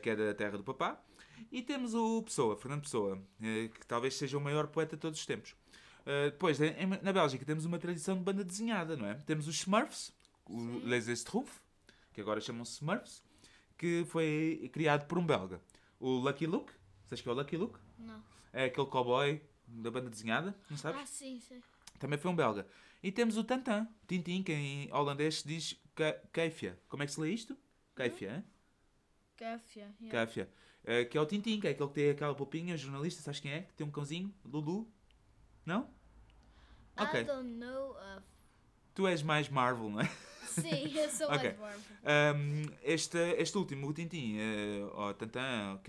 que 0.00 0.08
é 0.08 0.14
da 0.14 0.32
terra 0.32 0.56
do 0.56 0.62
papá. 0.62 1.02
E 1.50 1.62
temos 1.62 1.94
o 1.94 2.22
Pessoa, 2.22 2.56
Fernando 2.56 2.82
Pessoa, 2.82 3.22
que 3.38 3.86
talvez 3.86 4.14
seja 4.14 4.36
o 4.38 4.40
maior 4.40 4.66
poeta 4.66 4.96
de 4.96 5.00
todos 5.00 5.18
os 5.18 5.26
tempos. 5.26 5.54
Uh, 6.00 6.30
depois, 6.30 6.58
na 7.02 7.12
Bélgica, 7.12 7.44
temos 7.44 7.64
uma 7.64 7.78
tradição 7.78 8.16
de 8.16 8.22
banda 8.22 8.42
desenhada, 8.42 8.96
não 8.96 9.06
é? 9.06 9.14
Temos 9.14 9.46
os 9.46 9.56
Smurfs, 9.56 10.12
o 10.46 10.80
Les 10.84 11.06
Schtroumpfs, 11.06 11.60
que 12.12 12.20
agora 12.20 12.40
chamam-se 12.40 12.72
Smurfs, 12.76 13.22
que 13.76 14.04
foi 14.08 14.70
criado 14.72 15.06
por 15.06 15.18
um 15.18 15.26
belga. 15.26 15.60
O 15.98 16.10
Lucky 16.10 16.46
Luke, 16.46 16.72
sabes 17.06 17.20
que 17.22 17.28
é 17.28 17.32
o 17.32 17.34
Lucky 17.34 17.56
Luke? 17.56 17.78
Não. 17.98 18.22
É 18.52 18.64
aquele 18.64 18.86
cowboy 18.86 19.40
da 19.66 19.90
banda 19.90 20.10
desenhada, 20.10 20.56
não 20.68 20.76
sabes? 20.76 21.00
Ah, 21.02 21.06
sim, 21.06 21.38
sim. 21.40 21.62
Também 21.98 22.18
foi 22.18 22.30
um 22.30 22.36
belga. 22.36 22.66
E 23.02 23.12
temos 23.12 23.36
o 23.36 23.44
Tantan, 23.44 23.86
Tintin, 24.06 24.42
que 24.42 24.52
em 24.52 24.92
holandês 24.92 25.40
se 25.40 25.48
diz 25.48 25.80
Keifia. 26.32 26.78
Como 26.88 27.02
é 27.02 27.06
que 27.06 27.12
se 27.12 27.20
lê 27.20 27.30
isto? 27.30 27.56
Keifia, 27.94 28.36
hein? 28.36 28.44
Keifia, 29.36 29.94
yeah. 30.00 30.30
Uh, 30.84 31.08
que 31.08 31.16
é 31.16 31.20
o 31.20 31.26
Tintin, 31.26 31.60
que 31.60 31.66
é 31.66 31.70
aquele 31.70 31.88
que 31.88 31.94
tem 31.94 32.10
aquela 32.10 32.34
popinha, 32.34 32.76
jornalista, 32.76 33.22
sabes 33.22 33.40
quem 33.40 33.52
é? 33.52 33.62
Que 33.62 33.74
tem 33.74 33.86
um 33.86 33.90
cãozinho, 33.90 34.32
Lulu. 34.44 34.88
Não? 35.64 35.88
Ok. 36.96 37.20
I 37.20 37.24
don't 37.24 37.48
know 37.48 37.90
of... 37.90 38.24
Tu 38.94 39.06
és 39.06 39.22
mais 39.22 39.48
Marvel, 39.48 39.90
não 39.90 40.00
é? 40.00 40.10
Sim, 40.46 40.96
eu 40.96 41.08
sou 41.10 41.26
okay. 41.32 41.52
mais 41.52 41.58
Marvel. 41.58 41.80
Um, 42.36 42.66
este, 42.82 43.18
este 43.38 43.56
último, 43.56 43.88
o 43.88 43.92
Tintin, 43.92 44.36
uh, 44.38 44.90
ou 44.94 45.14
Tantan, 45.14 45.74
ou 45.74 45.80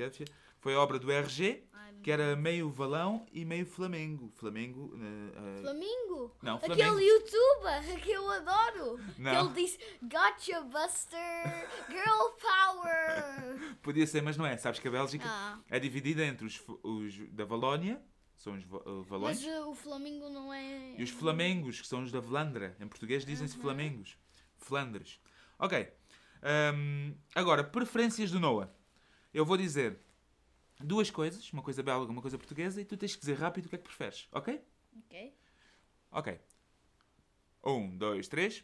foi 0.59 0.75
obra 0.75 0.99
do 0.99 1.11
RG, 1.11 1.63
que 2.01 2.11
era 2.11 2.35
meio 2.35 2.69
valão 2.69 3.25
e 3.31 3.45
meio 3.45 3.65
Flamengo. 3.65 4.31
Flamengo. 4.35 4.93
Uh, 4.93 5.59
uh... 5.59 5.61
Flamengo? 5.61 6.35
Não, 6.41 6.59
Flamengo. 6.59 6.81
Aquele 6.81 7.05
youtuber 7.05 8.01
que 8.01 8.11
eu 8.11 8.29
adoro. 8.29 8.99
Não. 9.17 9.31
Que 9.31 9.59
ele 9.59 9.67
disse 9.67 9.79
Gotcha 10.01 10.61
Buster, 10.61 11.69
Girl 11.89 12.29
Power. 12.41 13.75
Podia 13.81 14.07
ser, 14.07 14.21
mas 14.21 14.37
não 14.37 14.45
é. 14.45 14.57
Sabes 14.57 14.79
que 14.79 14.87
a 14.87 14.91
Bélgica 14.91 15.25
ah. 15.27 15.59
é 15.69 15.79
dividida 15.79 16.25
entre 16.25 16.45
os, 16.45 16.61
os 16.83 17.17
da 17.29 17.45
Valónia 17.45 18.01
são 18.41 18.53
os 18.53 18.63
uh, 18.63 19.03
valões. 19.03 19.43
Mas 19.43 19.65
o 19.67 19.75
Flamengo 19.75 20.27
não 20.29 20.51
é. 20.51 20.95
E 20.97 21.03
os 21.03 21.11
Flamengos, 21.11 21.79
que 21.79 21.87
são 21.87 22.01
os 22.01 22.11
da 22.11 22.19
Vlandra. 22.19 22.75
Em 22.79 22.87
português 22.87 23.23
dizem-se 23.23 23.55
uhum. 23.55 23.61
Flamengos. 23.61 24.17
Flandres. 24.57 25.19
Ok. 25.59 25.87
Um, 26.73 27.15
agora, 27.35 27.63
preferências 27.63 28.31
do 28.31 28.39
Noah. 28.39 28.73
Eu 29.31 29.45
vou 29.45 29.57
dizer 29.57 29.99
duas 30.85 31.09
coisas, 31.09 31.51
uma 31.53 31.61
coisa 31.61 31.81
belga, 31.81 32.11
uma 32.11 32.21
coisa 32.21 32.37
portuguesa, 32.37 32.81
e 32.81 32.85
tu 32.85 32.97
tens 32.97 33.15
que 33.15 33.19
dizer 33.21 33.37
rápido 33.37 33.65
o 33.65 33.69
que 33.69 33.75
é 33.75 33.77
que 33.77 33.83
preferes, 33.83 34.27
ok? 34.31 34.61
Ok. 34.97 35.37
Ok. 36.11 36.39
Um, 37.63 37.97
dois, 37.97 38.27
três. 38.27 38.63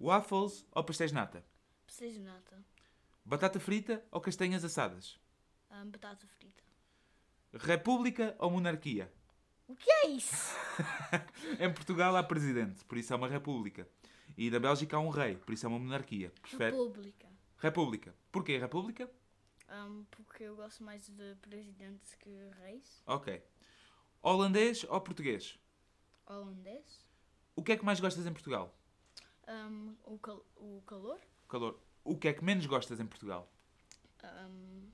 Waffles 0.00 0.66
ou 0.72 0.84
pastéis 0.84 1.10
de 1.10 1.14
nata? 1.14 1.44
Pastéis 1.86 2.14
de 2.14 2.20
nata. 2.20 2.64
Batata 3.24 3.58
frita 3.58 4.04
ou 4.10 4.20
castanhas 4.20 4.64
assadas? 4.64 5.18
Um, 5.70 5.90
batata 5.90 6.26
frita. 6.26 6.62
República 7.54 8.36
ou 8.38 8.50
monarquia? 8.50 9.12
O 9.66 9.74
que 9.74 9.90
é 9.90 10.08
isso? 10.08 10.54
em 11.58 11.72
Portugal 11.72 12.14
há 12.16 12.22
presidente, 12.22 12.84
por 12.84 12.98
isso 12.98 13.12
é 13.12 13.16
uma 13.16 13.28
república. 13.28 13.88
E 14.36 14.50
na 14.50 14.58
Bélgica 14.58 14.96
há 14.96 15.00
um 15.00 15.08
rei, 15.08 15.36
por 15.36 15.54
isso 15.54 15.64
é 15.64 15.68
uma 15.68 15.78
monarquia. 15.78 16.32
Prefere? 16.42 16.72
República. 16.72 17.28
República. 17.56 18.14
Porquê 18.30 18.58
república? 18.58 19.10
Ahm, 19.68 20.04
porque 20.10 20.44
eu 20.44 20.56
gosto 20.56 20.82
mais 20.84 21.08
de 21.08 21.34
presidentes 21.40 22.14
que 22.14 22.30
reis. 22.60 23.02
Ok. 23.06 23.42
Holandês 24.22 24.84
ou 24.84 25.00
português? 25.00 25.58
Holandês. 26.26 27.04
O 27.56 27.62
que 27.62 27.72
é 27.72 27.76
que 27.76 27.84
mais 27.84 28.00
gostas 28.00 28.26
em 28.26 28.32
Portugal? 28.32 28.74
Ahm, 29.46 29.94
o, 30.04 30.18
cal- 30.18 30.44
o 30.56 30.82
calor. 30.86 31.20
Calor. 31.48 31.78
O 32.02 32.16
que 32.16 32.28
é 32.28 32.32
que 32.32 32.44
menos 32.44 32.66
gostas 32.66 33.00
em 33.00 33.06
Portugal? 33.06 33.50
Ahm, 34.22 34.90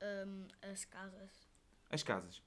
ahm, 0.00 0.46
as 0.62 0.84
casas. 0.84 1.48
As 1.90 2.02
casas. 2.02 2.42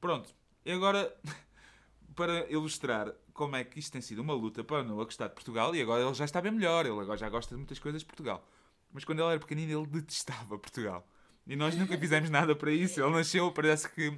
Pronto. 0.00 0.34
E 0.64 0.72
agora, 0.72 1.14
para 2.14 2.50
ilustrar 2.50 3.12
como 3.32 3.56
é 3.56 3.64
que 3.64 3.78
isto 3.78 3.92
tem 3.92 4.00
sido 4.00 4.20
uma 4.20 4.34
luta 4.34 4.62
para 4.62 4.80
o 4.80 4.84
Noah 4.84 5.04
gostar 5.04 5.28
de 5.28 5.34
Portugal, 5.34 5.74
e 5.74 5.80
agora 5.82 6.02
ele 6.04 6.14
já 6.14 6.24
está 6.24 6.40
bem 6.40 6.52
melhor, 6.52 6.84
ele 6.86 6.98
agora 7.00 7.16
já 7.16 7.28
gosta 7.28 7.54
de 7.54 7.58
muitas 7.58 7.78
coisas 7.78 8.02
de 8.02 8.06
Portugal. 8.06 8.46
Mas 8.92 9.04
quando 9.04 9.20
ele 9.20 9.30
era 9.30 9.40
pequenino, 9.40 9.80
ele 9.80 9.86
detestava 9.86 10.58
Portugal. 10.58 11.06
E 11.46 11.56
nós 11.56 11.74
nunca 11.74 11.98
fizemos 11.98 12.30
nada 12.30 12.54
para 12.54 12.70
isso. 12.70 13.00
Ele 13.02 13.10
nasceu, 13.10 13.50
parece 13.50 13.88
que 13.88 14.16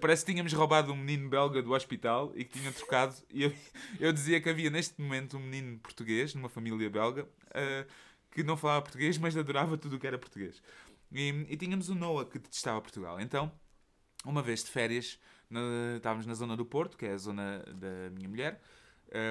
parece 0.00 0.24
que 0.24 0.32
tínhamos 0.32 0.52
roubado 0.54 0.92
um 0.92 0.96
menino 0.96 1.28
belga 1.28 1.60
do 1.60 1.72
hospital 1.72 2.32
e 2.34 2.44
que 2.44 2.58
tinha 2.58 2.72
trocado. 2.72 3.14
E 3.30 3.42
eu, 3.42 3.52
eu 4.00 4.12
dizia 4.12 4.40
que 4.40 4.48
havia 4.48 4.70
neste 4.70 4.98
momento 5.00 5.36
um 5.36 5.40
menino 5.40 5.78
português, 5.78 6.34
numa 6.34 6.48
família 6.48 6.88
belga, 6.88 7.28
eh, 7.52 7.86
que 8.30 8.42
não 8.42 8.56
falava 8.56 8.80
português, 8.82 9.18
mas 9.18 9.36
adorava 9.36 9.76
tudo 9.76 9.96
o 9.96 9.98
que 9.98 10.06
era 10.06 10.18
português. 10.18 10.62
E, 11.12 11.28
e 11.50 11.56
tínhamos 11.56 11.90
o 11.90 11.94
Noah 11.94 12.24
que 12.24 12.38
detestava 12.38 12.80
Portugal. 12.80 13.20
Então, 13.20 13.52
uma 14.24 14.40
vez 14.42 14.64
de 14.64 14.70
férias, 14.70 15.18
na- 15.50 15.96
estávamos 15.96 16.24
na 16.24 16.32
zona 16.34 16.56
do 16.56 16.64
Porto, 16.64 16.96
que 16.96 17.04
é 17.04 17.12
a 17.12 17.18
zona 17.18 17.58
da 17.74 18.10
minha 18.10 18.28
mulher, 18.28 18.60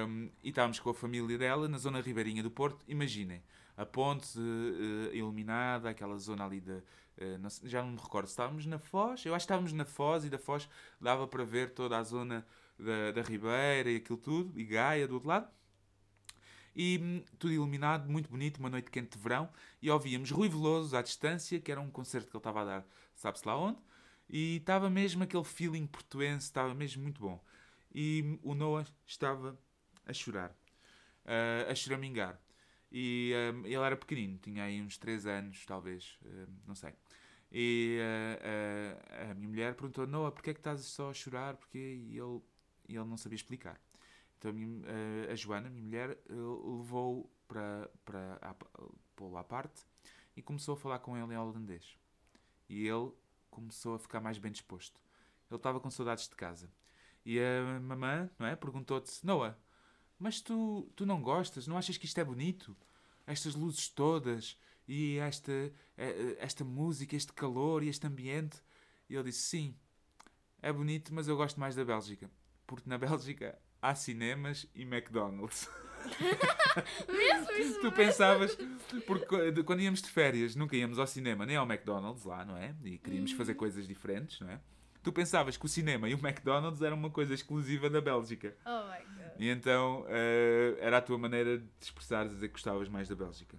um, 0.06 0.30
e 0.42 0.50
estávamos 0.50 0.78
com 0.78 0.90
a 0.90 0.94
família 0.94 1.36
dela 1.36 1.68
na 1.68 1.78
zona 1.78 2.00
ribeirinha 2.00 2.42
do 2.44 2.50
Porto. 2.50 2.84
Imaginem, 2.86 3.42
a 3.76 3.84
ponte 3.86 4.38
eh, 4.38 5.16
iluminada, 5.16 5.90
aquela 5.90 6.16
zona 6.18 6.44
ali 6.44 6.60
de. 6.60 6.82
eh, 7.18 7.38
já 7.64 7.82
não 7.82 7.92
me 7.92 7.98
recordo 7.98 8.26
estávamos 8.28 8.66
na 8.66 8.78
Foz, 8.78 9.24
eu 9.24 9.34
acho 9.34 9.44
que 9.46 9.52
estávamos 9.52 9.72
na 9.72 9.84
Foz 9.84 10.24
e 10.24 10.30
da 10.30 10.38
Foz 10.38 10.68
dava 11.00 11.26
para 11.26 11.44
ver 11.44 11.74
toda 11.74 11.98
a 11.98 12.02
zona 12.02 12.46
da, 12.78 13.12
da 13.12 13.22
Ribeira 13.22 13.90
e 13.90 13.96
aquilo 13.96 14.18
tudo, 14.18 14.58
e 14.58 14.64
Gaia 14.64 15.06
do 15.08 15.14
outro 15.14 15.28
lado. 15.28 15.48
E 16.74 16.98
hum, 17.02 17.22
tudo 17.38 17.52
iluminado, 17.52 18.10
muito 18.10 18.28
bonito, 18.28 18.58
uma 18.58 18.68
noite 18.68 18.90
quente 18.90 19.16
de 19.16 19.22
verão. 19.22 19.48
E 19.80 19.90
ouvíamos 19.90 20.30
Rui 20.30 20.48
Veloso 20.48 20.96
à 20.96 21.02
distância, 21.02 21.60
que 21.60 21.70
era 21.70 21.80
um 21.80 21.90
concerto 21.90 22.28
que 22.30 22.36
ele 22.36 22.40
estava 22.40 22.62
a 22.62 22.64
dar, 22.64 22.86
sabe-se 23.14 23.46
lá 23.46 23.56
onde. 23.56 23.78
E 24.28 24.56
estava 24.56 24.90
mesmo 24.90 25.22
aquele 25.22 25.44
feeling 25.44 25.86
portuense, 25.86 26.46
estava 26.46 26.74
mesmo 26.74 27.02
muito 27.02 27.20
bom. 27.20 27.40
E 27.94 28.38
o 28.42 28.54
Noah 28.54 28.86
estava 29.06 29.56
a 30.06 30.12
chorar, 30.12 30.52
ah, 31.24 31.70
a 31.70 31.74
choramingar. 31.74 32.40
E 32.94 33.34
ah, 33.34 33.66
ele 33.66 33.74
era 33.76 33.96
pequenino, 33.96 34.38
tinha 34.38 34.64
aí 34.64 34.80
uns 34.82 34.98
3 34.98 35.26
anos, 35.26 35.66
talvez, 35.66 36.18
ah, 36.26 36.46
não 36.66 36.76
sei. 36.76 36.94
E 37.52 37.98
ah, 38.02 39.28
ah, 39.28 39.32
a 39.32 39.34
minha 39.34 39.48
mulher 39.48 39.74
perguntou: 39.74 40.06
Noah, 40.06 40.32
porquê 40.32 40.50
é 40.50 40.54
que 40.54 40.60
estás 40.60 40.82
só 40.82 41.10
a 41.10 41.14
chorar? 41.14 41.56
Porque 41.56 41.78
ele, 41.78 42.42
ele 42.88 43.04
não 43.04 43.16
sabia 43.16 43.36
explicar. 43.36 43.80
Então 44.38 44.50
a, 44.50 44.54
minha- 44.54 44.84
ah, 45.28 45.32
a 45.32 45.36
Joana, 45.36 45.68
a 45.68 45.70
minha 45.70 45.82
mulher, 45.84 46.10
eh, 46.28 46.34
levou-o 46.34 47.30
para, 47.48 47.90
para 48.04 48.56
pô-lo 49.16 49.36
à 49.38 49.44
parte 49.44 49.82
e 50.36 50.42
começou 50.42 50.74
a 50.74 50.76
falar 50.76 50.98
com 51.00 51.16
ele 51.16 51.34
em 51.34 51.38
holandês. 51.38 51.96
E 52.68 52.86
ele 52.86 53.12
começou 53.50 53.94
a 53.94 53.98
ficar 53.98 54.20
mais 54.20 54.38
bem 54.38 54.52
disposto. 54.52 55.00
Ele 55.50 55.56
estava 55.58 55.80
com 55.80 55.90
saudades 55.90 56.28
de 56.28 56.34
casa. 56.36 56.70
E 57.24 57.38
a 57.40 57.80
mamã, 57.80 58.30
não 58.38 58.46
é? 58.46 58.56
Perguntou-te: 58.56 59.24
Noah, 59.24 59.58
mas 60.18 60.40
tu, 60.40 60.90
tu 60.94 61.04
não 61.04 61.20
gostas? 61.20 61.66
Não 61.66 61.76
achas 61.76 61.96
que 61.96 62.06
isto 62.06 62.18
é 62.18 62.24
bonito? 62.24 62.76
Estas 63.26 63.54
luzes 63.54 63.88
todas 63.88 64.58
e 64.86 65.18
esta, 65.18 65.52
eh, 65.52 65.72
eh, 65.96 66.36
esta 66.38 66.64
música, 66.64 67.16
este 67.16 67.32
calor 67.32 67.82
e 67.82 67.88
este 67.88 68.06
ambiente? 68.06 68.58
E 69.08 69.14
ele 69.14 69.24
disse: 69.24 69.40
Sim, 69.40 69.76
é 70.62 70.72
bonito, 70.72 71.12
mas 71.14 71.28
eu 71.28 71.36
gosto 71.36 71.58
mais 71.58 71.74
da 71.74 71.84
Bélgica. 71.84 72.30
Porque 72.66 72.88
na 72.88 72.96
Bélgica 72.98 73.58
há 73.80 73.94
cinemas 73.94 74.66
e 74.74 74.82
McDonald's. 74.82 75.68
Mesmo 77.08 77.52
isso? 77.52 77.80
Tu 77.80 77.92
pensavas, 77.92 78.56
porque 79.06 79.62
quando 79.62 79.80
íamos 79.80 80.02
de 80.02 80.10
férias 80.10 80.54
nunca 80.54 80.76
íamos 80.76 80.98
ao 80.98 81.06
cinema 81.06 81.46
nem 81.46 81.56
ao 81.56 81.64
McDonald's 81.64 82.24
lá, 82.24 82.44
não 82.44 82.56
é? 82.56 82.74
E 82.84 82.98
queríamos 82.98 83.32
fazer 83.32 83.54
coisas 83.54 83.86
diferentes, 83.86 84.40
não 84.40 84.50
é? 84.50 84.60
Tu 85.02 85.12
pensavas 85.12 85.56
que 85.56 85.64
o 85.66 85.68
cinema 85.68 86.08
e 86.08 86.14
o 86.14 86.18
McDonald's 86.18 86.80
eram 86.82 86.96
uma 86.96 87.10
coisa 87.10 87.34
exclusiva 87.34 87.90
da 87.90 88.00
Bélgica. 88.00 88.56
Oh 88.64 88.88
my 88.88 89.04
god. 89.16 89.23
E 89.38 89.48
então 89.48 90.04
eh, 90.08 90.76
era 90.80 90.98
a 90.98 91.02
tua 91.02 91.18
maneira 91.18 91.58
de 91.58 91.66
te 91.78 91.82
expressares 91.82 92.30
a 92.32 92.34
dizer 92.34 92.48
que 92.48 92.54
gostavas 92.54 92.88
mais 92.88 93.08
da 93.08 93.14
Bélgica. 93.14 93.58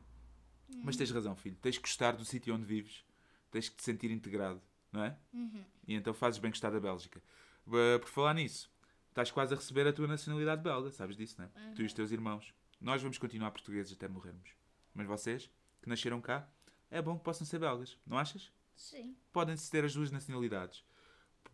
Mas 0.84 0.95
tens 0.97 1.11
razão, 1.11 1.36
filho. 1.36 1.55
Tens 1.61 1.78
que 1.78 1.84
gostar 1.84 2.13
do 2.13 2.23
sítio 2.26 2.53
onde 2.53 2.65
vives. 2.65 3.03
Tens 3.51 3.69
que 3.69 3.76
te 3.76 3.84
sentir 3.84 4.11
integrado, 4.11 4.61
não 4.91 5.03
é? 5.03 5.17
Uhum. 5.34 5.63
E 5.88 5.93
então 5.95 6.13
fazes 6.13 6.39
bem 6.39 6.51
gostar 6.51 6.69
da 6.71 6.80
Bélgica. 6.80 7.21
Ba- 7.65 7.99
Por 7.99 8.09
falar 8.09 8.34
nisso, 8.34 8.69
estás 9.09 9.32
quase 9.32 9.53
a 9.53 9.57
receber 9.57 9.88
a 9.88 9.93
tua 9.93 10.07
nacionalidade 10.07 10.61
belga, 10.61 10.91
sabes 10.91 11.15
disso, 11.15 11.36
não 11.39 11.45
é? 11.45 11.73
Tu 11.73 11.82
e 11.82 11.86
os 11.86 11.93
teus 11.93 12.11
irmãos. 12.11 12.53
Nós 12.82 13.01
vamos 13.01 13.17
continuar 13.17 13.51
portugueses 13.51 13.93
até 13.93 14.07
morrermos. 14.07 14.49
Mas 14.93 15.07
vocês, 15.07 15.49
que 15.82 15.89
nasceram 15.89 16.19
cá, 16.21 16.47
é 16.91 17.01
bom 17.01 17.17
que 17.17 17.23
possam 17.23 17.45
ser 17.47 17.59
belgas, 17.59 17.97
não 18.05 18.17
achas? 18.17 18.51
Sim. 18.76 19.15
Podem-se 19.32 19.71
ter 19.71 19.86
as 19.86 19.93
duas 19.93 20.11
nacionalidades. 20.11 20.84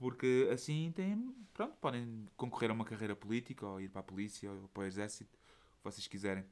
Porque 0.01 0.49
assim 0.51 0.91
têm, 0.95 1.31
pronto, 1.53 1.75
podem 1.79 2.27
concorrer 2.35 2.71
a 2.71 2.73
uma 2.73 2.83
carreira 2.83 3.15
política 3.15 3.67
ou 3.67 3.79
ir 3.79 3.87
para 3.87 3.99
a 3.99 4.03
polícia 4.03 4.51
ou 4.51 4.67
para 4.69 4.81
o 4.81 4.85
exército, 4.87 5.29
o 5.37 5.77
que 5.77 5.83
vocês 5.83 6.07
quiserem. 6.07 6.43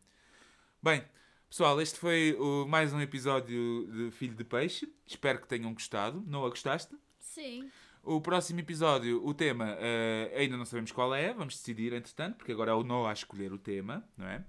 Bem, 0.84 1.04
pessoal, 1.50 1.82
este 1.82 1.98
foi 1.98 2.36
o- 2.40 2.68
mais 2.68 2.94
um 2.94 3.02
episódio 3.02 3.90
de 3.92 4.12
Filho 4.12 4.36
de 4.36 4.44
Peixe. 4.44 4.88
Espero 5.04 5.42
que 5.42 5.48
tenham 5.48 5.74
gostado. 5.74 6.24
Não 6.28 6.46
a 6.46 6.50
gostaste? 6.50 6.96
Sim. 7.18 7.72
O 8.04 8.22
próximo 8.22 8.60
episódio, 8.60 9.26
o 9.26 9.34
tema, 9.34 9.76
eh, 9.80 10.32
ainda 10.38 10.56
não 10.56 10.64
sabemos 10.64 10.92
qual 10.92 11.16
é, 11.16 11.34
vamos 11.34 11.56
decidir 11.56 11.92
entretanto, 11.92 12.36
porque 12.38 12.52
agora 12.52 12.70
é 12.70 12.76
o 12.76 12.84
Noah 12.84 13.10
a 13.10 13.14
escolher 13.14 13.52
o 13.52 13.58
tema, 13.58 14.08
não 14.16 14.28
é? 14.28 14.46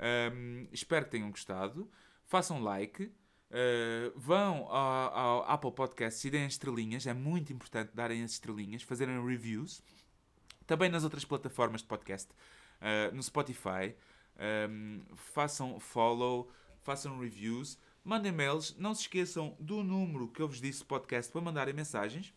Ahm, 0.00 0.66
espero 0.72 1.04
que 1.04 1.12
tenham 1.12 1.30
gostado. 1.30 1.88
Façam 2.26 2.60
like. 2.60 3.12
Eh, 3.50 4.12
vão 4.14 4.66
ao, 4.68 5.18
ao 5.18 5.50
Apple 5.50 5.72
Podcasts 5.72 6.24
e 6.24 6.30
deem 6.30 6.44
as 6.44 6.52
estrelinhas, 6.52 7.06
é 7.06 7.12
muito 7.12 7.52
importante 7.52 7.90
darem 7.94 8.22
as 8.22 8.32
estrelinhas, 8.32 8.82
fazerem 8.82 9.24
reviews. 9.24 9.82
Também 10.66 10.88
nas 10.88 11.02
outras 11.02 11.24
plataformas 11.24 11.80
de 11.80 11.88
podcast, 11.88 12.28
eh, 12.80 13.10
no 13.12 13.22
Spotify. 13.22 13.94
Ahm, 14.38 15.00
façam 15.14 15.78
follow, 15.80 16.50
façam 16.80 17.18
reviews, 17.18 17.76
mandem 18.04 18.32
mails. 18.32 18.76
Não 18.78 18.94
se 18.94 19.02
esqueçam 19.02 19.56
do 19.58 19.82
número 19.82 20.28
que 20.28 20.40
eu 20.40 20.48
vos 20.48 20.60
disse 20.60 20.84
podcast 20.84 21.30
para 21.32 21.40
mandarem 21.40 21.74
mensagens. 21.74 22.32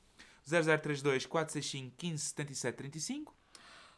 0032 0.46 1.26
465 1.26 1.96
15 1.96 2.24
77 2.24 2.76
35 2.76 3.34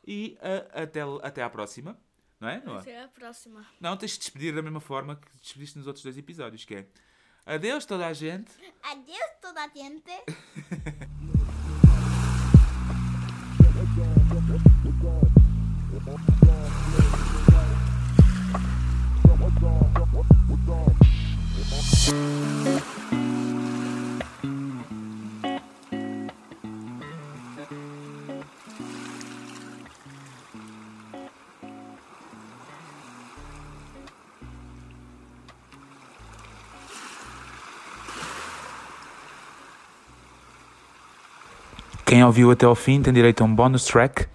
e 0.05 0.38
ah, 0.39 0.84
até, 0.84 1.01
até 1.24 1.41
à 1.41 1.49
próxima. 1.49 1.97
Não 2.45 2.51
é? 2.51 2.61
Noah? 2.63 2.81
Até 2.81 3.01
a 3.01 3.07
próxima. 3.07 3.65
Não, 3.79 3.97
tens 3.97 4.11
de 4.11 4.19
despedir 4.19 4.53
da 4.53 4.61
mesma 4.61 4.79
forma 4.79 5.15
que 5.15 5.31
te 5.31 5.41
despediste 5.41 5.79
nos 5.79 5.87
outros 5.87 6.03
dois 6.03 6.15
episódios, 6.15 6.63
que 6.63 6.75
é 6.75 6.85
Adeus 7.43 7.85
toda 7.85 8.05
a 8.05 8.13
gente. 8.13 8.51
Adeus 8.83 9.31
toda 9.41 9.63
a 9.63 9.67
gente. 9.67 10.11
ouviu 42.28 42.51
até 42.51 42.65
ao 42.65 42.76
fim 42.76 43.01
tem 43.01 43.13
direito 43.13 43.41
a 43.41 43.45
um 43.45 43.55
bonus 43.55 43.86
track, 43.86 44.28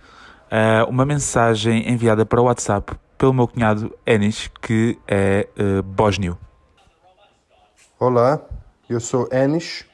ah, 0.50 0.84
uma 0.88 1.04
mensagem 1.04 1.90
enviada 1.90 2.26
para 2.26 2.40
o 2.40 2.44
WhatsApp 2.44 2.94
pelo 3.20 3.34
meu 3.34 3.46
cunhado 3.46 3.94
Enis, 4.06 4.50
que 4.62 4.98
é 5.06 5.46
uh, 5.58 5.82
bósnio. 5.82 6.38
Olá, 7.98 8.40
eu 8.88 8.98
sou 8.98 9.28
Enis. 9.30 9.84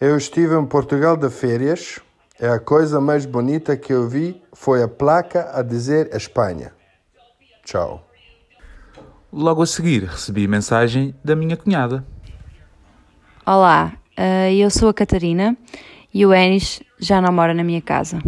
Eu 0.00 0.16
estive 0.16 0.54
em 0.54 0.64
Portugal 0.64 1.16
de 1.16 1.28
férias. 1.28 1.98
É 2.38 2.48
a 2.48 2.60
coisa 2.60 3.00
mais 3.00 3.26
bonita 3.26 3.76
que 3.76 3.92
eu 3.92 4.08
vi 4.08 4.40
foi 4.52 4.84
a 4.84 4.88
placa 4.88 5.50
a 5.52 5.62
dizer 5.62 6.14
Espanha. 6.14 6.72
Tchau. 7.64 8.08
Logo 9.32 9.62
a 9.62 9.66
seguir 9.66 10.04
recebi 10.04 10.46
mensagem 10.46 11.12
da 11.24 11.34
minha 11.34 11.56
cunhada. 11.56 12.06
Olá, 13.44 13.94
eh, 13.94 14.05
eu 14.52 14.70
sou 14.70 14.88
a 14.88 14.94
Catarina 14.94 15.56
e 16.12 16.24
o 16.24 16.32
Enis 16.32 16.82
já 16.98 17.20
não 17.20 17.32
mora 17.32 17.52
na 17.52 17.62
minha 17.62 17.80
casa. 17.80 18.18